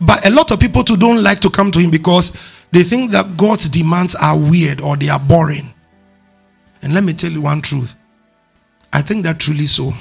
But 0.00 0.26
a 0.26 0.30
lot 0.30 0.50
of 0.50 0.60
people 0.60 0.84
too 0.84 0.96
don't 0.96 1.22
like 1.22 1.40
to 1.40 1.50
come 1.50 1.70
to 1.70 1.78
him 1.78 1.90
because 1.90 2.32
they 2.70 2.82
think 2.82 3.10
that 3.12 3.36
God's 3.36 3.68
demands 3.68 4.14
are 4.14 4.38
weird 4.38 4.80
or 4.80 4.96
they 4.96 5.08
are 5.08 5.18
boring. 5.18 5.72
And 6.82 6.94
let 6.94 7.04
me 7.04 7.12
tell 7.12 7.30
you 7.30 7.42
one 7.42 7.60
truth. 7.60 7.94
I 8.92 9.02
think 9.02 9.24
that 9.24 9.38
truly 9.38 9.66
so. 9.66 9.92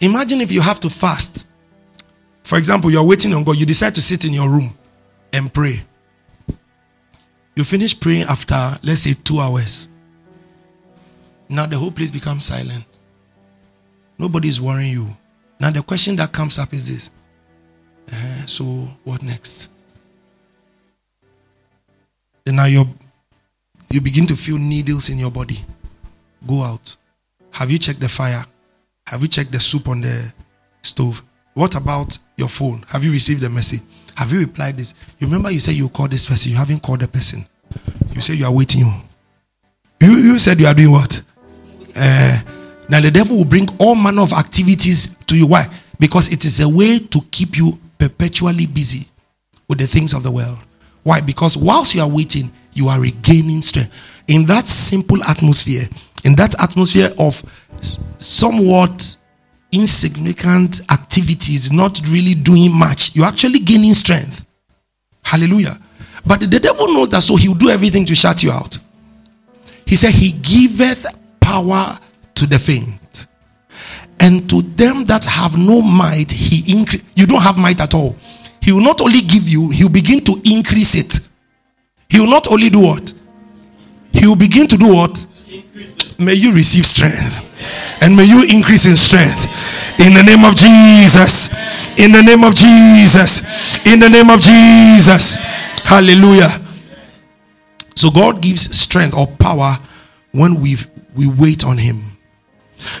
Imagine 0.00 0.40
if 0.40 0.50
you 0.50 0.60
have 0.60 0.80
to 0.80 0.90
fast. 0.90 1.46
For 2.50 2.58
example, 2.58 2.90
you're 2.90 3.04
waiting 3.04 3.32
on 3.32 3.44
God, 3.44 3.58
you 3.58 3.64
decide 3.64 3.94
to 3.94 4.02
sit 4.02 4.24
in 4.24 4.32
your 4.32 4.50
room 4.50 4.76
and 5.32 5.54
pray. 5.54 5.84
You 7.54 7.62
finish 7.62 7.98
praying 7.98 8.24
after, 8.24 8.76
let's 8.82 9.02
say, 9.02 9.14
two 9.14 9.38
hours. 9.38 9.88
Now 11.48 11.66
the 11.66 11.78
whole 11.78 11.92
place 11.92 12.10
becomes 12.10 12.44
silent. 12.44 12.84
Nobody 14.18 14.48
is 14.48 14.60
worrying 14.60 14.90
you. 14.90 15.16
Now 15.60 15.70
the 15.70 15.80
question 15.80 16.16
that 16.16 16.32
comes 16.32 16.58
up 16.58 16.72
is 16.72 16.88
this 16.88 17.12
uh, 18.12 18.46
so 18.46 18.64
what 19.04 19.22
next? 19.22 19.70
Then 22.44 22.56
now 22.56 22.64
you 22.64 22.84
you 23.90 24.00
begin 24.00 24.26
to 24.26 24.34
feel 24.34 24.58
needles 24.58 25.08
in 25.08 25.20
your 25.20 25.30
body. 25.30 25.64
Go 26.48 26.62
out. 26.62 26.96
Have 27.52 27.70
you 27.70 27.78
checked 27.78 28.00
the 28.00 28.08
fire? 28.08 28.44
Have 29.06 29.22
you 29.22 29.28
checked 29.28 29.52
the 29.52 29.60
soup 29.60 29.86
on 29.86 30.00
the 30.00 30.32
stove? 30.82 31.22
What 31.54 31.76
about 31.76 32.18
your 32.40 32.48
phone? 32.48 32.84
Have 32.88 33.04
you 33.04 33.12
received 33.12 33.42
the 33.42 33.50
message? 33.50 33.82
Have 34.16 34.32
you 34.32 34.40
replied 34.40 34.76
this? 34.76 34.94
You 35.18 35.28
remember 35.28 35.50
you 35.50 35.60
said 35.60 35.74
you 35.74 35.88
called 35.88 36.10
this 36.10 36.26
person, 36.26 36.50
you 36.50 36.58
haven't 36.58 36.82
called 36.82 37.00
the 37.00 37.08
person. 37.08 37.46
You 38.12 38.20
say 38.20 38.34
you 38.34 38.44
are 38.44 38.52
waiting. 38.52 38.80
You, 40.00 40.16
you 40.16 40.38
said 40.38 40.58
you 40.58 40.66
are 40.66 40.74
doing 40.74 40.90
what? 40.90 41.22
Uh, 41.94 42.40
now 42.88 43.00
the 43.00 43.10
devil 43.10 43.36
will 43.36 43.44
bring 43.44 43.68
all 43.78 43.94
manner 43.94 44.22
of 44.22 44.32
activities 44.32 45.14
to 45.26 45.36
you. 45.36 45.46
Why? 45.46 45.66
Because 45.98 46.32
it 46.32 46.44
is 46.44 46.60
a 46.60 46.68
way 46.68 46.98
to 46.98 47.20
keep 47.30 47.56
you 47.56 47.78
perpetually 47.98 48.66
busy 48.66 49.06
with 49.68 49.78
the 49.78 49.86
things 49.86 50.12
of 50.14 50.22
the 50.22 50.30
world. 50.30 50.58
Why? 51.02 51.20
Because 51.20 51.56
whilst 51.56 51.94
you 51.94 52.02
are 52.02 52.08
waiting, 52.08 52.50
you 52.72 52.88
are 52.88 53.00
regaining 53.00 53.62
strength. 53.62 53.92
In 54.26 54.46
that 54.46 54.66
simple 54.66 55.22
atmosphere, 55.24 55.88
in 56.24 56.34
that 56.36 56.60
atmosphere 56.60 57.10
of 57.18 57.42
somewhat 58.18 59.16
insignificant 59.72 60.80
activities, 60.90 61.70
not 61.72 62.00
really 62.08 62.34
doing 62.34 62.72
much, 62.72 63.14
you're 63.14 63.26
actually 63.26 63.60
gaining 63.60 63.94
strength. 63.94 64.44
Hallelujah. 65.22 65.78
But 66.24 66.40
the 66.40 66.60
devil 66.60 66.92
knows 66.92 67.08
that, 67.10 67.22
so 67.22 67.36
he'll 67.36 67.54
do 67.54 67.70
everything 67.70 68.04
to 68.06 68.14
shut 68.14 68.42
you 68.42 68.50
out. 68.50 68.78
He 69.86 69.96
said, 69.96 70.12
He 70.12 70.32
giveth 70.32 71.06
power 71.40 71.98
to 72.34 72.46
the 72.46 72.58
faint. 72.58 73.26
And 74.20 74.48
to 74.50 74.60
them 74.62 75.04
that 75.06 75.24
have 75.24 75.56
no 75.56 75.80
might 75.80 76.30
he 76.30 76.78
increase 76.78 77.02
you 77.14 77.26
don't 77.26 77.40
have 77.40 77.56
might 77.56 77.80
at 77.80 77.94
all. 77.94 78.14
He 78.60 78.70
will 78.70 78.82
not 78.82 79.00
only 79.00 79.22
give 79.22 79.48
you 79.48 79.70
he'll 79.70 79.88
begin 79.88 80.22
to 80.24 80.40
increase 80.44 80.94
it. 80.94 81.20
He 82.08 82.20
will 82.20 82.28
not 82.28 82.46
only 82.48 82.68
do 82.68 82.80
what? 82.80 83.14
He 84.12 84.26
will 84.26 84.36
begin 84.36 84.68
to 84.68 84.76
do 84.76 84.94
what? 84.94 85.24
May 86.18 86.34
you 86.34 86.52
receive 86.52 86.84
strength 86.84 87.46
and 88.00 88.16
may 88.16 88.24
you 88.24 88.44
increase 88.48 88.86
in 88.86 88.96
strength 88.96 89.44
in 90.00 90.12
the 90.14 90.22
name 90.22 90.44
of 90.44 90.54
jesus 90.54 91.48
in 91.98 92.12
the 92.12 92.22
name 92.22 92.44
of 92.44 92.54
jesus 92.54 93.40
in 93.86 94.00
the 94.00 94.08
name 94.08 94.30
of 94.30 94.40
jesus 94.40 95.36
hallelujah 95.84 96.62
so 97.94 98.10
god 98.10 98.40
gives 98.40 98.76
strength 98.76 99.16
or 99.16 99.26
power 99.26 99.78
when 100.32 100.60
we 100.60 100.76
we 101.14 101.28
wait 101.28 101.64
on 101.64 101.76
him 101.78 102.10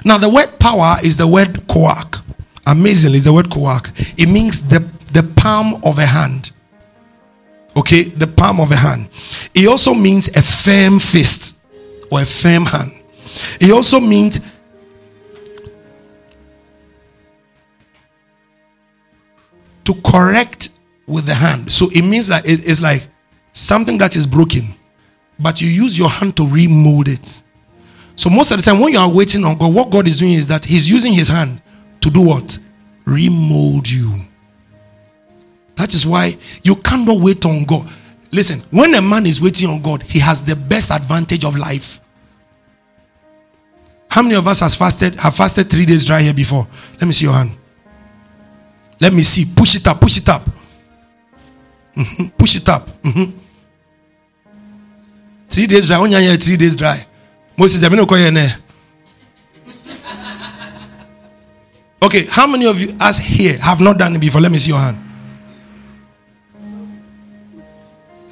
now, 0.04 0.18
the 0.18 0.28
word 0.28 0.58
power 0.58 0.96
is 1.02 1.16
the 1.16 1.26
word 1.26 1.66
koak. 1.68 2.22
Amazingly, 2.66 3.18
is 3.18 3.24
the 3.24 3.32
word 3.32 3.50
koak. 3.50 3.92
It 4.18 4.28
means 4.28 4.66
the, 4.68 4.80
the 5.12 5.22
palm 5.36 5.80
of 5.84 5.98
a 5.98 6.06
hand. 6.06 6.52
Okay, 7.76 8.02
the 8.02 8.26
palm 8.26 8.60
of 8.60 8.72
a 8.72 8.76
hand. 8.76 9.08
It 9.54 9.66
also 9.68 9.94
means 9.94 10.28
a 10.28 10.42
firm 10.42 10.98
fist 10.98 11.56
or 12.10 12.22
a 12.22 12.24
firm 12.24 12.66
hand. 12.66 12.92
It 13.60 13.70
also 13.70 14.00
means 14.00 14.40
to 19.84 19.94
correct 20.02 20.70
with 21.06 21.26
the 21.26 21.34
hand. 21.34 21.70
So 21.70 21.88
it 21.92 22.02
means 22.02 22.26
that 22.28 22.48
it 22.48 22.64
is 22.64 22.80
like 22.80 23.06
something 23.52 23.98
that 23.98 24.16
is 24.16 24.26
broken, 24.26 24.74
but 25.38 25.60
you 25.60 25.68
use 25.68 25.98
your 25.98 26.08
hand 26.08 26.36
to 26.36 26.46
remold 26.46 27.08
it. 27.08 27.42
So 28.16 28.28
most 28.30 28.50
of 28.50 28.58
the 28.58 28.62
time, 28.62 28.80
when 28.80 28.92
you 28.92 28.98
are 28.98 29.10
waiting 29.10 29.44
on 29.44 29.56
God, 29.56 29.74
what 29.74 29.90
God 29.90 30.06
is 30.06 30.18
doing 30.18 30.32
is 30.32 30.46
that 30.48 30.64
He's 30.64 30.90
using 30.90 31.12
His 31.12 31.28
hand 31.28 31.60
to 32.00 32.10
do 32.10 32.20
what? 32.20 32.58
Remold 33.04 33.88
you. 33.88 34.12
That 35.76 35.94
is 35.94 36.06
why 36.06 36.36
you 36.62 36.76
cannot 36.76 37.20
wait 37.20 37.44
on 37.46 37.64
God. 37.64 37.88
Listen, 38.30 38.60
when 38.70 38.94
a 38.94 39.02
man 39.02 39.26
is 39.26 39.40
waiting 39.40 39.68
on 39.70 39.80
God, 39.80 40.02
he 40.02 40.18
has 40.18 40.44
the 40.44 40.54
best 40.54 40.90
advantage 40.90 41.44
of 41.44 41.56
life. 41.56 42.00
How 44.10 44.22
many 44.22 44.34
of 44.34 44.46
us 44.46 44.60
has 44.60 44.74
fasted 44.74 45.14
have 45.20 45.36
fasted 45.36 45.70
three 45.70 45.86
days 45.86 46.04
dry 46.04 46.20
here 46.20 46.34
before? 46.34 46.66
Let 47.00 47.06
me 47.06 47.12
see 47.12 47.26
your 47.26 47.34
hand. 47.34 47.56
Let 49.00 49.12
me 49.12 49.22
see. 49.22 49.46
Push 49.46 49.76
it 49.76 49.86
up. 49.86 50.00
Push 50.00 50.18
it 50.18 50.28
up. 50.28 50.44
Mm-hmm. 51.96 52.26
Push 52.36 52.56
it 52.56 52.68
up. 52.68 52.88
Mm-hmm. 53.02 53.38
Three 55.48 55.66
days 55.66 55.86
dry. 55.86 55.96
Only 55.96 56.36
three 56.36 56.56
days 56.56 56.76
dry. 56.76 57.06
Most 57.56 57.76
of 57.76 57.80
them 57.80 57.94
no 57.94 58.06
Moses, 58.06 58.54
Okay, 62.02 62.24
how 62.26 62.46
many 62.46 62.66
of 62.66 62.80
you 62.80 62.96
as 62.98 63.18
here 63.18 63.58
have 63.58 63.80
not 63.80 63.98
done 63.98 64.16
it 64.16 64.20
before? 64.20 64.40
Let 64.40 64.50
me 64.50 64.58
see 64.58 64.70
your 64.70 64.78
hand. 64.78 64.98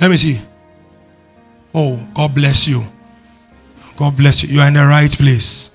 Let 0.00 0.10
me 0.10 0.16
see. 0.16 0.40
Oh, 1.74 1.96
God 2.14 2.34
bless 2.34 2.66
you. 2.66 2.84
God 3.98 4.16
bless 4.16 4.44
you. 4.44 4.54
You 4.54 4.60
are 4.60 4.68
in 4.68 4.74
the 4.74 4.86
right 4.86 5.10
place. 5.10 5.72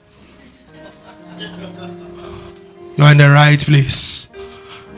You 2.95 3.03
are 3.03 3.11
in 3.11 3.17
the 3.17 3.29
right 3.29 3.59
place. 3.59 4.29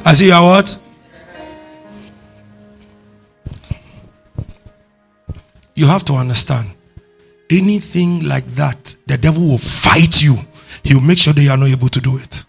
I 0.05 0.13
see 0.13 0.27
you 0.27 0.33
are 0.33 0.43
what? 0.43 0.77
You 5.73 5.87
have 5.87 6.05
to 6.05 6.13
understand 6.13 6.69
anything 7.49 8.27
like 8.27 8.45
that, 8.55 8.95
the 9.07 9.17
devil 9.17 9.41
will 9.41 9.57
fight 9.57 10.21
you. 10.21 10.37
He 10.83 10.93
will 10.93 11.01
make 11.01 11.17
sure 11.17 11.33
they 11.33 11.47
are 11.47 11.57
not 11.57 11.69
able 11.69 11.89
to 11.89 11.99
do 11.99 12.17
it. 12.17 12.45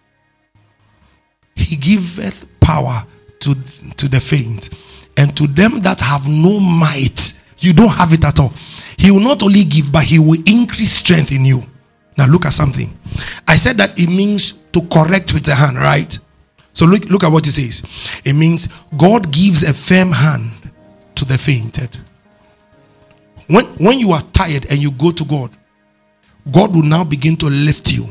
He 1.55 1.77
giveth 1.77 2.47
power 2.61 3.07
to, 3.41 3.55
to 3.97 4.09
the 4.09 4.21
faint, 4.21 4.71
and 5.17 5.35
to 5.37 5.47
them 5.47 5.81
that 5.81 6.01
have 6.01 6.29
no 6.29 6.61
might, 6.61 7.36
you 7.59 7.73
don't 7.73 7.89
have 7.91 8.13
it 8.13 8.25
at 8.25 8.39
all. 8.39 8.53
He 8.99 9.11
will 9.11 9.21
not 9.21 9.43
only 9.43 9.65
give, 9.65 9.93
but 9.93 10.05
he 10.05 10.19
will 10.19 10.41
increase 10.47 10.91
strength 10.93 11.33
in 11.33 11.45
you. 11.45 11.63
Now, 12.17 12.27
look 12.27 12.47
at 12.47 12.53
something. 12.53 12.97
I 13.47 13.57
said 13.57 13.77
that 13.79 13.99
it 13.99 14.09
means 14.09 14.53
to 14.73 14.83
correct 14.83 15.35
with 15.35 15.45
the 15.45 15.55
hand, 15.55 15.77
right? 15.77 16.19
So 16.73 16.87
look, 16.87 17.05
look 17.07 17.25
at 17.25 17.33
what 17.33 17.45
he 17.45 17.51
says. 17.51 17.83
It 18.25 18.35
means 18.35 18.69
God 18.97 19.31
gives 19.33 19.63
a 19.63 19.73
firm 19.73 20.13
hand 20.13 20.51
to 21.15 21.25
the 21.25 21.39
fainted. 21.39 21.97
When, 23.49 23.65
when 23.77 23.99
you 23.99 24.13
are 24.13 24.23
tired 24.33 24.67
and 24.71 24.79
you 24.79 24.91
go 24.91 25.13
to 25.13 25.25
God, 25.25 25.51
God 26.51 26.75
will 26.75 26.83
now 26.83 27.05
begin 27.05 27.37
to 27.37 27.47
lift 27.47 27.93
you. 27.93 28.07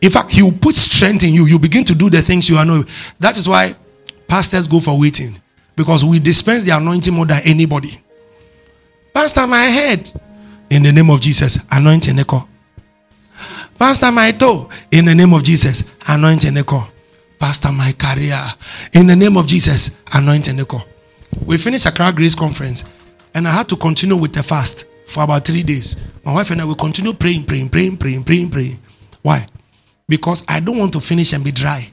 In 0.00 0.10
fact, 0.10 0.30
He 0.30 0.42
will 0.42 0.52
put 0.52 0.76
strength 0.76 1.24
in 1.24 1.34
you. 1.34 1.46
You 1.46 1.58
begin 1.58 1.84
to 1.84 1.94
do 1.94 2.08
the 2.08 2.22
things 2.22 2.48
you 2.48 2.56
are 2.56 2.64
not. 2.64 2.86
That 3.18 3.36
is 3.36 3.48
why 3.48 3.74
pastors 4.26 4.68
go 4.68 4.80
for 4.80 4.98
waiting 4.98 5.40
because 5.76 6.04
we 6.04 6.18
dispense 6.18 6.64
the 6.64 6.70
anointing 6.76 7.12
more 7.12 7.26
than 7.26 7.40
anybody. 7.44 8.00
Pastor, 9.12 9.46
my 9.46 9.64
head, 9.64 10.12
in 10.70 10.82
the 10.82 10.92
name 10.92 11.10
of 11.10 11.20
Jesus, 11.20 11.58
anointing 11.70 12.18
echo. 12.18 12.48
Pastor, 13.78 14.10
my 14.12 14.32
toe, 14.32 14.68
in 14.90 15.04
the 15.04 15.14
name 15.14 15.32
of 15.32 15.42
Jesus, 15.42 15.84
anointing 16.08 16.56
echo. 16.56 16.86
Pastor, 17.38 17.70
my 17.70 17.92
career, 17.92 18.44
in 18.94 19.06
the 19.06 19.16
name 19.16 19.36
of 19.36 19.46
Jesus, 19.46 19.96
anointing 20.12 20.58
echo. 20.58 20.82
We 21.44 21.56
finished 21.58 21.86
a 21.86 21.92
crowd 21.92 22.16
grace 22.16 22.34
conference, 22.34 22.84
and 23.34 23.46
I 23.46 23.52
had 23.52 23.68
to 23.68 23.76
continue 23.76 24.16
with 24.16 24.32
the 24.32 24.42
fast 24.42 24.86
for 25.06 25.22
about 25.22 25.44
three 25.44 25.62
days. 25.62 25.96
My 26.24 26.34
wife 26.34 26.50
and 26.50 26.60
I 26.60 26.64
will 26.64 26.74
continue 26.74 27.12
praying, 27.12 27.44
praying, 27.44 27.70
praying, 27.70 27.96
praying, 27.96 28.24
praying, 28.24 28.50
praying. 28.50 28.78
Why? 29.22 29.46
Because 30.08 30.44
I 30.48 30.60
don't 30.60 30.78
want 30.78 30.92
to 30.94 31.00
finish 31.00 31.32
and 31.32 31.44
be 31.44 31.52
dry. 31.52 31.92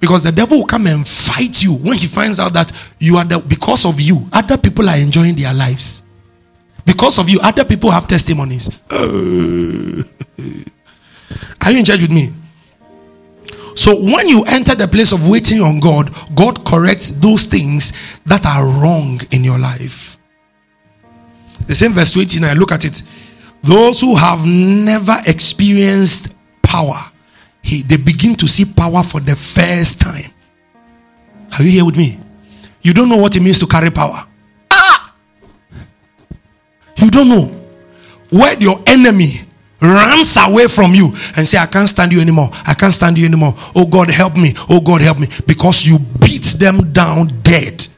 Because 0.00 0.22
the 0.24 0.32
devil 0.32 0.58
will 0.58 0.66
come 0.66 0.86
and 0.86 1.06
fight 1.06 1.62
you 1.62 1.74
when 1.74 1.96
he 1.96 2.06
finds 2.06 2.38
out 2.38 2.52
that 2.52 2.72
you 2.98 3.16
are 3.16 3.24
the 3.24 3.38
because 3.38 3.86
of 3.86 4.00
you, 4.00 4.28
other 4.32 4.56
people 4.58 4.88
are 4.88 4.96
enjoying 4.96 5.34
their 5.36 5.54
lives. 5.54 6.02
Because 6.84 7.18
of 7.18 7.28
you, 7.28 7.40
other 7.40 7.64
people 7.64 7.90
have 7.90 8.06
testimonies. 8.06 8.80
are 8.90 8.98
you 11.72 11.78
in 11.78 11.84
church 11.84 12.00
with 12.00 12.12
me? 12.12 12.32
So 13.74 13.94
when 14.00 14.28
you 14.28 14.42
enter 14.44 14.74
the 14.74 14.88
place 14.88 15.12
of 15.12 15.28
waiting 15.28 15.60
on 15.60 15.80
God, 15.80 16.10
God 16.34 16.64
corrects 16.64 17.10
those 17.10 17.44
things 17.44 17.92
that 18.24 18.46
are 18.46 18.64
wrong 18.64 19.20
in 19.32 19.44
your 19.44 19.58
life. 19.58 20.18
The 21.66 21.74
same 21.74 21.92
verse 21.92 22.12
29, 22.12 22.56
look 22.56 22.72
at 22.72 22.84
it. 22.84 23.02
Those 23.62 24.00
who 24.00 24.14
have 24.14 24.46
never 24.46 25.16
experienced 25.26 26.34
power, 26.62 27.10
he, 27.66 27.82
they 27.82 27.96
begin 27.96 28.36
to 28.36 28.46
see 28.46 28.64
power 28.64 29.02
for 29.02 29.18
the 29.18 29.34
first 29.34 30.00
time. 30.00 30.30
Are 31.58 31.64
you 31.64 31.70
here 31.70 31.84
with 31.84 31.96
me? 31.96 32.20
You 32.80 32.94
don't 32.94 33.08
know 33.08 33.16
what 33.16 33.34
it 33.34 33.40
means 33.40 33.58
to 33.58 33.66
carry 33.66 33.90
power. 33.90 34.24
Ah! 34.70 35.12
You 36.96 37.10
don't 37.10 37.28
know. 37.28 37.46
Where 38.30 38.56
your 38.60 38.80
enemy 38.86 39.40
runs 39.82 40.36
away 40.36 40.68
from 40.68 40.94
you 40.94 41.06
and 41.36 41.44
say, 41.44 41.58
I 41.58 41.66
can't 41.66 41.88
stand 41.88 42.12
you 42.12 42.20
anymore. 42.20 42.50
I 42.52 42.74
can't 42.74 42.94
stand 42.94 43.18
you 43.18 43.26
anymore. 43.26 43.56
Oh 43.74 43.84
God, 43.84 44.12
help 44.12 44.36
me. 44.36 44.54
Oh 44.70 44.80
God, 44.80 45.00
help 45.00 45.18
me. 45.18 45.26
Because 45.44 45.84
you 45.84 45.98
beat 45.98 46.44
them 46.60 46.92
down 46.92 47.26
dead 47.42 47.88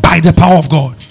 by 0.00 0.20
the 0.20 0.32
power 0.32 0.54
of 0.54 0.68
God. 0.70 1.04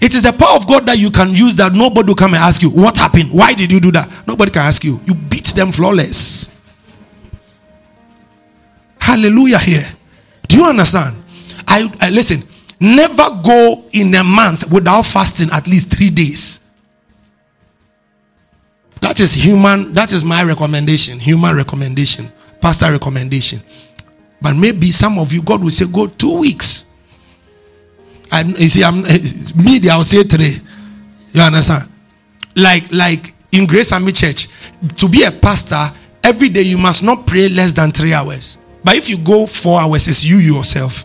It 0.00 0.14
is 0.14 0.22
the 0.22 0.32
power 0.32 0.56
of 0.56 0.66
God 0.66 0.86
that 0.86 0.98
you 0.98 1.10
can 1.10 1.34
use 1.34 1.54
that 1.56 1.74
nobody 1.74 2.08
will 2.08 2.14
come 2.14 2.32
and 2.32 2.42
ask 2.42 2.62
you, 2.62 2.70
What 2.70 2.96
happened? 2.96 3.30
Why 3.32 3.52
did 3.52 3.70
you 3.70 3.80
do 3.80 3.92
that? 3.92 4.26
Nobody 4.26 4.50
can 4.50 4.62
ask 4.62 4.82
you. 4.82 4.98
You 5.04 5.14
beat 5.14 5.48
them 5.48 5.70
flawless. 5.70 6.55
Hallelujah 9.06 9.58
here. 9.60 9.86
Do 10.48 10.56
you 10.56 10.64
understand? 10.64 11.22
I, 11.68 11.88
I 12.00 12.10
listen, 12.10 12.42
never 12.80 13.30
go 13.40 13.84
in 13.92 14.12
a 14.16 14.24
month 14.24 14.68
without 14.68 15.02
fasting 15.02 15.48
at 15.52 15.68
least 15.68 15.94
three 15.94 16.10
days. 16.10 16.58
That 19.00 19.20
is 19.20 19.32
human, 19.32 19.94
that 19.94 20.12
is 20.12 20.24
my 20.24 20.42
recommendation, 20.42 21.20
human 21.20 21.54
recommendation, 21.54 22.32
pastor 22.60 22.90
recommendation. 22.90 23.62
But 24.42 24.56
maybe 24.56 24.90
some 24.90 25.20
of 25.20 25.32
you, 25.32 25.40
God 25.40 25.62
will 25.62 25.70
say, 25.70 25.86
Go 25.86 26.08
two 26.08 26.38
weeks. 26.40 26.86
And 28.32 28.58
you 28.58 28.68
see, 28.68 28.82
I'm 28.82 29.02
media, 29.54 29.92
I'll 29.92 30.02
say 30.02 30.24
three. 30.24 30.60
You 31.30 31.42
understand? 31.42 31.88
Like, 32.56 32.90
like 32.90 33.34
in 33.52 33.66
Grace 33.66 33.92
Army 33.92 34.10
Church, 34.10 34.48
to 34.96 35.08
be 35.08 35.22
a 35.22 35.30
pastor, 35.30 35.92
every 36.24 36.48
day 36.48 36.62
you 36.62 36.76
must 36.76 37.04
not 37.04 37.24
pray 37.24 37.48
less 37.48 37.72
than 37.72 37.92
three 37.92 38.12
hours. 38.12 38.58
But 38.86 38.96
if 38.96 39.10
you 39.10 39.18
go 39.18 39.46
four 39.46 39.80
hours, 39.80 40.06
it's 40.06 40.24
you 40.24 40.36
yourself. 40.38 41.04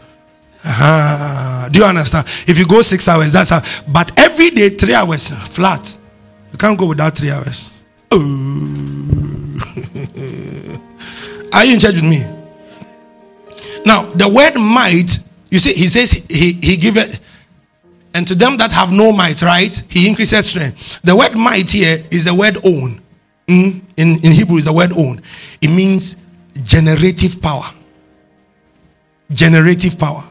Uh-huh. 0.63 1.67
Do 1.69 1.79
you 1.79 1.85
understand? 1.85 2.27
If 2.47 2.59
you 2.59 2.67
go 2.67 2.83
six 2.83 3.09
hours, 3.09 3.33
that's 3.33 3.49
how. 3.49 3.63
But 3.87 4.11
every 4.17 4.51
day, 4.51 4.69
three 4.69 4.93
hours 4.93 5.31
flat. 5.31 5.97
You 6.51 6.59
can't 6.59 6.77
go 6.77 6.85
without 6.85 7.17
three 7.17 7.31
hours. 7.31 7.81
Oh. 8.11 8.21
Are 11.53 11.65
you 11.65 11.73
in 11.73 11.79
church 11.79 11.95
with 11.95 12.03
me? 12.03 12.23
Now, 13.83 14.03
the 14.11 14.29
word 14.29 14.59
might 14.59 15.17
you 15.51 15.59
see, 15.59 15.73
he 15.73 15.87
says 15.87 16.11
he, 16.11 16.53
he 16.53 16.77
give 16.77 16.97
it, 16.97 17.19
and 18.13 18.25
to 18.25 18.33
them 18.33 18.57
that 18.57 18.71
have 18.71 18.91
no 18.91 19.11
might, 19.11 19.41
right? 19.41 19.75
He 19.89 20.07
increases 20.07 20.47
strength. 20.47 21.01
The 21.03 21.15
word 21.15 21.35
might 21.35 21.69
here 21.69 22.01
is 22.09 22.25
the 22.25 22.33
word 22.33 22.57
own. 22.63 23.01
Mm? 23.47 23.81
In, 23.97 24.25
in 24.25 24.31
Hebrew 24.31 24.57
is 24.57 24.65
the 24.65 24.73
word 24.73 24.93
own. 24.93 25.21
It 25.61 25.69
means 25.69 26.15
generative 26.63 27.41
power. 27.41 27.65
Generative 29.31 29.97
power. 29.97 30.23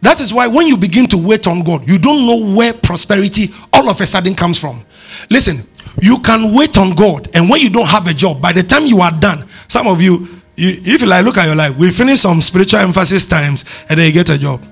That 0.00 0.20
is 0.20 0.32
why 0.34 0.46
when 0.48 0.66
you 0.66 0.76
begin 0.76 1.06
to 1.08 1.18
wait 1.18 1.46
on 1.46 1.62
God, 1.62 1.86
you 1.88 1.98
don't 1.98 2.26
know 2.26 2.56
where 2.56 2.72
prosperity 2.72 3.54
all 3.72 3.88
of 3.88 4.00
a 4.00 4.06
sudden 4.06 4.34
comes 4.34 4.58
from. 4.58 4.84
Listen, 5.30 5.66
you 6.00 6.18
can 6.20 6.54
wait 6.54 6.76
on 6.76 6.94
God, 6.94 7.34
and 7.34 7.48
when 7.48 7.60
you 7.60 7.70
don't 7.70 7.86
have 7.86 8.06
a 8.06 8.12
job, 8.12 8.42
by 8.42 8.52
the 8.52 8.62
time 8.62 8.84
you 8.84 9.00
are 9.00 9.12
done, 9.12 9.46
some 9.68 9.86
of 9.86 10.02
you 10.02 10.36
you, 10.56 10.70
if 10.70 11.02
you 11.02 11.06
like, 11.06 11.24
look 11.24 11.36
at 11.36 11.46
your 11.46 11.54
life. 11.54 11.76
We 11.76 11.90
finish 11.90 12.20
some 12.20 12.40
spiritual 12.40 12.80
emphasis 12.80 13.26
times 13.26 13.64
and 13.88 13.98
then 13.98 14.06
you 14.06 14.12
get 14.12 14.30
a 14.30 14.38
job. 14.38 14.64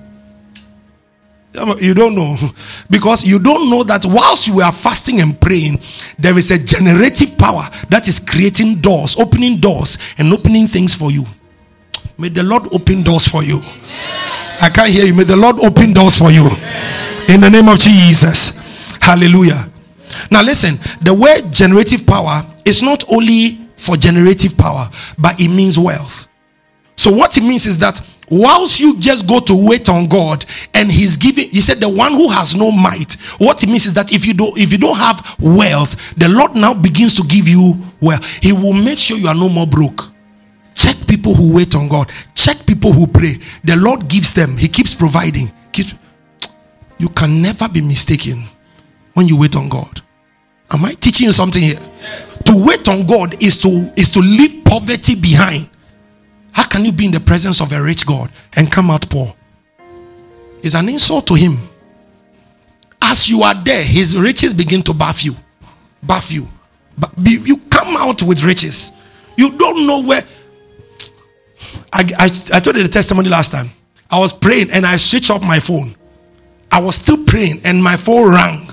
You 1.55 1.95
don't 1.95 2.15
know. 2.15 2.37
Because 2.91 3.25
you 3.25 3.39
don't 3.39 3.71
know 3.71 3.83
that 3.85 4.05
whilst 4.05 4.49
you 4.49 4.61
are 4.61 4.73
fasting 4.73 5.21
and 5.21 5.41
praying, 5.41 5.81
there 6.19 6.37
is 6.37 6.51
a 6.51 6.59
generative 6.59 7.37
power 7.39 7.69
that 7.89 8.09
is 8.09 8.21
creating 8.21 8.81
doors, 8.81 9.17
opening 9.19 9.59
doors, 9.59 9.99
and 10.19 10.33
opening 10.33 10.67
things 10.67 10.95
for 10.95 11.11
you. 11.11 11.25
May 12.19 12.29
the 12.29 12.43
Lord 12.43 12.73
open 12.73 13.03
doors 13.03 13.27
for 13.27 13.43
you. 13.43 13.61
I 14.61 14.71
can't 14.73 14.91
hear 14.91 15.07
you. 15.07 15.15
May 15.15 15.25
the 15.25 15.37
Lord 15.37 15.59
open 15.61 15.93
doors 15.93 16.19
for 16.19 16.31
you. 16.31 16.49
In 17.29 17.41
the 17.41 17.49
name 17.51 17.69
of 17.69 17.79
Jesus. 17.79 18.51
Hallelujah. 19.01 19.71
Now, 20.31 20.43
listen 20.43 20.79
the 21.03 21.13
word 21.15 21.51
generative 21.53 22.07
power 22.07 22.47
is 22.65 22.83
not 22.83 23.05
only 23.11 23.69
for 23.77 23.97
generative 23.97 24.57
power, 24.57 24.89
but 25.19 25.41
it 25.41 25.49
means 25.49 25.79
wealth. 25.79 26.29
So, 26.97 27.11
what 27.11 27.37
it 27.37 27.43
means 27.43 27.67
is 27.67 27.79
that 27.79 28.01
whilst 28.31 28.81
you 28.81 28.99
just 28.99 29.27
go 29.27 29.41
to 29.41 29.68
wait 29.68 29.89
on 29.89 30.07
God 30.07 30.45
and 30.75 30.91
He's 30.91 31.16
giving, 31.16 31.49
He 31.51 31.61
said, 31.61 31.81
the 31.81 31.89
one 31.89 32.12
who 32.12 32.29
has 32.29 32.55
no 32.55 32.70
might. 32.70 33.14
What 33.39 33.62
it 33.62 33.66
means 33.68 33.87
is 33.87 33.95
that 33.95 34.12
if 34.12 34.25
you 34.25 34.35
don't, 34.35 34.57
if 34.59 34.72
you 34.72 34.79
don't 34.79 34.97
have 34.97 35.37
wealth, 35.41 35.97
the 36.16 36.29
Lord 36.29 36.55
now 36.55 36.75
begins 36.75 37.14
to 37.16 37.22
give 37.27 37.49
you 37.49 37.75
wealth. 38.01 38.25
He 38.43 38.53
will 38.53 38.72
make 38.72 38.99
sure 38.99 39.16
you 39.16 39.29
are 39.29 39.35
no 39.35 39.49
more 39.49 39.66
broke. 39.66 40.11
Check 40.75 40.97
people 41.07 41.35
who 41.35 41.55
wait 41.55 41.75
on 41.75 41.89
God. 41.89 42.11
Check 42.35 42.66
people 42.66 42.93
who 42.93 43.07
pray. 43.07 43.39
The 43.62 43.77
Lord 43.77 44.09
gives 44.09 44.35
them. 44.35 44.57
He 44.57 44.68
keeps 44.68 44.95
providing. 44.95 45.53
Keeps, 45.72 45.95
you 46.99 47.09
can 47.09 47.41
never 47.41 47.68
be 47.68 47.81
mistaken 47.81 48.45
when 49.14 49.29
you 49.29 49.37
wait 49.37 49.57
on 49.57 49.68
God. 49.68 50.03
Am 50.70 50.85
I 50.85 50.95
teaching 50.95 51.27
you 51.27 51.33
something 51.33 51.62
here? 51.62 51.79
To 52.47 52.64
wait 52.64 52.89
on 52.89 53.07
God 53.07 53.43
is 53.43 53.57
to 53.59 53.93
is 53.97 54.11
to 54.11 54.20
leave 54.20 54.64
poverty 54.64 55.14
behind. 55.14 55.68
How 56.55 56.67
can 56.67 56.85
you 56.85 56.93
be 56.93 57.07
in 57.07 57.11
the 57.11 57.21
presence 57.21 57.61
of 57.61 57.73
a 57.73 57.83
rich 57.83 58.07
God 58.07 58.31
and 58.57 58.71
come 58.71 58.91
out 58.91 59.09
poor? 59.11 59.35
It's 60.63 60.75
an 60.75 60.89
insult 60.89 61.27
to 61.27 61.35
him. 61.35 61.59
As 63.03 63.29
you 63.29 63.43
are 63.43 63.55
there, 63.55 63.83
his 63.83 64.17
riches 64.17 64.55
begin 64.55 64.83
to 64.83 64.95
buff 64.95 65.25
you. 65.25 65.37
Buff 66.03 66.33
you. 66.33 66.49
But 66.97 67.11
you 67.19 67.59
come 67.69 67.97
out 67.97 68.23
with 68.23 68.43
riches. 68.43 68.93
You 69.37 69.51
don't 69.53 69.87
know 69.87 70.03
where. 70.03 70.25
I, 71.93 72.03
I, 72.19 72.25
I 72.53 72.61
told 72.61 72.77
you 72.77 72.83
the 72.83 72.89
testimony 72.89 73.29
last 73.29 73.53
time. 73.53 73.71
I 74.11 74.19
was 74.19 74.33
praying 74.33 74.71
and 74.71 74.87
I 74.87 74.97
switched 74.97 75.31
off 75.31 75.43
my 75.43 75.61
phone. 75.61 75.97
I 76.71 76.81
was 76.81 76.97
still 76.97 77.25
praying 77.25 77.61
and 77.65 77.83
my 77.83 77.97
phone 77.97 78.31
rang. 78.31 78.69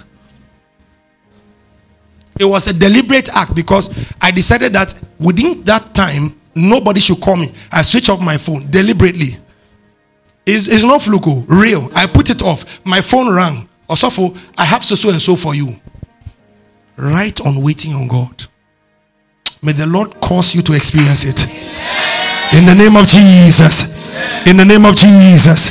It 2.39 2.45
was 2.45 2.67
a 2.67 2.73
deliberate 2.73 3.29
act 3.29 3.53
because 3.53 3.93
I 4.21 4.31
decided 4.31 4.73
that 4.73 4.93
within 5.19 5.63
that 5.63 5.93
time, 5.93 6.39
nobody 6.55 6.99
should 6.99 7.19
call 7.21 7.35
me. 7.35 7.51
I 7.71 7.81
switch 7.81 8.09
off 8.09 8.21
my 8.21 8.37
phone 8.37 8.69
deliberately. 8.69 9.37
It's, 10.45 10.67
it's 10.67 10.83
not 10.83 11.01
fluke, 11.01 11.27
oh, 11.27 11.45
real. 11.47 11.89
I 11.95 12.07
put 12.07 12.29
it 12.29 12.41
off. 12.41 12.65
My 12.85 13.01
phone 13.01 13.33
rang. 13.33 13.69
Osofo, 13.89 14.37
I 14.57 14.63
have 14.63 14.83
so 14.83 14.95
so 14.95 15.09
and 15.09 15.21
so 15.21 15.35
for 15.35 15.53
you. 15.53 15.79
Right 16.95 17.39
on 17.41 17.61
waiting 17.61 17.93
on 17.93 18.07
God. 18.07 18.45
May 19.61 19.73
the 19.73 19.85
Lord 19.85 20.19
cause 20.21 20.55
you 20.55 20.61
to 20.63 20.73
experience 20.73 21.23
it. 21.23 21.45
In 22.53 22.65
the 22.65 22.73
name 22.75 22.95
of 22.95 23.05
Jesus. 23.05 23.83
In 24.47 24.57
the 24.57 24.65
name 24.65 24.85
of 24.85 24.95
Jesus. 24.95 25.69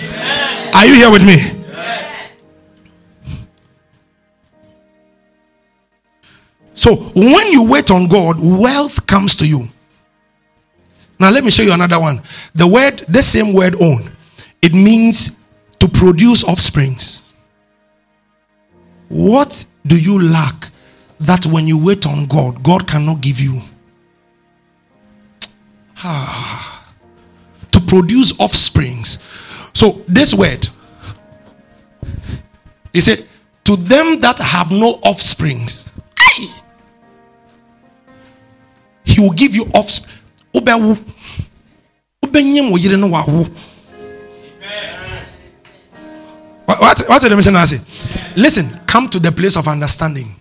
Are 0.75 0.87
you 0.87 0.95
here 0.95 1.11
with 1.11 1.27
me? 1.27 1.61
So 6.75 6.97
when 6.97 7.49
you 7.49 7.69
wait 7.69 7.91
on 7.91 8.07
God, 8.07 8.37
wealth 8.41 9.07
comes 9.07 9.37
to 9.37 9.47
you. 9.47 9.69
Now 11.21 11.31
let 11.31 11.45
me 11.45 11.51
show 11.51 11.63
you 11.63 11.73
another 11.75 12.01
one. 12.01 12.23
The 12.55 12.67
word, 12.67 13.05
the 13.07 13.23
same 13.23 13.53
word 13.53 13.81
own, 13.81 14.11
it 14.63 14.73
means 14.73 15.37
to 15.79 15.87
produce 15.87 16.43
offsprings. 16.43 17.23
What 19.09 19.67
do 19.87 20.01
you 20.01 20.19
lack 20.19 20.71
that 21.21 21.45
when 21.45 21.67
you 21.67 21.77
wait 21.85 22.07
on 22.07 22.25
God, 22.25 22.63
God 22.63 22.87
cannot 22.89 23.21
give 23.21 23.39
you? 23.39 23.61
Ah, 25.99 26.89
to 27.73 27.81
produce 27.81 28.33
offsprings. 28.39 29.19
So 29.75 30.03
this 30.09 30.33
word, 30.33 30.71
he 32.95 33.03
said, 33.03 33.27
to 33.65 33.77
them 33.77 34.21
that 34.21 34.39
have 34.39 34.71
no 34.71 34.95
offsprings, 35.03 35.85
he 39.05 39.21
will 39.21 39.33
give 39.33 39.55
you 39.55 39.65
offspring. 39.75 40.20
What, 46.67 47.01
what 47.09 47.21
did 47.23 47.33
the 47.33 47.67
say? 47.67 47.81
Listen, 48.37 48.69
come 48.87 49.09
to 49.11 49.19
the 49.19 49.33
place 49.33 49.57
of 49.57 49.67
understanding. 49.67 50.37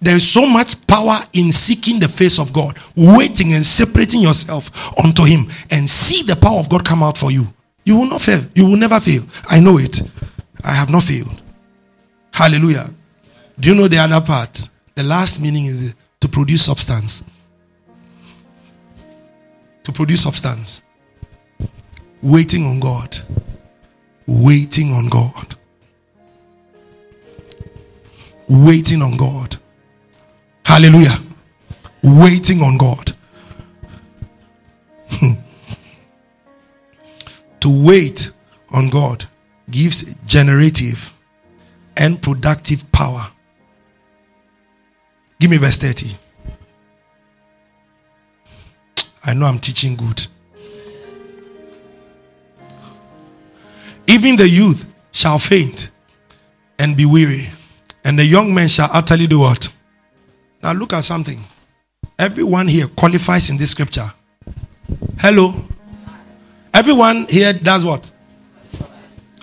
There 0.00 0.14
is 0.14 0.26
so 0.26 0.46
much 0.46 0.86
power 0.86 1.18
in 1.32 1.52
seeking 1.52 1.98
the 1.98 2.08
face 2.08 2.38
of 2.38 2.52
God, 2.52 2.78
waiting 2.96 3.52
and 3.52 3.64
separating 3.64 4.20
yourself 4.20 4.70
unto 5.02 5.24
Him, 5.24 5.50
and 5.70 5.88
see 5.88 6.22
the 6.22 6.36
power 6.36 6.58
of 6.58 6.68
God 6.68 6.84
come 6.84 7.02
out 7.02 7.18
for 7.18 7.30
you. 7.30 7.46
You 7.84 7.96
will 7.96 8.06
not 8.06 8.20
fail. 8.20 8.40
You 8.54 8.66
will 8.66 8.76
never 8.76 9.00
fail. 9.00 9.24
I 9.46 9.60
know 9.60 9.78
it. 9.78 10.00
I 10.64 10.72
have 10.72 10.90
not 10.90 11.04
failed. 11.04 11.40
Hallelujah. 12.32 12.90
Do 13.58 13.70
you 13.70 13.74
know 13.74 13.88
the 13.88 13.98
other 13.98 14.24
part? 14.24 14.68
The 14.94 15.02
last 15.02 15.40
meaning 15.40 15.66
is 15.66 15.94
to 16.20 16.28
produce 16.28 16.64
substance. 16.64 17.24
To 19.88 19.92
produce 19.92 20.22
substance. 20.22 20.82
Waiting 22.20 22.66
on 22.66 22.78
God. 22.78 23.16
Waiting 24.26 24.92
on 24.92 25.08
God 25.08 25.58
waiting 28.48 29.02
on 29.02 29.16
God. 29.16 29.56
Hallelujah. 30.64 31.20
Waiting 32.02 32.62
on 32.62 32.78
God. 32.78 33.12
Hmm. 35.10 35.32
to 37.60 37.86
wait 37.86 38.30
on 38.70 38.88
God 38.90 39.24
gives 39.70 40.14
generative 40.26 41.12
and 41.96 42.20
productive 42.22 42.90
power. 42.92 43.26
Give 45.40 45.50
me 45.50 45.56
verse 45.56 45.78
30. 45.78 46.16
I 49.28 49.34
know 49.34 49.44
I'm 49.44 49.58
teaching 49.58 49.94
good. 49.94 50.26
Even 54.06 54.36
the 54.36 54.48
youth 54.48 54.86
shall 55.12 55.38
faint 55.38 55.90
and 56.78 56.96
be 56.96 57.04
weary 57.04 57.50
and 58.04 58.18
the 58.18 58.24
young 58.24 58.54
men 58.54 58.68
shall 58.68 58.88
utterly 58.90 59.26
do 59.26 59.40
what? 59.40 59.70
Now 60.62 60.72
look 60.72 60.94
at 60.94 61.04
something. 61.04 61.44
Everyone 62.18 62.68
here 62.68 62.86
qualifies 62.88 63.50
in 63.50 63.58
this 63.58 63.72
scripture. 63.72 64.10
Hello. 65.18 65.62
Everyone 66.72 67.26
here 67.28 67.52
does 67.52 67.84
what? 67.84 68.10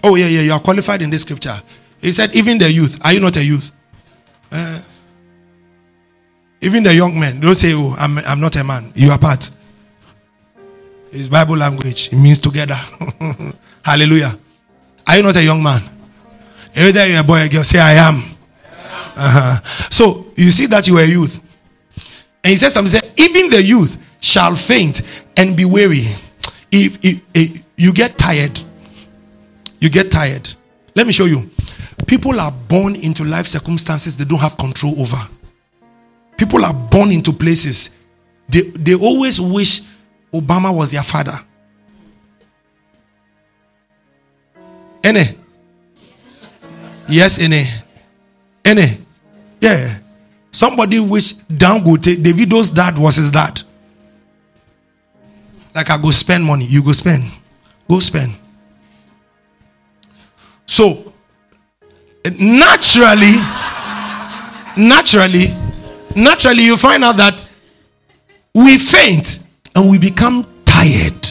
Oh, 0.03 0.15
yeah, 0.15 0.25
yeah, 0.25 0.41
you 0.41 0.51
are 0.51 0.59
qualified 0.59 1.03
in 1.03 1.11
this 1.11 1.21
scripture. 1.21 1.61
He 2.01 2.11
said, 2.11 2.36
even 2.36 2.57
the 2.57 2.71
youth. 2.71 2.97
Are 3.05 3.13
you 3.13 3.19
not 3.19 3.38
a 3.38 3.43
youth? 3.43 3.71
Uh, 4.51 4.81
even 6.61 6.81
the 6.81 6.95
young 6.95 7.19
men. 7.19 7.39
Don't 7.39 7.53
say, 7.53 7.73
oh, 7.75 7.95
I'm, 7.99 8.17
I'm 8.17 8.39
not 8.39 8.55
a 8.55 8.63
man. 8.63 8.91
You 8.95 9.11
are 9.11 9.19
part. 9.19 9.51
It's 11.11 11.27
Bible 11.27 11.57
language. 11.57 12.09
It 12.11 12.17
means 12.17 12.39
together. 12.39 12.75
Hallelujah. 13.83 14.37
Are 15.07 15.17
you 15.17 15.23
not 15.23 15.35
a 15.35 15.43
young 15.43 15.61
man? 15.61 15.81
Either 16.75 17.07
you're 17.07 17.19
a 17.19 17.23
boy 17.23 17.41
or 17.41 17.45
a 17.45 17.49
girl, 17.49 17.63
say, 17.63 17.79
I 17.79 17.93
am. 17.93 18.15
Uh-huh. 19.17 19.87
So 19.89 20.25
you 20.35 20.51
see 20.51 20.65
that 20.65 20.87
you 20.87 20.97
are 20.97 21.03
a 21.03 21.07
youth. 21.07 21.39
And 22.43 22.51
he 22.51 22.55
says 22.57 22.73
something, 22.73 22.99
say, 22.99 23.11
even 23.17 23.49
the 23.49 23.61
youth 23.61 23.97
shall 24.19 24.55
faint 24.55 25.01
and 25.37 25.55
be 25.55 25.65
weary. 25.65 26.07
If, 26.71 26.97
if, 27.03 27.21
if 27.33 27.63
you 27.77 27.93
get 27.93 28.17
tired, 28.17 28.59
you 29.79 29.89
get 29.89 30.11
tired. 30.11 30.53
Let 30.95 31.07
me 31.07 31.13
show 31.13 31.25
you. 31.25 31.49
People 32.07 32.39
are 32.39 32.51
born 32.51 32.95
into 32.95 33.23
life 33.23 33.47
circumstances 33.47 34.17
they 34.17 34.25
don't 34.25 34.39
have 34.39 34.57
control 34.57 34.99
over. 34.99 35.21
People 36.37 36.65
are 36.65 36.73
born 36.73 37.11
into 37.11 37.31
places 37.31 37.95
they, 38.47 38.61
they 38.61 38.95
always 38.95 39.41
wish 39.41 39.81
Obama 40.39 40.75
was 40.75 40.91
their 40.91 41.03
father. 41.03 41.38
Any? 45.03 45.38
Yes, 47.07 47.39
any? 47.39 47.65
Any? 48.63 49.05
Yeah. 49.61 49.99
Somebody 50.51 50.99
wish 50.99 51.33
Dangote, 51.33 52.23
Davido's 52.23 52.69
dad 52.69 52.97
was 52.97 53.17
his 53.17 53.29
dad. 53.31 53.61
Like 55.73 55.89
I 55.89 55.97
go 55.97 56.11
spend 56.11 56.43
money, 56.43 56.65
you 56.65 56.81
go 56.81 56.93
spend. 56.93 57.29
Go 57.89 57.99
spend. 57.99 58.33
So 60.65 61.13
naturally, 62.39 63.36
naturally, 64.77 65.47
naturally, 66.15 66.63
you 66.63 66.77
find 66.77 67.03
out 67.03 67.17
that 67.17 67.47
we 68.53 68.77
faint 68.77 69.44
and 69.76 69.89
we 69.89 69.97
become 69.97 70.45
tired. 70.65 71.28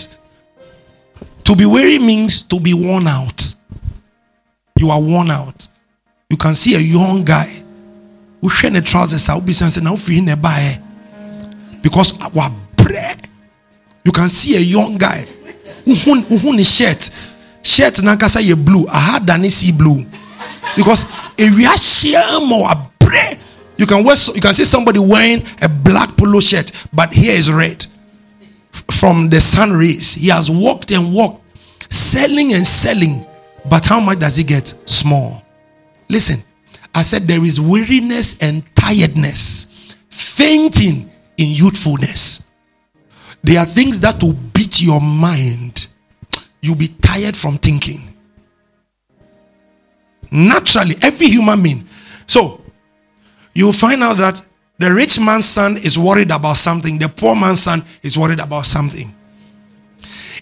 To 1.44 1.54
be 1.56 1.66
weary 1.66 1.98
means 1.98 2.42
to 2.42 2.58
be 2.60 2.72
worn 2.74 3.06
out. 3.06 3.54
You 4.78 4.90
are 4.90 5.00
worn 5.00 5.30
out. 5.30 5.68
You 6.30 6.36
can 6.36 6.54
see 6.54 6.74
a 6.74 6.78
young 6.78 7.24
guy 7.24 7.64
wohwɛ 8.44 8.70
ne 8.72 8.80
trousers 8.80 9.28
a 9.28 9.32
wobisa 9.32 9.66
sɛ 9.66 9.82
na 9.82 9.90
wofiri 9.92 10.22
ne 10.22 10.34
baɛ 10.34 10.78
because 11.82 12.12
wabrɛ 12.12 13.26
you 14.04 14.12
can 14.12 14.28
see 14.28 14.56
a 14.56 14.60
young 14.60 14.98
guy 14.98 15.26
ne 15.86 16.64
shirt 16.64 17.10
shirt 17.62 17.94
nankasa 18.02 18.42
yɛ 18.42 18.54
blue 18.62 18.86
aha 18.88 19.18
da 19.18 19.36
ne 19.36 19.48
sea 19.48 19.72
blue 19.72 20.04
because 20.76 21.04
if 21.38 21.52
ewia 21.52 21.72
hyia 21.72 22.46
ma 22.46 22.68
wabrɛ 22.68 23.38
you 23.78 23.86
can 23.86 24.04
wear 24.04 24.16
you 24.34 24.40
can 24.40 24.52
see 24.52 24.64
somebody 24.64 24.98
wearing 24.98 25.42
a 25.62 25.68
black 25.68 26.14
polo 26.16 26.38
shirt 26.40 26.70
but 26.92 27.12
here 27.14 27.34
is 27.34 27.50
red 27.50 27.86
from 28.90 29.28
the 29.28 29.40
sun 29.40 29.72
rays 29.72 30.14
he 30.14 30.28
has 30.28 30.50
walked 30.50 30.90
and 30.90 31.12
walked 31.12 31.42
selling 31.92 32.54
and 32.54 32.66
selling 32.66 33.26
but 33.68 33.86
how 33.86 34.00
much 34.00 34.18
does 34.18 34.36
he 34.36 34.44
get 34.44 34.74
small 34.86 35.42
listen 36.08 36.42
I 36.94 37.02
said 37.02 37.22
there 37.26 37.42
is 37.42 37.60
weariness 37.60 38.36
and 38.40 38.62
tiredness, 38.76 39.96
fainting 40.08 41.10
in 41.36 41.48
youthfulness. 41.48 42.46
There 43.42 43.58
are 43.58 43.66
things 43.66 43.98
that 44.00 44.22
will 44.22 44.32
beat 44.32 44.80
your 44.80 45.00
mind. 45.00 45.88
You'll 46.62 46.76
be 46.76 46.88
tired 46.88 47.36
from 47.36 47.58
thinking. 47.58 48.16
Naturally, 50.30 50.94
every 51.02 51.26
human 51.26 51.62
being. 51.62 51.88
So, 52.26 52.60
you'll 53.54 53.72
find 53.72 54.02
out 54.02 54.16
that 54.18 54.46
the 54.78 54.92
rich 54.92 55.20
man's 55.20 55.46
son 55.46 55.76
is 55.76 55.98
worried 55.98 56.30
about 56.30 56.56
something, 56.56 56.98
the 56.98 57.08
poor 57.08 57.36
man's 57.36 57.60
son 57.60 57.84
is 58.02 58.18
worried 58.18 58.40
about 58.40 58.66
something. 58.66 59.14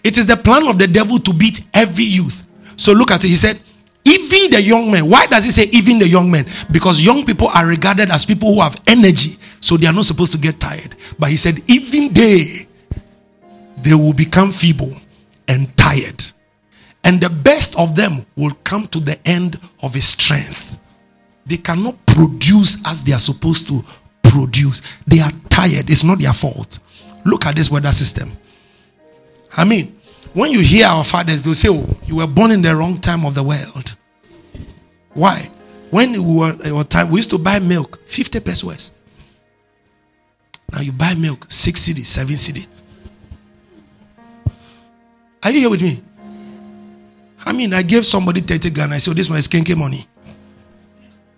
It 0.03 0.17
is 0.17 0.27
the 0.27 0.37
plan 0.37 0.67
of 0.67 0.77
the 0.77 0.87
devil 0.87 1.19
to 1.19 1.33
beat 1.33 1.65
every 1.73 2.03
youth. 2.03 2.47
So, 2.75 2.91
look 2.91 3.11
at 3.11 3.23
it. 3.23 3.27
He 3.27 3.35
said, 3.35 3.59
even 4.05 4.51
the 4.51 4.61
young 4.61 4.91
men. 4.91 5.09
Why 5.09 5.27
does 5.27 5.45
he 5.45 5.51
say 5.51 5.63
even 5.71 5.99
the 5.99 6.07
young 6.07 6.29
men? 6.29 6.45
Because 6.71 6.99
young 6.99 7.25
people 7.25 7.47
are 7.47 7.65
regarded 7.65 8.11
as 8.11 8.25
people 8.25 8.53
who 8.53 8.61
have 8.61 8.81
energy, 8.87 9.37
so 9.61 9.77
they 9.77 9.87
are 9.87 9.93
not 9.93 10.05
supposed 10.05 10.33
to 10.33 10.37
get 10.37 10.59
tired. 10.59 10.95
But 11.17 11.29
he 11.29 11.37
said, 11.37 11.61
even 11.67 12.13
they, 12.13 12.67
they 13.81 13.93
will 13.93 14.13
become 14.13 14.51
feeble 14.51 14.93
and 15.47 15.75
tired. 15.77 16.25
And 17.05 17.21
the 17.21 17.29
best 17.29 17.77
of 17.77 17.95
them 17.95 18.25
will 18.35 18.55
come 18.63 18.87
to 18.87 18.99
the 18.99 19.17
end 19.25 19.59
of 19.81 19.93
his 19.93 20.05
strength. 20.05 20.77
They 21.45 21.57
cannot 21.57 22.05
produce 22.05 22.77
as 22.87 23.03
they 23.03 23.13
are 23.13 23.19
supposed 23.19 23.67
to 23.69 23.83
produce. 24.33 24.81
They 25.05 25.19
are 25.19 25.31
tired. 25.49 25.89
It's 25.89 26.03
not 26.03 26.19
their 26.19 26.33
fault. 26.33 26.79
Look 27.25 27.45
at 27.45 27.55
this 27.55 27.69
weather 27.69 27.91
system. 27.91 28.31
I 29.55 29.63
mean, 29.63 29.99
when 30.33 30.51
you 30.51 30.61
hear 30.61 30.87
our 30.87 31.03
fathers, 31.03 31.43
they'll 31.43 31.53
say, 31.53 31.69
Oh, 31.69 31.87
you 32.05 32.17
were 32.17 32.27
born 32.27 32.51
in 32.51 32.61
the 32.61 32.75
wrong 32.75 32.99
time 32.99 33.25
of 33.25 33.35
the 33.35 33.43
world. 33.43 33.95
Why? 35.13 35.49
When 35.91 36.13
we 36.13 36.35
were 36.39 36.57
our 36.75 36.83
time, 36.83 37.11
we 37.11 37.17
used 37.17 37.29
to 37.29 37.37
buy 37.37 37.59
milk 37.59 37.99
50 38.07 38.39
pesos. 38.39 38.91
Now 40.71 40.81
you 40.81 40.91
buy 40.91 41.13
milk 41.13 41.45
6 41.49 41.79
cedi, 41.79 42.03
7 42.03 42.35
cedi. 42.35 42.65
Are 45.43 45.51
you 45.51 45.59
here 45.59 45.69
with 45.69 45.83
me? 45.83 46.01
I 47.45 47.51
mean, 47.53 47.73
I 47.73 47.83
gave 47.83 48.05
somebody 48.05 48.41
30 48.41 48.71
Ghana. 48.71 48.95
I 48.95 48.97
said, 48.97 49.11
oh, 49.11 49.13
This 49.13 49.29
one 49.29 49.37
is 49.37 49.47
kenke 49.47 49.77
money. 49.77 50.07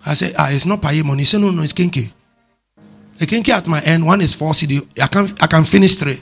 I 0.06 0.14
said, 0.14 0.36
Ah, 0.38 0.50
it's 0.52 0.66
not 0.66 0.82
pay 0.82 1.02
money. 1.02 1.24
He 1.24 1.26
said, 1.26 1.42
No, 1.42 1.50
no, 1.52 1.64
it's 1.64 1.74
kenke. 1.74 2.14
The 3.18 3.26
kenke 3.26 3.50
at 3.50 3.68
my 3.68 3.82
end, 3.82 4.06
one 4.06 4.22
is 4.22 4.34
four 4.34 4.52
cedi. 4.52 4.82
I 5.02 5.08
can 5.08 5.28
I 5.42 5.48
can 5.48 5.64
finish 5.64 5.96
three. 5.96 6.16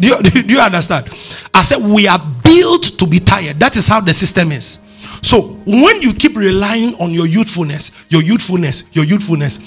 do, 0.00 0.08
you, 0.08 0.22
do, 0.22 0.54
you 0.54 0.60
understand? 0.60 1.08
I 1.54 1.62
said 1.62 1.78
we 1.78 2.08
are 2.08 2.18
built 2.42 2.98
to 2.98 3.06
be 3.06 3.20
tired. 3.20 3.60
That 3.60 3.76
is 3.76 3.86
how 3.86 4.00
the 4.00 4.12
system 4.12 4.50
is. 4.52 4.80
So 5.22 5.42
when 5.66 6.02
you 6.02 6.12
keep 6.12 6.36
relying 6.36 6.94
on 6.96 7.12
your 7.12 7.26
youthfulness, 7.26 7.92
your 8.08 8.22
youthfulness, 8.22 8.84
your 8.92 9.04
youthfulness, 9.04 9.58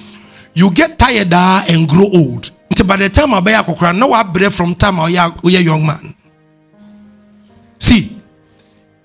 you 0.54 0.70
get 0.72 1.00
tired 1.00 1.30
ah, 1.34 1.66
and 1.70 1.88
grow 1.88 2.10
old. 2.14 2.52
By 2.86 2.98
the 2.98 3.10
time 3.10 3.34
I 3.34 3.42
buy 3.42 3.52
a 3.52 3.94
no, 3.94 4.12
I 4.12 4.24
break 4.24 4.52
from 4.52 4.76
time 4.76 5.00
I 5.00 5.10
a 5.10 5.34
young 5.48 5.86
man. 5.86 6.16
See, 7.80 8.21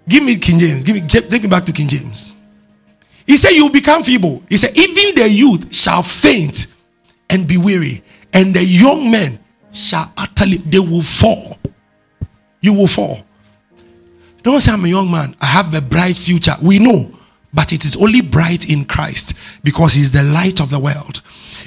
give 0.09 0.23
me 0.23 0.37
King 0.37 0.59
James. 0.59 0.85
Give 0.85 0.95
me 0.95 1.07
take 1.09 1.43
me 1.43 1.49
back 1.49 1.65
to 1.67 1.73
King 1.73 1.89
James. 1.89 2.35
He 3.27 3.37
said, 3.37 3.51
You 3.51 3.69
become 3.71 4.03
feeble. 4.03 4.43
He 4.49 4.57
said, 4.57 4.77
Even 4.77 5.15
the 5.15 5.29
youth 5.29 5.75
shall 5.75 6.03
faint 6.03 6.69
and 7.29 7.47
be 7.47 7.57
weary, 7.59 8.03
and 8.33 8.55
the 8.55 8.65
young 8.65 9.11
men 9.11 9.39
shall 9.73 10.11
utterly 10.17 10.59
they 10.59 10.79
will 10.79 11.03
fall. 11.03 11.59
You 12.61 12.73
will 12.73 12.87
fall. 12.87 13.23
Don't 14.43 14.61
say 14.61 14.73
I'm 14.73 14.85
a 14.85 14.89
young 14.89 15.11
man, 15.11 15.35
I 15.41 15.47
have 15.47 15.75
a 15.75 15.81
bright 15.81 16.17
future. 16.17 16.55
We 16.63 16.79
know, 16.79 17.11
but 17.53 17.73
it 17.73 17.85
is 17.85 17.97
only 17.97 18.21
bright 18.21 18.71
in 18.71 18.85
Christ 18.85 19.35
because 19.65 19.95
He's 19.95 20.13
the 20.13 20.23
light 20.23 20.61
of 20.61 20.71
the 20.71 20.79
world. 20.79 21.21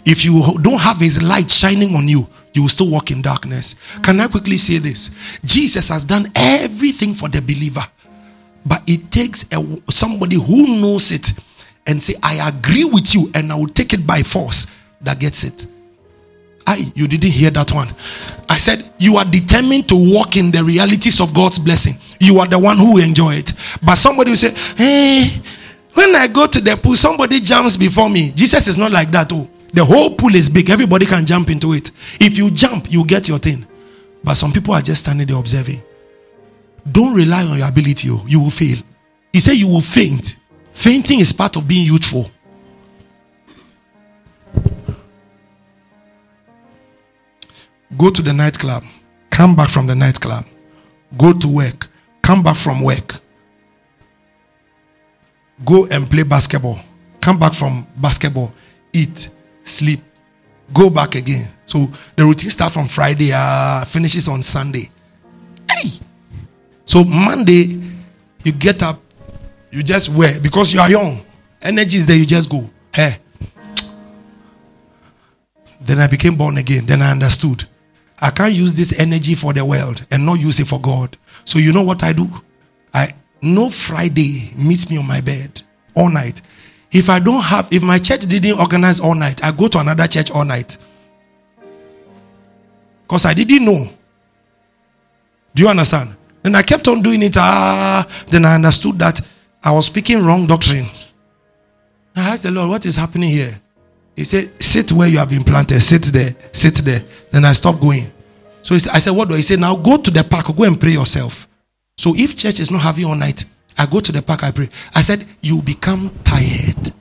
If 0.06 0.24
you 0.24 0.58
don't 0.62 0.80
have 0.80 0.98
His 0.98 1.22
light 1.22 1.52
shining 1.52 1.94
on 1.96 2.08
you, 2.08 2.28
you 2.54 2.62
will 2.62 2.70
still 2.70 2.90
walk 2.90 3.12
in 3.12 3.22
darkness. 3.22 3.76
Can 4.02 4.20
I 4.22 4.28
quickly 4.28 4.58
say 4.58 4.78
this? 4.78 5.12
Jesus 5.44 5.90
has 5.90 6.06
done 6.06 6.32
everything 6.36 7.14
for 7.14 7.28
the 7.28 7.42
believer, 7.42 7.84
but 8.66 8.82
it 8.88 9.12
takes 9.12 9.45
a, 9.53 9.91
somebody 9.91 10.36
who 10.36 10.80
knows 10.82 11.12
it 11.12 11.34
and 11.88 12.01
say, 12.01 12.16
I 12.22 12.47
agree 12.47 12.86
with 12.86 13.14
you, 13.16 13.32
and 13.34 13.51
I 13.51 13.55
will 13.55 13.68
take 13.68 13.93
it 13.93 14.05
by 14.05 14.22
force 14.22 14.68
that 15.01 15.20
gets 15.20 15.43
it. 15.43 15.66
I, 16.68 16.91
you 16.93 17.07
didn't 17.07 17.32
hear 17.32 17.49
that 17.51 17.72
one. 17.72 17.95
I 18.47 18.57
said, 18.60 18.91
You 18.99 19.18
are 19.18 19.26
determined 19.26 19.89
to 19.89 20.14
walk 20.14 20.38
in 20.38 20.51
the 20.51 20.64
realities 20.64 21.20
of 21.20 21.34
God's 21.34 21.57
blessing. 21.57 21.95
You 22.20 22.39
are 22.39 22.47
the 22.47 22.60
one 22.60 22.78
who 22.78 22.93
will 22.93 23.03
enjoy 23.03 23.36
it. 23.36 23.53
But 23.82 23.95
somebody 23.95 24.32
will 24.32 24.38
say, 24.38 24.53
Hey, 24.76 25.41
when 25.93 26.16
I 26.16 26.28
go 26.28 26.45
to 26.45 26.62
the 26.62 26.78
pool, 26.78 26.95
somebody 26.95 27.39
jumps 27.39 27.76
before 27.76 28.10
me. 28.10 28.32
Jesus 28.34 28.68
is 28.68 28.78
not 28.78 28.91
like 28.91 29.10
that. 29.12 29.34
Oh, 29.34 29.49
the 29.74 29.84
whole 29.84 30.16
pool 30.16 30.36
is 30.36 30.47
big, 30.47 30.70
everybody 30.70 31.05
can 31.07 31.26
jump 31.26 31.49
into 31.49 31.74
it. 31.74 31.89
If 32.20 32.38
you 32.38 32.51
jump, 32.51 32.91
you 32.91 33.03
get 33.03 33.28
your 33.28 33.39
thing. 33.39 33.66
But 34.24 34.36
some 34.36 34.51
people 34.51 34.74
are 34.74 34.82
just 34.82 35.01
standing 35.03 35.26
there 35.26 35.38
observing. 35.38 35.82
Don't 36.92 37.14
rely 37.14 37.44
on 37.44 37.58
your 37.58 37.68
ability, 37.68 38.10
oh, 38.10 38.24
you 38.28 38.40
will 38.40 38.50
fail. 38.50 38.78
He 39.34 39.40
said, 39.40 39.54
You 39.54 39.68
will 39.68 39.82
faint. 39.82 40.38
Fainting 40.72 41.20
is 41.20 41.34
part 41.34 41.56
of 41.58 41.68
being 41.68 41.86
youthful. 41.86 42.32
Go 47.98 48.10
to 48.10 48.22
the 48.22 48.32
nightclub, 48.32 48.84
come 49.30 49.56
back 49.56 49.68
from 49.70 49.88
the 49.88 49.96
nightclub, 49.96 50.46
go 51.18 51.34
to 51.34 51.48
work, 51.48 51.88
come 52.22 52.44
back 52.44 52.56
from 52.56 52.82
work, 52.82 53.16
go 55.66 55.86
and 55.88 56.10
play 56.10 56.24
basketball, 56.24 56.80
come 57.20 57.40
back 57.40 57.54
from 57.54 57.88
basketball, 57.98 58.54
eat, 58.94 59.30
sleep, 59.64 60.02
go 60.72 60.90
back 60.90 61.16
again. 61.16 61.50
So 61.66 61.88
the 62.16 62.24
routine 62.24 62.52
starts 62.52 62.76
from 62.76 62.88
Friday, 62.88 63.32
uh, 63.34 63.84
finishes 63.86 64.28
on 64.28 64.44
Sunday. 64.44 64.90
So 66.90 67.04
Monday, 67.04 67.80
you 68.44 68.52
get 68.52 68.82
up, 68.82 69.00
you 69.70 69.84
just 69.84 70.10
wear 70.10 70.42
because 70.42 70.74
you 70.74 70.80
are 70.80 70.90
young. 70.90 71.24
Energy 71.62 71.98
is 71.98 72.08
there, 72.08 72.18
you 72.18 72.26
just 72.26 72.50
go. 72.50 72.68
Hey. 72.92 73.20
Then 75.80 76.00
I 76.00 76.08
became 76.08 76.36
born 76.36 76.58
again. 76.58 76.88
Then 76.88 77.04
I 77.04 77.12
understood. 77.12 77.66
I 78.20 78.32
can't 78.32 78.56
use 78.56 78.74
this 78.74 79.00
energy 79.00 79.36
for 79.36 79.54
the 79.54 79.64
world 79.64 80.04
and 80.10 80.26
not 80.26 80.40
use 80.40 80.60
it 80.60 80.66
for 80.66 80.82
God. 80.82 81.16
So 81.46 81.60
you 81.60 81.74
know 81.74 81.84
what 81.84 82.02
I 82.02 82.12
do? 82.12 82.28
I 82.92 83.14
no 83.44 83.70
Friday 83.70 84.50
meets 84.58 84.90
me 84.90 84.98
on 84.98 85.06
my 85.06 85.22
bed 85.22 85.62
all 85.94 86.10
night. 86.10 86.42
If 86.92 87.12
I 87.12 87.20
don't 87.20 87.44
have, 87.44 87.72
if 87.72 87.84
my 87.84 88.00
church 88.00 88.22
didn't 88.22 88.60
organize 88.60 89.00
all 89.00 89.14
night, 89.14 89.44
I 89.44 89.52
go 89.52 89.68
to 89.68 89.78
another 89.78 90.08
church 90.08 90.32
all 90.32 90.44
night. 90.44 90.76
Because 93.04 93.26
I 93.26 93.36
didn't 93.36 93.64
know. 93.64 93.88
Do 95.54 95.62
you 95.62 95.70
understand? 95.70 96.16
And 96.44 96.56
I 96.56 96.62
kept 96.62 96.88
on 96.88 97.02
doing 97.02 97.22
it. 97.24 97.36
Ah, 97.38 98.08
then 98.30 98.46
I 98.46 98.56
understood 98.56 99.00
that 99.00 99.20
I 99.64 99.72
was 99.72 99.86
speaking 99.86 100.24
wrong 100.24 100.48
doctrine. 100.48 100.86
I 102.16 102.34
asked 102.34 102.44
the 102.44 102.52
Lord, 102.52 102.70
what 102.70 102.86
is 102.86 102.96
happening 102.96 103.30
here? 103.30 103.60
He 104.16 104.24
said, 104.24 104.62
Sit 104.62 104.92
where 104.92 105.08
you 105.08 105.18
have 105.18 105.30
been 105.30 105.44
planted. 105.44 105.80
Sit 105.82 106.04
there. 106.06 106.36
Sit 106.52 106.76
there. 106.78 107.02
Then 107.32 107.46
I 107.46 107.54
stopped 107.54 107.82
going. 107.82 108.12
So 108.62 108.76
I 108.76 109.00
said, 109.00 109.12
What 109.12 109.30
do 109.30 109.36
I 109.36 109.42
say? 109.42 109.56
Now 109.56 109.76
go 109.76 109.98
to 109.98 110.12
the 110.12 110.24
park. 110.24 110.54
Go 110.56 110.64
and 110.64 110.80
pray 110.80 110.92
yourself. 110.92 111.48
So 111.98 112.14
if 112.16 112.38
church 112.38 112.60
is 112.60 112.72
not 112.72 112.82
having 112.82 113.06
all 113.06 113.16
night, 113.16 113.46
I 113.78 113.86
go 113.86 114.02
to 114.02 114.12
the 114.12 114.22
park, 114.22 114.44
I 114.44 114.52
pray. 114.52 114.70
I 114.94 115.02
said, 115.02 115.26
You 115.42 115.62
become 115.62 116.12
tired. 116.24 116.92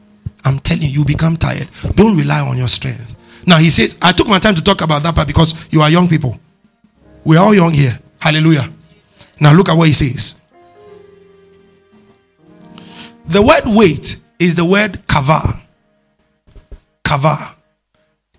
I'm 0.44 0.60
telling 0.60 0.82
you, 0.84 1.00
you 1.00 1.04
become 1.04 1.36
tired. 1.36 1.68
Don't 1.94 2.16
rely 2.16 2.40
on 2.40 2.56
your 2.56 2.68
strength. 2.68 3.16
Now 3.46 3.58
he 3.58 3.70
says, 3.70 3.96
I 4.00 4.12
took 4.12 4.28
my 4.28 4.38
time 4.38 4.54
to 4.54 4.62
talk 4.62 4.80
about 4.80 5.02
that 5.02 5.14
part 5.14 5.26
because 5.26 5.54
you 5.70 5.80
are 5.80 5.90
young 5.90 6.08
people. 6.08 6.38
We 7.24 7.36
are 7.36 7.44
all 7.44 7.54
young 7.54 7.74
here. 7.74 7.98
Hallelujah. 8.18 8.72
Now 9.40 9.52
look 9.52 9.68
at 9.68 9.74
what 9.74 9.86
he 9.86 9.92
says. 9.92 10.40
The 13.26 13.42
word 13.42 13.62
wait 13.66 14.16
is 14.38 14.56
the 14.56 14.64
word 14.64 15.06
kava. 15.06 15.62
Kava. 17.04 17.56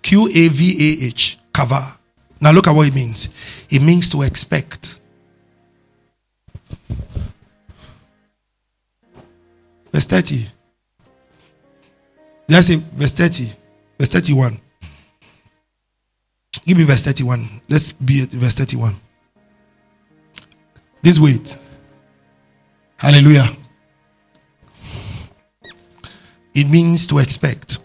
Q 0.02 0.28
A 0.28 0.48
V 0.48 1.02
A 1.02 1.06
H. 1.06 1.38
Kava. 1.52 1.98
Now 2.40 2.50
look 2.52 2.66
at 2.66 2.72
what 2.72 2.88
it 2.88 2.94
means. 2.94 3.28
It 3.68 3.82
means 3.82 4.08
to 4.10 4.22
expect. 4.22 5.00
Verse 9.92 10.04
30. 10.04 10.46
Let's 12.48 12.66
say 12.66 12.76
verse 12.76 13.12
30. 13.12 13.50
Verse 13.98 14.08
31. 14.08 14.60
Give 16.64 16.76
me 16.76 16.84
verse 16.84 17.04
31. 17.04 17.60
Let's 17.68 17.92
be 17.92 18.22
at 18.22 18.30
verse 18.30 18.54
31. 18.54 18.96
This 21.02 21.18
wait. 21.18 21.58
Hallelujah. 22.96 23.48
It 26.54 26.68
means 26.68 27.06
to 27.06 27.18
expect. 27.18 27.78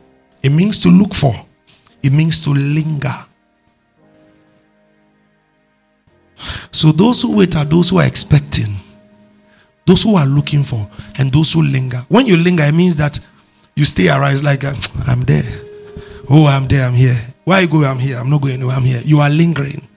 It 0.43 0.51
means 0.51 0.80
to 0.80 0.89
look 0.89 1.13
for, 1.13 1.34
it 2.03 2.11
means 2.11 2.39
to 2.43 2.51
linger. 2.51 3.16
So, 6.72 6.91
those 6.91 7.22
who 7.22 7.38
wait 7.38 7.55
are 7.55 7.66
those 7.66 7.89
who 7.89 7.99
are 7.99 8.05
expecting, 8.05 8.76
those 9.88 10.03
who 10.03 10.16
are 10.18 10.26
looking 10.26 10.61
for, 10.61 10.89
and 11.18 11.32
those 11.32 11.53
who 11.53 11.61
linger. 11.61 12.05
When 12.09 12.26
you 12.26 12.36
linger, 12.38 12.63
it 12.63 12.74
means 12.74 12.95
that 12.97 13.20
you 13.76 13.86
stay 13.86 14.09
around. 14.09 14.43
Like, 14.43 14.66
uh, 14.66 14.74
I'm 15.07 15.22
there. 15.22 15.61
Oh, 16.30 16.45
I'm 16.47 16.68
there. 16.68 16.86
I'm 16.86 16.93
here. 16.93 17.18
Why 17.45 17.66
go? 17.66 17.84
I'm 17.86 17.99
here. 17.99 18.18
I'm 18.18 18.30
not 18.30 18.41
going 18.41 18.55
anywhere. 18.55 18.76
I'm 18.76 18.84
here. 18.84 19.01
You 19.05 19.22
are 19.22 19.30
lingering. 19.30 19.88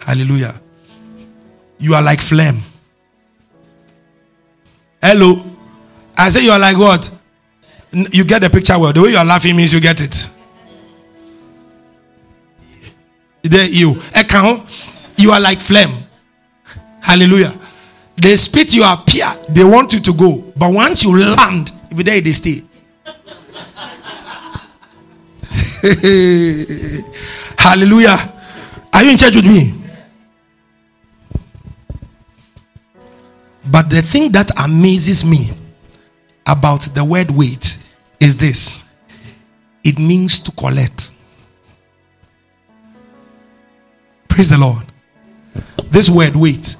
Hallelujah. 0.00 0.60
You 1.84 1.94
are 1.94 2.00
like 2.00 2.22
phlegm. 2.22 2.62
Hello. 5.02 5.44
I 6.16 6.30
say 6.30 6.42
you 6.42 6.50
are 6.50 6.58
like 6.58 6.78
what? 6.78 7.10
You 7.92 8.24
get 8.24 8.40
the 8.40 8.48
picture 8.48 8.78
well. 8.78 8.90
The 8.90 9.02
way 9.02 9.10
you 9.10 9.18
are 9.18 9.24
laughing 9.24 9.54
means 9.54 9.70
you 9.70 9.80
get 9.80 10.00
it. 10.00 10.30
There 13.42 13.66
you. 13.66 14.00
Eh, 14.14 14.24
you 15.18 15.30
are 15.30 15.40
like 15.40 15.60
phlegm. 15.60 15.92
Hallelujah. 17.02 17.54
They 18.16 18.34
spit 18.36 18.72
you 18.72 18.82
appear. 18.90 19.26
They 19.50 19.64
want 19.64 19.92
you 19.92 20.00
to 20.00 20.14
go. 20.14 20.42
But 20.56 20.72
once 20.72 21.04
you 21.04 21.14
land, 21.14 21.70
if 21.90 21.98
there 21.98 22.18
they 22.22 22.32
stay. 22.32 22.62
Hallelujah. 27.58 28.32
Are 28.90 29.02
you 29.02 29.10
in 29.10 29.18
church 29.18 29.34
with 29.34 29.44
me? 29.44 29.83
But 33.66 33.90
the 33.90 34.02
thing 34.02 34.32
that 34.32 34.50
amazes 34.62 35.24
me 35.24 35.50
about 36.46 36.82
the 36.94 37.04
word 37.04 37.30
wait 37.30 37.78
is 38.20 38.36
this 38.36 38.84
it 39.82 39.98
means 39.98 40.38
to 40.40 40.50
collect. 40.52 41.12
Praise 44.28 44.50
the 44.50 44.58
Lord. 44.58 44.84
This 45.90 46.08
word, 46.08 46.34
wait, 46.34 46.74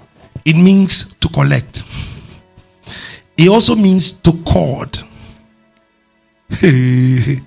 it 0.45 0.57
means 0.57 1.15
to 1.21 1.29
collect. 1.29 1.85
It 3.37 3.49
also 3.49 3.77
means 3.77 4.13
to 4.13 4.33
cord. 4.45 4.99
it 6.51 7.43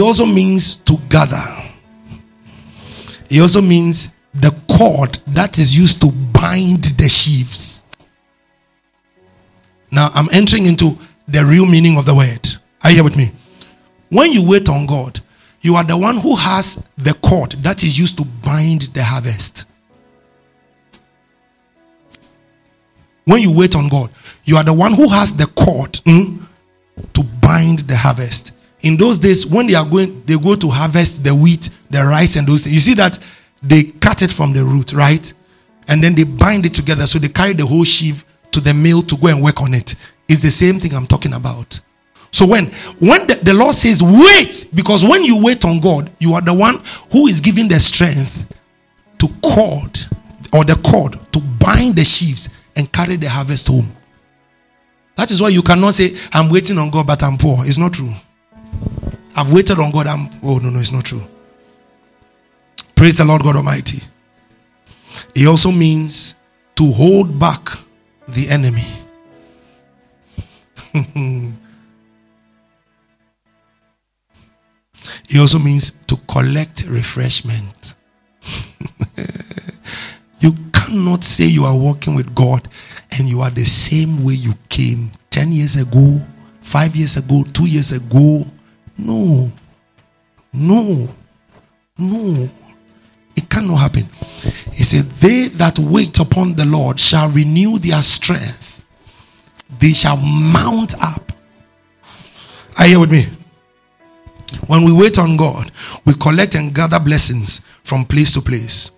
also 0.00 0.26
means 0.26 0.76
to 0.76 0.96
gather. 1.08 1.42
It 3.30 3.40
also 3.40 3.62
means 3.62 4.10
the 4.34 4.54
cord 4.68 5.18
that 5.28 5.58
is 5.58 5.76
used 5.76 6.00
to 6.02 6.10
bind 6.34 6.84
the 6.84 7.08
sheaves. 7.08 7.84
Now 9.90 10.10
I'm 10.14 10.28
entering 10.32 10.66
into 10.66 10.98
the 11.26 11.44
real 11.44 11.66
meaning 11.66 11.96
of 11.96 12.04
the 12.04 12.14
word. 12.14 12.48
Are 12.82 12.90
you 12.90 12.96
here 12.96 13.04
with 13.04 13.16
me? 13.16 13.32
When 14.10 14.32
you 14.32 14.46
wait 14.46 14.68
on 14.68 14.86
God, 14.86 15.20
you 15.60 15.76
are 15.76 15.84
the 15.84 15.96
one 15.96 16.18
who 16.18 16.36
has 16.36 16.84
the 16.98 17.14
cord 17.14 17.52
that 17.62 17.82
is 17.82 17.98
used 17.98 18.18
to 18.18 18.24
bind 18.24 18.82
the 18.92 19.02
harvest. 19.02 19.64
When 23.24 23.40
you 23.40 23.50
wait 23.56 23.74
on 23.74 23.88
God, 23.88 24.10
you 24.44 24.56
are 24.58 24.64
the 24.64 24.72
one 24.74 24.92
who 24.92 25.08
has 25.08 25.34
the 25.34 25.46
cord 25.46 25.92
mm, 26.04 26.46
to 27.14 27.22
bind 27.22 27.80
the 27.80 27.96
harvest. 27.96 28.52
In 28.82 28.98
those 28.98 29.18
days, 29.18 29.46
when 29.46 29.66
they 29.66 29.74
are 29.74 29.86
going, 29.86 30.22
they 30.26 30.36
go 30.36 30.54
to 30.54 30.68
harvest 30.68 31.24
the 31.24 31.34
wheat, 31.34 31.70
the 31.88 32.04
rice, 32.04 32.36
and 32.36 32.46
those 32.46 32.64
things. 32.64 32.74
You 32.74 32.80
see 32.80 32.94
that 32.94 33.18
they 33.62 33.84
cut 33.84 34.20
it 34.20 34.30
from 34.30 34.52
the 34.52 34.62
root, 34.62 34.92
right? 34.92 35.32
And 35.88 36.02
then 36.02 36.14
they 36.14 36.24
bind 36.24 36.66
it 36.66 36.74
together. 36.74 37.06
So 37.06 37.18
they 37.18 37.28
carry 37.28 37.52
the 37.52 37.66
whole 37.66 37.84
sheaf 37.84 38.24
to 38.52 38.60
the 38.60 38.72
mill 38.72 39.02
to 39.02 39.16
go 39.16 39.28
and 39.28 39.42
work 39.42 39.60
on 39.60 39.74
it. 39.74 39.94
It's 40.28 40.40
the 40.40 40.50
same 40.50 40.80
thing 40.80 40.94
I'm 40.94 41.06
talking 41.06 41.32
about. 41.34 41.80
So 42.30 42.46
when 42.46 42.66
when 42.98 43.26
the, 43.26 43.36
the 43.36 43.54
Lord 43.54 43.76
says 43.76 44.02
wait, 44.02 44.66
because 44.74 45.04
when 45.04 45.22
you 45.22 45.40
wait 45.40 45.64
on 45.64 45.78
God, 45.80 46.12
you 46.18 46.34
are 46.34 46.40
the 46.40 46.54
one 46.54 46.82
who 47.12 47.28
is 47.28 47.40
giving 47.40 47.68
the 47.68 47.78
strength 47.78 48.44
to 49.18 49.28
cord 49.42 49.98
or 50.52 50.64
the 50.64 50.74
cord 50.84 51.18
to 51.32 51.40
bind 51.40 51.96
the 51.96 52.04
sheaves 52.04 52.48
and 52.74 52.90
carry 52.90 53.16
the 53.16 53.28
harvest 53.28 53.68
home. 53.68 53.94
That 55.16 55.30
is 55.30 55.40
why 55.40 55.50
you 55.50 55.62
cannot 55.62 55.94
say, 55.94 56.16
I'm 56.32 56.48
waiting 56.48 56.76
on 56.78 56.90
God, 56.90 57.06
but 57.06 57.22
I'm 57.22 57.36
poor. 57.36 57.64
It's 57.64 57.78
not 57.78 57.92
true. 57.92 58.12
I've 59.36 59.52
waited 59.52 59.78
on 59.78 59.90
God. 59.90 60.06
I'm 60.06 60.28
oh 60.42 60.58
no, 60.58 60.70
no, 60.70 60.80
it's 60.80 60.92
not 60.92 61.04
true. 61.04 61.22
Praise 62.94 63.16
the 63.16 63.24
Lord 63.24 63.42
God 63.42 63.56
Almighty. 63.56 64.02
It 65.34 65.46
also 65.48 65.72
means 65.72 66.36
to 66.76 66.92
hold 66.92 67.38
back 67.38 67.68
the 68.28 68.48
enemy. 68.48 68.84
it 75.28 75.38
also 75.38 75.58
means 75.58 75.92
to 76.06 76.16
collect 76.28 76.84
refreshment. 76.86 77.94
you 80.38 80.54
cannot 80.72 81.24
say 81.24 81.44
you 81.46 81.64
are 81.64 81.76
walking 81.76 82.14
with 82.14 82.32
God 82.34 82.68
and 83.18 83.28
you 83.28 83.40
are 83.40 83.50
the 83.50 83.64
same 83.64 84.22
way 84.24 84.34
you 84.34 84.54
came 84.68 85.10
10 85.30 85.52
years 85.52 85.76
ago, 85.76 86.24
5 86.62 86.96
years 86.96 87.16
ago, 87.16 87.42
2 87.52 87.66
years 87.66 87.90
ago. 87.92 88.46
No. 88.96 89.50
No. 90.52 91.08
No. 91.98 92.48
Cannot 93.54 93.76
happen. 93.76 94.08
He 94.72 94.82
said, 94.82 95.08
They 95.20 95.46
that 95.46 95.78
wait 95.78 96.18
upon 96.18 96.54
the 96.54 96.66
Lord 96.66 96.98
shall 96.98 97.30
renew 97.30 97.78
their 97.78 98.02
strength, 98.02 98.84
they 99.78 99.92
shall 99.92 100.16
mount 100.16 101.00
up. 101.00 101.30
Are 102.80 102.86
you 102.88 102.98
with 102.98 103.12
me? 103.12 103.26
When 104.66 104.82
we 104.82 104.92
wait 104.92 105.20
on 105.20 105.36
God, 105.36 105.70
we 106.04 106.14
collect 106.14 106.56
and 106.56 106.74
gather 106.74 106.98
blessings 106.98 107.60
from 107.84 108.04
place 108.04 108.32
to 108.32 108.40
place. 108.40 108.90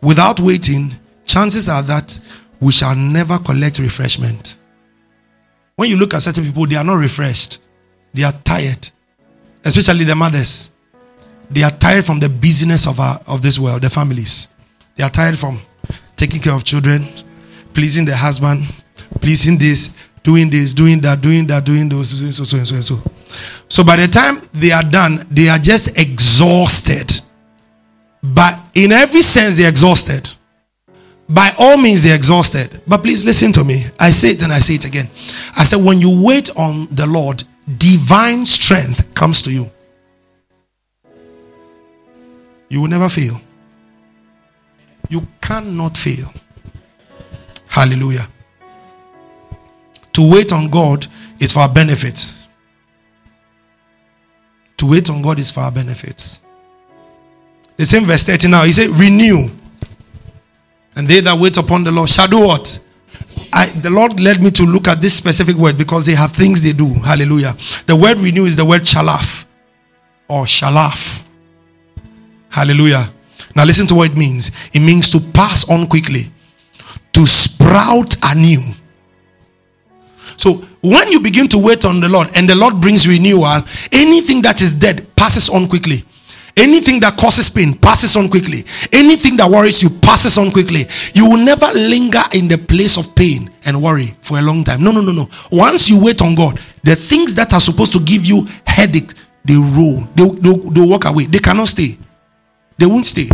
Without 0.00 0.38
waiting, 0.38 0.94
chances 1.24 1.68
are 1.68 1.82
that 1.82 2.20
we 2.60 2.70
shall 2.70 2.94
never 2.94 3.36
collect 3.40 3.80
refreshment. 3.80 4.58
When 5.74 5.90
you 5.90 5.96
look 5.96 6.14
at 6.14 6.22
certain 6.22 6.44
people, 6.44 6.68
they 6.68 6.76
are 6.76 6.84
not 6.84 6.94
refreshed, 6.94 7.58
they 8.14 8.22
are 8.22 8.32
tired, 8.44 8.90
especially 9.64 10.04
the 10.04 10.14
mothers. 10.14 10.70
They 11.50 11.62
are 11.62 11.70
tired 11.70 12.04
from 12.04 12.20
the 12.20 12.28
busyness 12.28 12.86
of, 12.86 13.00
our, 13.00 13.20
of 13.26 13.42
this 13.42 13.58
world, 13.58 13.82
the 13.82 13.90
families. 13.90 14.48
They 14.96 15.04
are 15.04 15.10
tired 15.10 15.38
from 15.38 15.60
taking 16.16 16.40
care 16.40 16.54
of 16.54 16.64
children, 16.64 17.06
pleasing 17.72 18.04
the 18.04 18.16
husband, 18.16 18.64
pleasing 19.20 19.56
this, 19.58 19.90
doing 20.22 20.50
this, 20.50 20.74
doing 20.74 21.00
that, 21.00 21.20
doing 21.20 21.46
that, 21.46 21.64
doing 21.64 21.88
those, 21.88 22.10
so, 22.36 22.44
so, 22.44 22.56
and 22.58 22.68
so, 22.68 22.74
and 22.74 22.84
so. 22.84 23.02
So 23.68 23.84
by 23.84 23.96
the 23.96 24.08
time 24.08 24.40
they 24.52 24.72
are 24.72 24.82
done, 24.82 25.26
they 25.30 25.48
are 25.48 25.58
just 25.58 25.98
exhausted. 25.98 27.20
But 28.22 28.58
in 28.74 28.92
every 28.92 29.22
sense, 29.22 29.56
they're 29.56 29.68
exhausted. 29.68 30.28
By 31.28 31.52
all 31.58 31.76
means, 31.76 32.02
they're 32.02 32.16
exhausted. 32.16 32.82
But 32.86 33.02
please 33.02 33.24
listen 33.24 33.52
to 33.52 33.64
me. 33.64 33.84
I 34.00 34.10
say 34.10 34.30
it 34.30 34.42
and 34.42 34.52
I 34.52 34.58
say 34.58 34.74
it 34.74 34.84
again. 34.84 35.08
I 35.56 35.64
said, 35.64 35.84
when 35.84 36.00
you 36.00 36.22
wait 36.24 36.50
on 36.56 36.86
the 36.86 37.06
Lord, 37.06 37.44
divine 37.76 38.46
strength 38.46 39.14
comes 39.14 39.42
to 39.42 39.52
you. 39.52 39.70
You 42.68 42.80
will 42.80 42.88
never 42.88 43.08
fail. 43.08 43.40
You 45.08 45.26
cannot 45.40 45.96
fail. 45.96 46.32
Hallelujah. 47.66 48.28
To 50.12 50.30
wait 50.30 50.52
on 50.52 50.68
God 50.68 51.06
is 51.38 51.52
for 51.52 51.60
our 51.60 51.68
benefit. 51.68 52.32
To 54.78 54.86
wait 54.86 55.08
on 55.10 55.22
God 55.22 55.38
is 55.38 55.50
for 55.50 55.60
our 55.60 55.72
benefits. 55.72 56.40
The 57.76 57.86
same 57.86 58.04
verse 58.04 58.24
30 58.24 58.48
now, 58.48 58.64
he 58.64 58.72
said, 58.72 58.90
Renew. 58.90 59.50
And 60.96 61.06
they 61.06 61.20
that 61.20 61.38
wait 61.38 61.56
upon 61.56 61.84
the 61.84 61.92
Lord 61.92 62.10
shall 62.10 62.26
do 62.26 62.40
what? 62.40 62.80
I, 63.52 63.66
the 63.66 63.90
Lord 63.90 64.18
led 64.20 64.42
me 64.42 64.50
to 64.52 64.64
look 64.64 64.88
at 64.88 65.00
this 65.00 65.14
specific 65.14 65.56
word 65.56 65.78
because 65.78 66.04
they 66.04 66.14
have 66.14 66.32
things 66.32 66.62
they 66.62 66.72
do. 66.72 66.92
Hallelujah. 66.94 67.56
The 67.86 67.96
word 67.96 68.18
renew 68.18 68.44
is 68.44 68.56
the 68.56 68.64
word 68.64 68.82
shalaf 68.82 69.46
or 70.28 70.44
shalaf. 70.44 71.24
Hallelujah. 72.48 73.12
Now 73.54 73.64
listen 73.64 73.86
to 73.88 73.94
what 73.94 74.10
it 74.10 74.16
means. 74.16 74.50
It 74.72 74.80
means 74.80 75.10
to 75.10 75.20
pass 75.20 75.68
on 75.68 75.86
quickly, 75.86 76.32
to 77.12 77.26
sprout 77.26 78.16
anew. 78.24 78.62
So 80.36 80.64
when 80.80 81.10
you 81.10 81.20
begin 81.20 81.48
to 81.48 81.58
wait 81.58 81.84
on 81.84 82.00
the 82.00 82.08
Lord 82.08 82.28
and 82.36 82.48
the 82.48 82.54
Lord 82.54 82.80
brings 82.80 83.08
renewal, 83.08 83.62
anything 83.92 84.42
that 84.42 84.62
is 84.62 84.74
dead 84.74 85.14
passes 85.16 85.48
on 85.48 85.66
quickly. 85.66 86.04
Anything 86.56 86.98
that 87.00 87.16
causes 87.16 87.48
pain 87.48 87.74
passes 87.74 88.16
on 88.16 88.28
quickly. 88.28 88.64
Anything 88.92 89.36
that 89.36 89.48
worries 89.48 89.80
you 89.80 89.90
passes 89.90 90.36
on 90.36 90.50
quickly. 90.50 90.86
You 91.14 91.30
will 91.30 91.38
never 91.38 91.66
linger 91.72 92.22
in 92.34 92.48
the 92.48 92.58
place 92.58 92.98
of 92.98 93.14
pain 93.14 93.48
and 93.64 93.80
worry 93.80 94.16
for 94.22 94.38
a 94.40 94.42
long 94.42 94.64
time. 94.64 94.82
No, 94.82 94.90
no, 94.90 95.00
no, 95.00 95.12
no. 95.12 95.28
Once 95.52 95.88
you 95.88 96.02
wait 96.02 96.20
on 96.20 96.34
God, 96.34 96.58
the 96.82 96.96
things 96.96 97.32
that 97.36 97.54
are 97.54 97.60
supposed 97.60 97.92
to 97.92 98.00
give 98.00 98.24
you 98.24 98.44
headache, 98.66 99.12
they 99.44 99.54
roll. 99.54 100.00
They, 100.16 100.28
they, 100.28 100.52
they 100.52 100.80
walk 100.80 101.04
away. 101.04 101.26
They 101.26 101.38
cannot 101.38 101.68
stay. 101.68 101.96
They 102.78 102.86
won't 102.86 103.06
stay. 103.06 103.28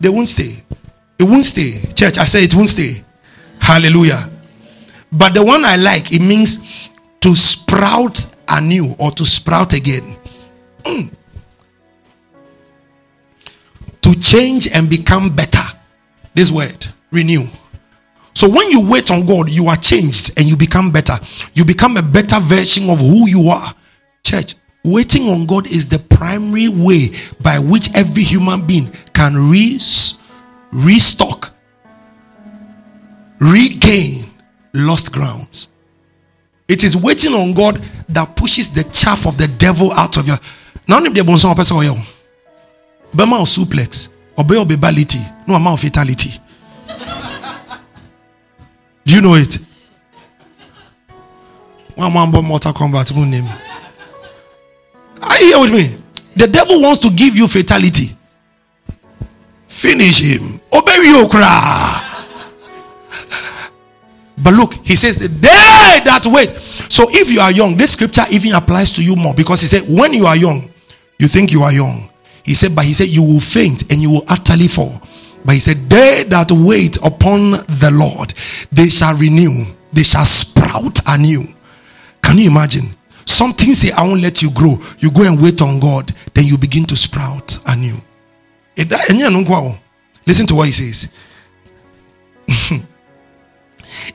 They 0.00 0.08
won't 0.08 0.28
stay. 0.28 0.62
It 1.18 1.24
won't 1.24 1.44
stay. 1.44 1.80
Church, 1.94 2.18
I 2.18 2.24
say 2.24 2.44
it 2.44 2.54
won't 2.54 2.68
stay. 2.68 3.04
Hallelujah. 3.60 4.30
But 5.12 5.34
the 5.34 5.44
one 5.44 5.64
I 5.64 5.76
like, 5.76 6.12
it 6.12 6.20
means 6.20 6.90
to 7.20 7.36
sprout 7.36 8.26
anew 8.48 8.94
or 8.98 9.10
to 9.12 9.24
sprout 9.24 9.72
again. 9.72 10.16
Mm. 10.82 11.10
To 14.02 14.14
change 14.20 14.68
and 14.68 14.90
become 14.90 15.34
better. 15.34 15.62
This 16.34 16.50
word, 16.50 16.86
renew. 17.10 17.46
So 18.34 18.48
when 18.48 18.70
you 18.70 18.90
wait 18.90 19.10
on 19.10 19.24
God, 19.24 19.48
you 19.48 19.68
are 19.68 19.76
changed 19.76 20.32
and 20.36 20.46
you 20.46 20.56
become 20.56 20.90
better. 20.90 21.14
You 21.54 21.64
become 21.64 21.96
a 21.96 22.02
better 22.02 22.40
version 22.40 22.90
of 22.90 22.98
who 22.98 23.28
you 23.28 23.48
are. 23.48 23.74
Church, 24.24 24.56
Waiting 24.84 25.28
on 25.28 25.46
God 25.46 25.66
is 25.66 25.88
the 25.88 25.98
primary 25.98 26.68
way 26.68 27.08
by 27.40 27.58
which 27.58 27.88
every 27.94 28.22
human 28.22 28.66
being 28.66 28.90
can 29.14 29.34
re- 29.50 29.80
restock, 30.72 31.54
regain 33.40 34.26
lost 34.74 35.10
grounds. 35.10 35.68
It 36.68 36.84
is 36.84 36.96
waiting 36.96 37.32
on 37.32 37.54
God 37.54 37.82
that 38.10 38.36
pushes 38.36 38.68
the 38.70 38.84
chaff 38.84 39.26
of 39.26 39.38
the 39.38 39.48
devil 39.48 39.92
out 39.92 40.18
of 40.18 40.26
your. 40.26 40.36
Now, 40.86 41.02
if 41.02 41.14
the 41.14 41.20
bonson 41.20 41.54
person 41.56 41.76
oil, 41.78 41.98
Bema 43.14 43.38
or 43.38 43.44
suplex, 43.44 44.08
obey 44.36 44.58
or 44.58 44.66
babality, 44.66 45.46
no 45.46 45.54
amount 45.54 45.78
of 45.78 45.80
fatality. 45.80 46.30
Do 49.06 49.14
you 49.14 49.20
know 49.20 49.34
it? 49.34 49.58
One 51.94 52.12
man 52.12 52.30
born 52.30 52.44
Mortal 52.44 52.72
Kombat 52.72 53.14
name. 53.30 53.48
Are 55.22 55.38
you 55.40 55.46
here 55.46 55.60
with 55.60 55.72
me? 55.72 56.02
The 56.36 56.46
devil 56.46 56.80
wants 56.80 56.98
to 57.00 57.10
give 57.10 57.36
you 57.36 57.48
fatality. 57.48 58.16
Finish 59.66 60.20
him. 60.20 60.60
Obey 60.72 61.02
you. 61.04 61.28
But 64.36 64.52
look, 64.54 64.74
he 64.74 64.96
says, 64.96 65.18
they 65.18 66.00
that 66.04 66.26
wait. 66.26 66.50
So 66.50 67.06
if 67.08 67.30
you 67.30 67.40
are 67.40 67.52
young, 67.52 67.76
this 67.76 67.92
scripture 67.92 68.24
even 68.30 68.52
applies 68.54 68.90
to 68.92 69.02
you 69.02 69.16
more 69.16 69.34
because 69.34 69.60
he 69.60 69.66
said, 69.66 69.82
when 69.88 70.12
you 70.12 70.26
are 70.26 70.36
young, 70.36 70.70
you 71.18 71.28
think 71.28 71.52
you 71.52 71.62
are 71.62 71.72
young. 71.72 72.10
He 72.44 72.54
said, 72.54 72.74
but 72.74 72.84
he 72.84 72.92
said, 72.92 73.08
you 73.08 73.22
will 73.22 73.40
faint 73.40 73.90
and 73.92 74.02
you 74.02 74.10
will 74.10 74.24
utterly 74.28 74.68
fall. 74.68 75.00
But 75.44 75.54
he 75.54 75.60
said, 75.60 75.88
they 75.88 76.24
that 76.28 76.50
wait 76.50 76.96
upon 76.98 77.52
the 77.52 77.90
Lord, 77.92 78.34
they 78.72 78.88
shall 78.88 79.14
renew, 79.16 79.66
they 79.92 80.02
shall 80.02 80.24
sprout 80.24 80.98
anew. 81.06 81.44
Can 82.22 82.38
you 82.38 82.50
imagine? 82.50 82.94
Something 83.26 83.74
say, 83.74 83.90
I 83.92 84.02
won't 84.02 84.20
let 84.20 84.42
you 84.42 84.50
grow. 84.50 84.78
You 84.98 85.10
go 85.10 85.22
and 85.22 85.40
wait 85.40 85.62
on 85.62 85.80
God, 85.80 86.14
then 86.34 86.44
you 86.44 86.58
begin 86.58 86.84
to 86.86 86.96
sprout 86.96 87.58
anew. 87.66 87.96
Eh, 88.76 88.84
eh, 88.90 89.78
Listen 90.26 90.46
to 90.46 90.54
what 90.54 90.66
he 90.66 90.72
says. 90.72 91.10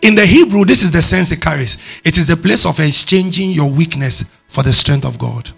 In 0.02 0.16
the 0.16 0.26
Hebrew, 0.26 0.66
this 0.66 0.84
is 0.84 0.92
the 0.92 1.02
sense 1.02 1.32
it 1.32 1.42
carries. 1.42 1.78
It 2.04 2.18
is 2.18 2.30
a 2.30 2.38
place 2.38 2.66
of 2.66 2.80
exchanging 2.80 3.52
your 3.52 3.70
weakness 3.70 4.26
for 4.48 4.64
the 4.64 4.74
strength 4.74 5.06
of 5.06 5.18
God. 5.18 5.50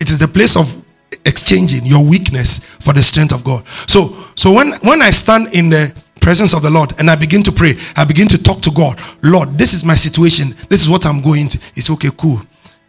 It 0.00 0.10
is 0.10 0.18
the 0.18 0.28
place 0.28 0.56
of 0.56 0.82
exchanging 1.24 1.84
your 1.84 2.04
weakness 2.04 2.60
for 2.80 2.92
the 2.92 3.02
strength 3.02 3.32
of 3.32 3.44
God. 3.44 3.64
So, 3.86 4.16
so 4.36 4.52
when 4.52 4.72
when 4.80 5.02
I 5.02 5.10
stand 5.10 5.52
in 5.54 5.68
the 5.70 5.94
presence 6.20 6.54
of 6.54 6.62
the 6.62 6.70
Lord 6.70 6.92
and 6.98 7.10
I 7.10 7.16
begin 7.16 7.42
to 7.44 7.52
pray, 7.52 7.76
I 7.96 8.04
begin 8.04 8.28
to 8.28 8.42
talk 8.42 8.60
to 8.62 8.70
God. 8.70 9.00
Lord, 9.22 9.58
this 9.58 9.74
is 9.74 9.84
my 9.84 9.94
situation. 9.94 10.54
This 10.68 10.82
is 10.82 10.88
what 10.88 11.06
I'm 11.06 11.20
going 11.20 11.48
to. 11.48 11.58
It's 11.74 11.90
okay, 11.90 12.10
cool. 12.16 12.40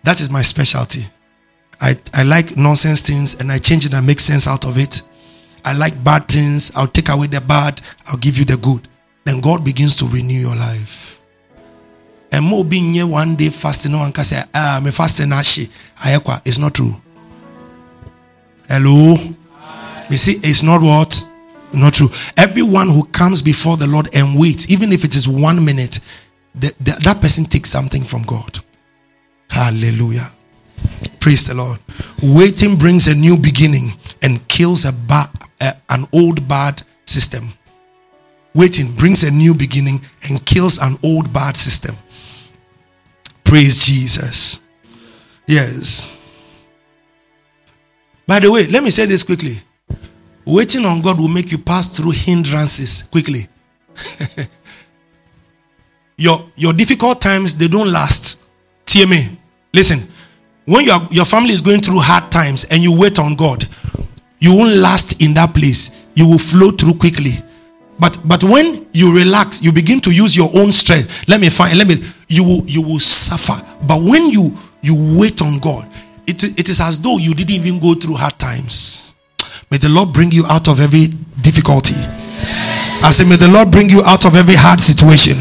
That 0.03 0.19
is 0.21 0.29
my 0.29 0.41
specialty. 0.41 1.05
I, 1.79 1.97
I 2.13 2.23
like 2.23 2.57
nonsense 2.57 3.01
things 3.01 3.39
and 3.39 3.51
I 3.51 3.57
change 3.57 3.85
it 3.85 3.93
and 3.93 4.05
make 4.05 4.19
sense 4.19 4.47
out 4.47 4.65
of 4.65 4.77
it. 4.77 5.01
I 5.65 5.73
like 5.73 6.03
bad 6.03 6.27
things. 6.27 6.71
I'll 6.75 6.87
take 6.87 7.09
away 7.09 7.27
the 7.27 7.41
bad. 7.41 7.81
I'll 8.07 8.17
give 8.17 8.37
you 8.37 8.45
the 8.45 8.57
good. 8.57 8.87
Then 9.23 9.41
God 9.41 9.63
begins 9.63 9.95
to 9.97 10.07
renew 10.07 10.39
your 10.39 10.55
life. 10.55 11.21
And 12.31 12.45
more 12.45 12.63
being 12.63 12.93
here 12.93 13.07
one 13.07 13.35
day 13.35 13.49
fasting, 13.49 13.91
no 13.91 13.99
one 13.99 14.11
can 14.11 14.25
say, 14.25 14.41
ah, 14.55 14.77
I'm 14.77 14.91
fasting. 14.91 15.31
It's 15.33 16.57
not 16.57 16.73
true. 16.73 16.95
Hello? 18.67 19.17
You 20.09 20.17
see, 20.17 20.39
it's 20.43 20.63
not 20.63 20.81
what? 20.81 21.27
Not 21.73 21.93
true. 21.93 22.09
Everyone 22.37 22.89
who 22.89 23.05
comes 23.05 23.41
before 23.41 23.77
the 23.77 23.87
Lord 23.87 24.09
and 24.13 24.37
waits, 24.37 24.69
even 24.69 24.91
if 24.91 25.03
it 25.03 25.15
is 25.15 25.27
one 25.27 25.63
minute, 25.63 25.99
the, 26.53 26.73
that 27.03 27.21
person 27.21 27.45
takes 27.45 27.69
something 27.69 28.03
from 28.03 28.23
God. 28.23 28.59
Hallelujah. 29.49 30.31
Praise 31.19 31.45
the 31.47 31.53
Lord. 31.53 31.79
Waiting 32.21 32.75
brings 32.75 33.07
a 33.07 33.15
new 33.15 33.37
beginning 33.37 33.93
and 34.21 34.45
kills 34.47 34.85
a 34.85 34.91
ba- 34.91 35.31
a, 35.59 35.75
an 35.89 36.07
old 36.11 36.47
bad 36.47 36.81
system. 37.05 37.53
Waiting 38.53 38.91
brings 38.93 39.23
a 39.23 39.31
new 39.31 39.53
beginning 39.53 40.01
and 40.27 40.45
kills 40.45 40.77
an 40.79 40.97
old 41.03 41.31
bad 41.31 41.55
system. 41.55 41.95
Praise 43.43 43.79
Jesus. 43.79 44.59
Yes. 45.47 46.19
By 48.27 48.39
the 48.39 48.51
way, 48.51 48.67
let 48.67 48.83
me 48.83 48.89
say 48.89 49.05
this 49.05 49.23
quickly. 49.23 49.61
Waiting 50.45 50.85
on 50.85 51.01
God 51.01 51.19
will 51.19 51.27
make 51.27 51.51
you 51.51 51.57
pass 51.57 51.95
through 51.95 52.11
hindrances 52.11 53.03
quickly. 53.03 53.47
your, 56.17 56.49
your 56.55 56.73
difficult 56.73 57.21
times, 57.21 57.55
they 57.55 57.67
don't 57.67 57.91
last. 57.91 58.39
Me. 59.07 59.37
Listen. 59.73 60.07
When 60.65 60.85
your, 60.85 60.99
your 61.11 61.25
family 61.25 61.53
is 61.53 61.61
going 61.61 61.81
through 61.81 61.99
hard 61.99 62.29
times 62.29 62.65
and 62.65 62.83
you 62.83 62.97
wait 62.97 63.19
on 63.19 63.35
God, 63.35 63.67
you 64.39 64.53
won't 64.53 64.75
last 64.75 65.21
in 65.21 65.33
that 65.35 65.53
place. 65.53 65.91
You 66.13 66.27
will 66.27 66.37
flow 66.39 66.71
through 66.71 66.95
quickly. 66.95 67.41
But 67.99 68.17
but 68.25 68.43
when 68.43 68.87
you 68.91 69.15
relax, 69.15 69.61
you 69.61 69.71
begin 69.71 70.01
to 70.01 70.11
use 70.11 70.35
your 70.35 70.49
own 70.55 70.71
strength. 70.71 71.27
Let 71.29 71.39
me 71.39 71.49
find. 71.49 71.77
Let 71.77 71.87
me. 71.87 72.03
You 72.27 72.43
will 72.43 72.65
you 72.65 72.81
will 72.81 72.99
suffer. 72.99 73.61
But 73.83 74.01
when 74.01 74.29
you 74.29 74.57
you 74.81 75.19
wait 75.19 75.41
on 75.41 75.59
God, 75.59 75.87
it, 76.25 76.43
it 76.43 76.67
is 76.67 76.81
as 76.81 76.99
though 76.99 77.17
you 77.17 77.33
didn't 77.35 77.51
even 77.51 77.79
go 77.79 77.93
through 77.93 78.15
hard 78.15 78.39
times. 78.39 79.00
May 79.71 79.77
the 79.77 79.89
Lord 79.89 80.11
bring 80.11 80.31
you 80.33 80.45
out 80.47 80.67
of 80.67 80.81
every 80.81 81.07
difficulty. 81.41 81.95
I 83.03 83.09
say, 83.11 83.23
may 83.23 83.37
the 83.37 83.47
Lord 83.47 83.71
bring 83.71 83.89
you 83.89 84.03
out 84.03 84.25
of 84.25 84.35
every 84.35 84.53
hard 84.53 84.81
situation. 84.81 85.37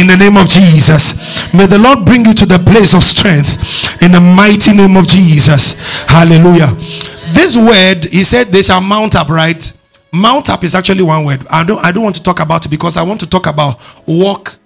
In 0.00 0.06
the 0.06 0.16
name 0.16 0.36
of 0.36 0.48
Jesus. 0.48 1.12
May 1.52 1.66
the 1.66 1.78
Lord 1.78 2.04
bring 2.04 2.24
you 2.24 2.32
to 2.32 2.46
the 2.46 2.58
place 2.60 2.94
of 2.94 3.02
strength. 3.02 4.00
In 4.02 4.12
the 4.12 4.20
mighty 4.20 4.72
name 4.72 4.96
of 4.96 5.08
Jesus. 5.08 5.72
Hallelujah. 6.06 6.72
This 7.34 7.56
word, 7.56 8.04
he 8.04 8.22
said, 8.22 8.48
they 8.48 8.62
shall 8.62 8.80
mount 8.80 9.16
up, 9.16 9.28
right? 9.28 9.72
Mount 10.12 10.48
up 10.48 10.62
is 10.62 10.74
actually 10.74 11.02
one 11.02 11.24
word. 11.24 11.44
I 11.50 11.64
don't 11.64 11.84
I 11.84 11.92
don't 11.92 12.04
want 12.04 12.16
to 12.16 12.22
talk 12.22 12.40
about 12.40 12.64
it 12.64 12.68
because 12.68 12.96
I 12.96 13.02
want 13.02 13.20
to 13.20 13.26
talk 13.26 13.46
about 13.46 13.78
walk 14.06 14.56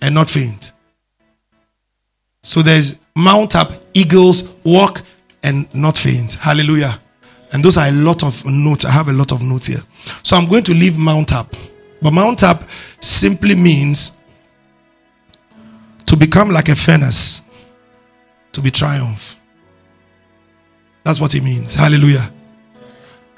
and 0.00 0.14
not 0.14 0.30
faint. 0.30 0.72
So 2.42 2.62
there's 2.62 2.98
mount 3.16 3.56
up, 3.56 3.72
eagles, 3.94 4.48
walk 4.62 5.02
and 5.42 5.72
not 5.74 5.98
faint. 5.98 6.34
Hallelujah. 6.34 7.00
And 7.52 7.64
those 7.64 7.76
are 7.78 7.88
a 7.88 7.92
lot 7.92 8.22
of 8.22 8.44
notes. 8.44 8.84
I 8.84 8.90
have 8.90 9.08
a 9.08 9.12
lot 9.12 9.32
of 9.32 9.42
notes 9.42 9.68
here. 9.68 9.82
So 10.22 10.36
I'm 10.36 10.48
going 10.48 10.64
to 10.64 10.74
leave 10.74 10.98
mount 10.98 11.32
up. 11.32 11.54
But 12.02 12.12
mount 12.12 12.42
up 12.42 12.62
simply 13.00 13.54
means 13.54 14.16
to 16.06 16.16
become 16.16 16.50
like 16.50 16.68
a 16.68 16.74
furnace, 16.74 17.42
to 18.52 18.60
be 18.60 18.70
triumph. 18.70 19.40
That's 21.04 21.20
what 21.20 21.34
it 21.34 21.42
means. 21.42 21.74
Hallelujah. 21.74 22.30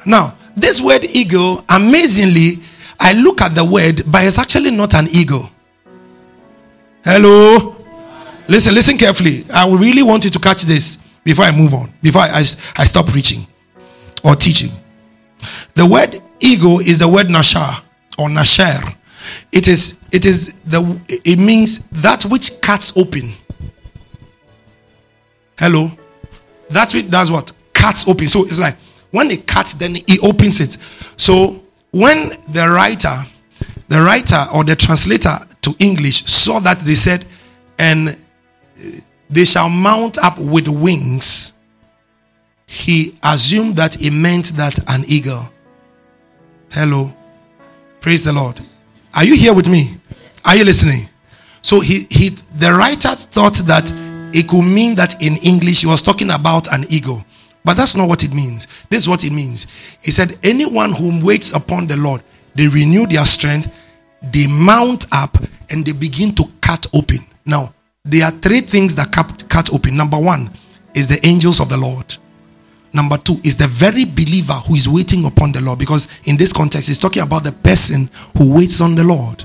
Now, 0.05 0.36
this 0.57 0.80
word 0.80 1.05
eagle, 1.05 1.64
amazingly, 1.68 2.59
I 2.98 3.12
look 3.14 3.40
at 3.40 3.55
the 3.55 3.64
word, 3.64 4.03
but 4.07 4.24
it's 4.24 4.38
actually 4.38 4.70
not 4.70 4.94
an 4.94 5.09
eagle. 5.12 5.48
Hello? 7.05 7.76
Listen, 8.48 8.74
listen 8.74 8.98
carefully. 8.98 9.44
I 9.55 9.68
really 9.68 10.03
want 10.03 10.24
you 10.24 10.30
to 10.30 10.38
catch 10.38 10.62
this 10.62 10.98
before 11.30 11.44
I 11.44 11.52
move 11.52 11.74
on, 11.74 11.92
before 12.02 12.22
I, 12.22 12.40
I 12.40 12.84
stop 12.84 13.06
preaching 13.06 13.46
or 14.24 14.34
teaching. 14.34 14.72
The 15.76 15.86
word 15.86 16.20
ego 16.40 16.80
is 16.80 16.98
the 16.98 17.06
word 17.06 17.28
nashar 17.28 17.84
or 18.18 18.26
nasher. 18.28 18.96
It 19.52 19.68
is 19.68 19.96
it 20.10 20.26
is 20.26 20.52
the 20.66 21.00
it 21.08 21.38
means 21.38 21.86
that 22.02 22.24
which 22.24 22.60
cuts 22.60 22.92
open. 22.96 23.32
Hello? 25.56 25.92
That's 26.68 26.94
which 26.94 27.08
does 27.08 27.30
what? 27.30 27.52
Cuts 27.74 28.08
open. 28.08 28.26
So 28.26 28.42
it's 28.42 28.58
like 28.58 28.76
when 29.12 29.30
it 29.30 29.46
cuts, 29.46 29.74
then 29.74 29.94
it 29.94 30.24
opens 30.24 30.60
it. 30.60 30.78
So 31.16 31.62
when 31.92 32.30
the 32.48 32.68
writer, 32.68 33.22
the 33.86 34.02
writer 34.02 34.46
or 34.52 34.64
the 34.64 34.74
translator 34.74 35.36
to 35.62 35.76
English 35.78 36.24
saw 36.24 36.58
that 36.58 36.80
they 36.80 36.96
said, 36.96 37.24
and 37.78 38.16
they 39.30 39.44
shall 39.44 39.70
mount 39.70 40.18
up 40.18 40.38
with 40.38 40.68
wings, 40.68 41.52
he 42.66 43.16
assumed 43.22 43.76
that 43.76 43.94
he 43.94 44.10
meant 44.10 44.56
that 44.56 44.78
an 44.90 45.04
eagle. 45.06 45.48
Hello. 46.70 47.14
Praise 48.00 48.24
the 48.24 48.32
Lord. 48.32 48.60
Are 49.14 49.24
you 49.24 49.36
here 49.36 49.54
with 49.54 49.68
me? 49.68 49.98
Are 50.44 50.56
you 50.56 50.64
listening? 50.64 51.08
So 51.62 51.80
he, 51.80 52.06
he 52.10 52.30
the 52.56 52.72
writer 52.72 53.14
thought 53.14 53.54
that 53.66 53.92
it 54.32 54.48
could 54.48 54.62
mean 54.62 54.94
that 54.94 55.22
in 55.22 55.36
English 55.38 55.80
he 55.80 55.86
was 55.86 56.02
talking 56.02 56.30
about 56.30 56.72
an 56.72 56.84
eagle. 56.88 57.24
But 57.64 57.76
that's 57.76 57.96
not 57.96 58.08
what 58.08 58.22
it 58.24 58.32
means. 58.32 58.66
This 58.88 59.02
is 59.02 59.08
what 59.08 59.24
it 59.24 59.32
means. 59.32 59.66
He 60.02 60.10
said, 60.10 60.38
Anyone 60.42 60.92
who 60.92 61.24
waits 61.24 61.52
upon 61.52 61.86
the 61.86 61.96
Lord, 61.96 62.22
they 62.54 62.68
renew 62.68 63.06
their 63.06 63.26
strength, 63.26 63.72
they 64.22 64.46
mount 64.46 65.06
up, 65.12 65.36
and 65.70 65.84
they 65.84 65.92
begin 65.92 66.34
to 66.36 66.44
cut 66.60 66.86
open. 66.94 67.18
Now, 67.44 67.74
there 68.11 68.24
are 68.24 68.30
three 68.30 68.61
things 68.61 68.94
that 68.96 69.12
cut, 69.12 69.48
cut 69.48 69.72
open. 69.72 69.96
Number 69.96 70.18
one 70.18 70.50
is 70.94 71.08
the 71.08 71.24
angels 71.26 71.61
of 71.61 71.68
the 71.68 71.76
Lord. 71.76 72.16
Number 72.92 73.16
two 73.18 73.40
is 73.44 73.56
the 73.56 73.68
very 73.68 74.04
believer 74.04 74.54
who 74.54 74.74
is 74.74 74.88
waiting 74.88 75.24
upon 75.24 75.52
the 75.52 75.61
Lord. 75.61 75.78
Because 75.78 76.08
in 76.24 76.36
this 76.36 76.52
context, 76.52 76.88
he's 76.88 76.98
talking 76.98 77.22
about 77.22 77.44
the 77.44 77.52
person 77.52 78.11
who 78.36 78.54
waits 78.54 78.80
on 78.80 78.94
the 78.94 79.04
Lord. 79.04 79.44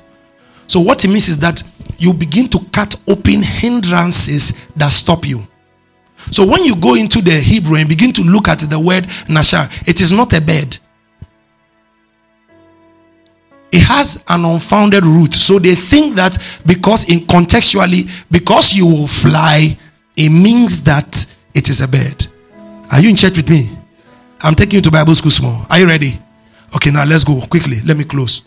So, 0.67 0.79
what 0.79 1.05
it 1.05 1.09
means 1.09 1.29
is 1.29 1.37
that 1.39 1.61
you 1.99 2.11
begin 2.13 2.47
to 2.49 2.59
cut 2.71 2.95
open 3.07 3.43
hindrances 3.43 4.65
that 4.75 4.91
stop 4.91 5.27
you. 5.27 5.47
So 6.31 6.45
when 6.45 6.63
you 6.63 6.75
go 6.75 6.95
into 6.95 7.21
the 7.21 7.39
Hebrew 7.39 7.77
and 7.77 7.87
begin 7.87 8.11
to 8.13 8.21
look 8.23 8.47
at 8.47 8.59
the 8.59 8.79
word 8.79 9.05
nashar, 9.27 9.69
it 9.87 10.01
is 10.01 10.11
not 10.11 10.33
a 10.33 10.41
bed. 10.41 10.77
It 13.75 13.83
has 13.83 14.23
an 14.29 14.45
unfounded 14.45 15.05
root. 15.05 15.33
So 15.33 15.59
they 15.59 15.75
think 15.75 16.15
that 16.15 16.37
because 16.65 17.09
in 17.11 17.19
contextually, 17.27 18.09
because 18.31 18.73
you 18.73 18.85
will 18.85 19.07
fly, 19.07 19.77
it 20.15 20.29
means 20.29 20.81
that 20.83 21.25
it 21.53 21.69
is 21.69 21.81
a 21.81 21.87
bed. 21.87 22.25
Are 22.93 23.01
you 23.01 23.09
in 23.09 23.17
church 23.17 23.35
with 23.35 23.49
me? 23.49 23.77
I'm 24.41 24.55
taking 24.55 24.77
you 24.77 24.81
to 24.81 24.91
Bible 24.91 25.13
school 25.13 25.31
small. 25.31 25.65
Are 25.69 25.77
you 25.77 25.87
ready? 25.87 26.17
Okay, 26.73 26.89
now 26.89 27.03
let's 27.03 27.25
go 27.25 27.41
quickly. 27.47 27.81
Let 27.83 27.97
me 27.97 28.05
close. 28.05 28.43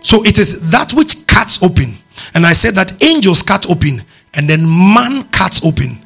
So 0.00 0.24
it 0.24 0.40
is 0.40 0.58
that 0.70 0.92
which 0.92 1.24
cuts 1.28 1.62
open. 1.62 1.98
And 2.34 2.44
I 2.44 2.52
said 2.52 2.74
that 2.74 3.00
angels 3.00 3.44
cut 3.44 3.70
open 3.70 4.02
and 4.34 4.50
then 4.50 4.66
man 4.66 5.28
cuts 5.28 5.64
open. 5.64 6.04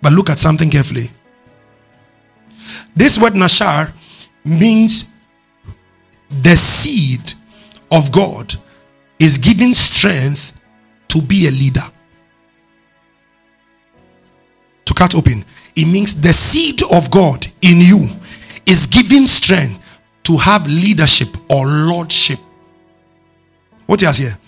But 0.00 0.14
look 0.14 0.30
at 0.30 0.40
something 0.40 0.68
carefully. 0.68 1.10
This 2.96 3.20
word 3.20 3.34
Nashar 3.34 3.92
means 4.44 5.04
the 6.42 6.56
seed 6.56 7.34
of 7.90 8.10
God 8.10 8.54
is 9.18 9.38
giving 9.38 9.74
strength 9.74 10.52
to 11.08 11.20
be 11.20 11.46
a 11.46 11.50
leader. 11.50 11.84
To 14.86 14.94
cut 14.94 15.14
open. 15.14 15.44
It 15.76 15.86
means 15.86 16.20
the 16.20 16.32
seed 16.32 16.82
of 16.90 17.10
God 17.10 17.46
in 17.62 17.78
you 17.78 18.08
is 18.66 18.86
giving 18.86 19.26
strength 19.26 19.84
to 20.24 20.36
have 20.36 20.66
leadership 20.66 21.28
or 21.50 21.66
lordship. 21.66 22.38
What 23.86 24.02
else 24.02 24.18
here? 24.18 24.38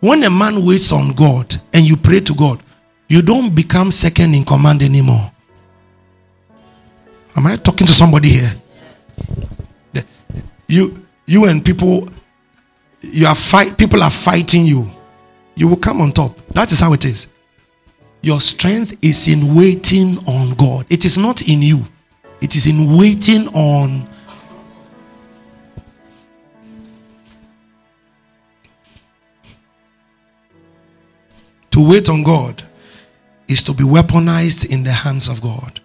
When 0.00 0.22
a 0.24 0.30
man 0.30 0.64
waits 0.64 0.92
on 0.92 1.12
God 1.12 1.54
and 1.72 1.84
you 1.84 1.96
pray 1.96 2.20
to 2.20 2.34
God, 2.34 2.62
you 3.08 3.22
don't 3.22 3.54
become 3.54 3.90
second 3.90 4.34
in 4.34 4.44
command 4.44 4.82
anymore. 4.82 5.30
Am 7.36 7.46
I 7.46 7.56
talking 7.56 7.86
to 7.86 7.92
somebody 7.92 8.30
here? 8.30 8.54
You 10.66 11.06
you 11.26 11.44
and 11.44 11.64
people 11.64 12.08
you 13.00 13.26
are 13.26 13.34
fight 13.34 13.76
people 13.76 14.02
are 14.02 14.10
fighting 14.10 14.64
you. 14.64 14.90
You 15.54 15.68
will 15.68 15.76
come 15.76 16.00
on 16.00 16.12
top. 16.12 16.36
That 16.48 16.72
is 16.72 16.80
how 16.80 16.92
it 16.94 17.04
is. 17.04 17.28
Your 18.22 18.40
strength 18.40 18.96
is 19.02 19.28
in 19.28 19.54
waiting 19.54 20.18
on 20.26 20.54
God. 20.54 20.86
It 20.90 21.04
is 21.04 21.18
not 21.18 21.48
in 21.48 21.62
you, 21.62 21.84
it 22.40 22.56
is 22.56 22.66
in 22.66 22.96
waiting 22.98 23.48
on 23.48 24.08
To 31.74 31.90
wait 31.90 32.08
on 32.08 32.22
God 32.22 32.62
is 33.48 33.64
to 33.64 33.74
be 33.74 33.82
weaponized 33.82 34.64
in 34.70 34.84
the 34.84 34.92
hands 34.92 35.26
of 35.26 35.42
God. 35.42 35.80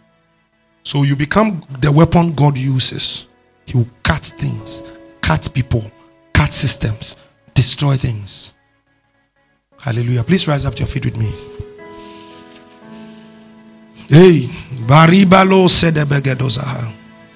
So 0.89 1.03
you 1.03 1.15
become 1.15 1.61
the 1.81 1.91
weapon 1.91 2.33
God 2.33 2.57
uses. 2.57 3.27
He 3.67 3.77
will 3.77 3.87
cut 4.01 4.25
things, 4.25 4.83
cut 5.21 5.47
people, 5.53 5.83
cut 6.33 6.51
systems, 6.51 7.15
destroy 7.53 7.95
things. 7.95 8.55
Hallelujah. 9.79 10.23
Please 10.23 10.47
rise 10.47 10.65
up 10.65 10.73
to 10.73 10.79
your 10.79 10.87
feet 10.87 11.05
with 11.05 11.15
me. 11.15 11.31
Hey, 14.07 14.49
Baribalo. 14.87 15.69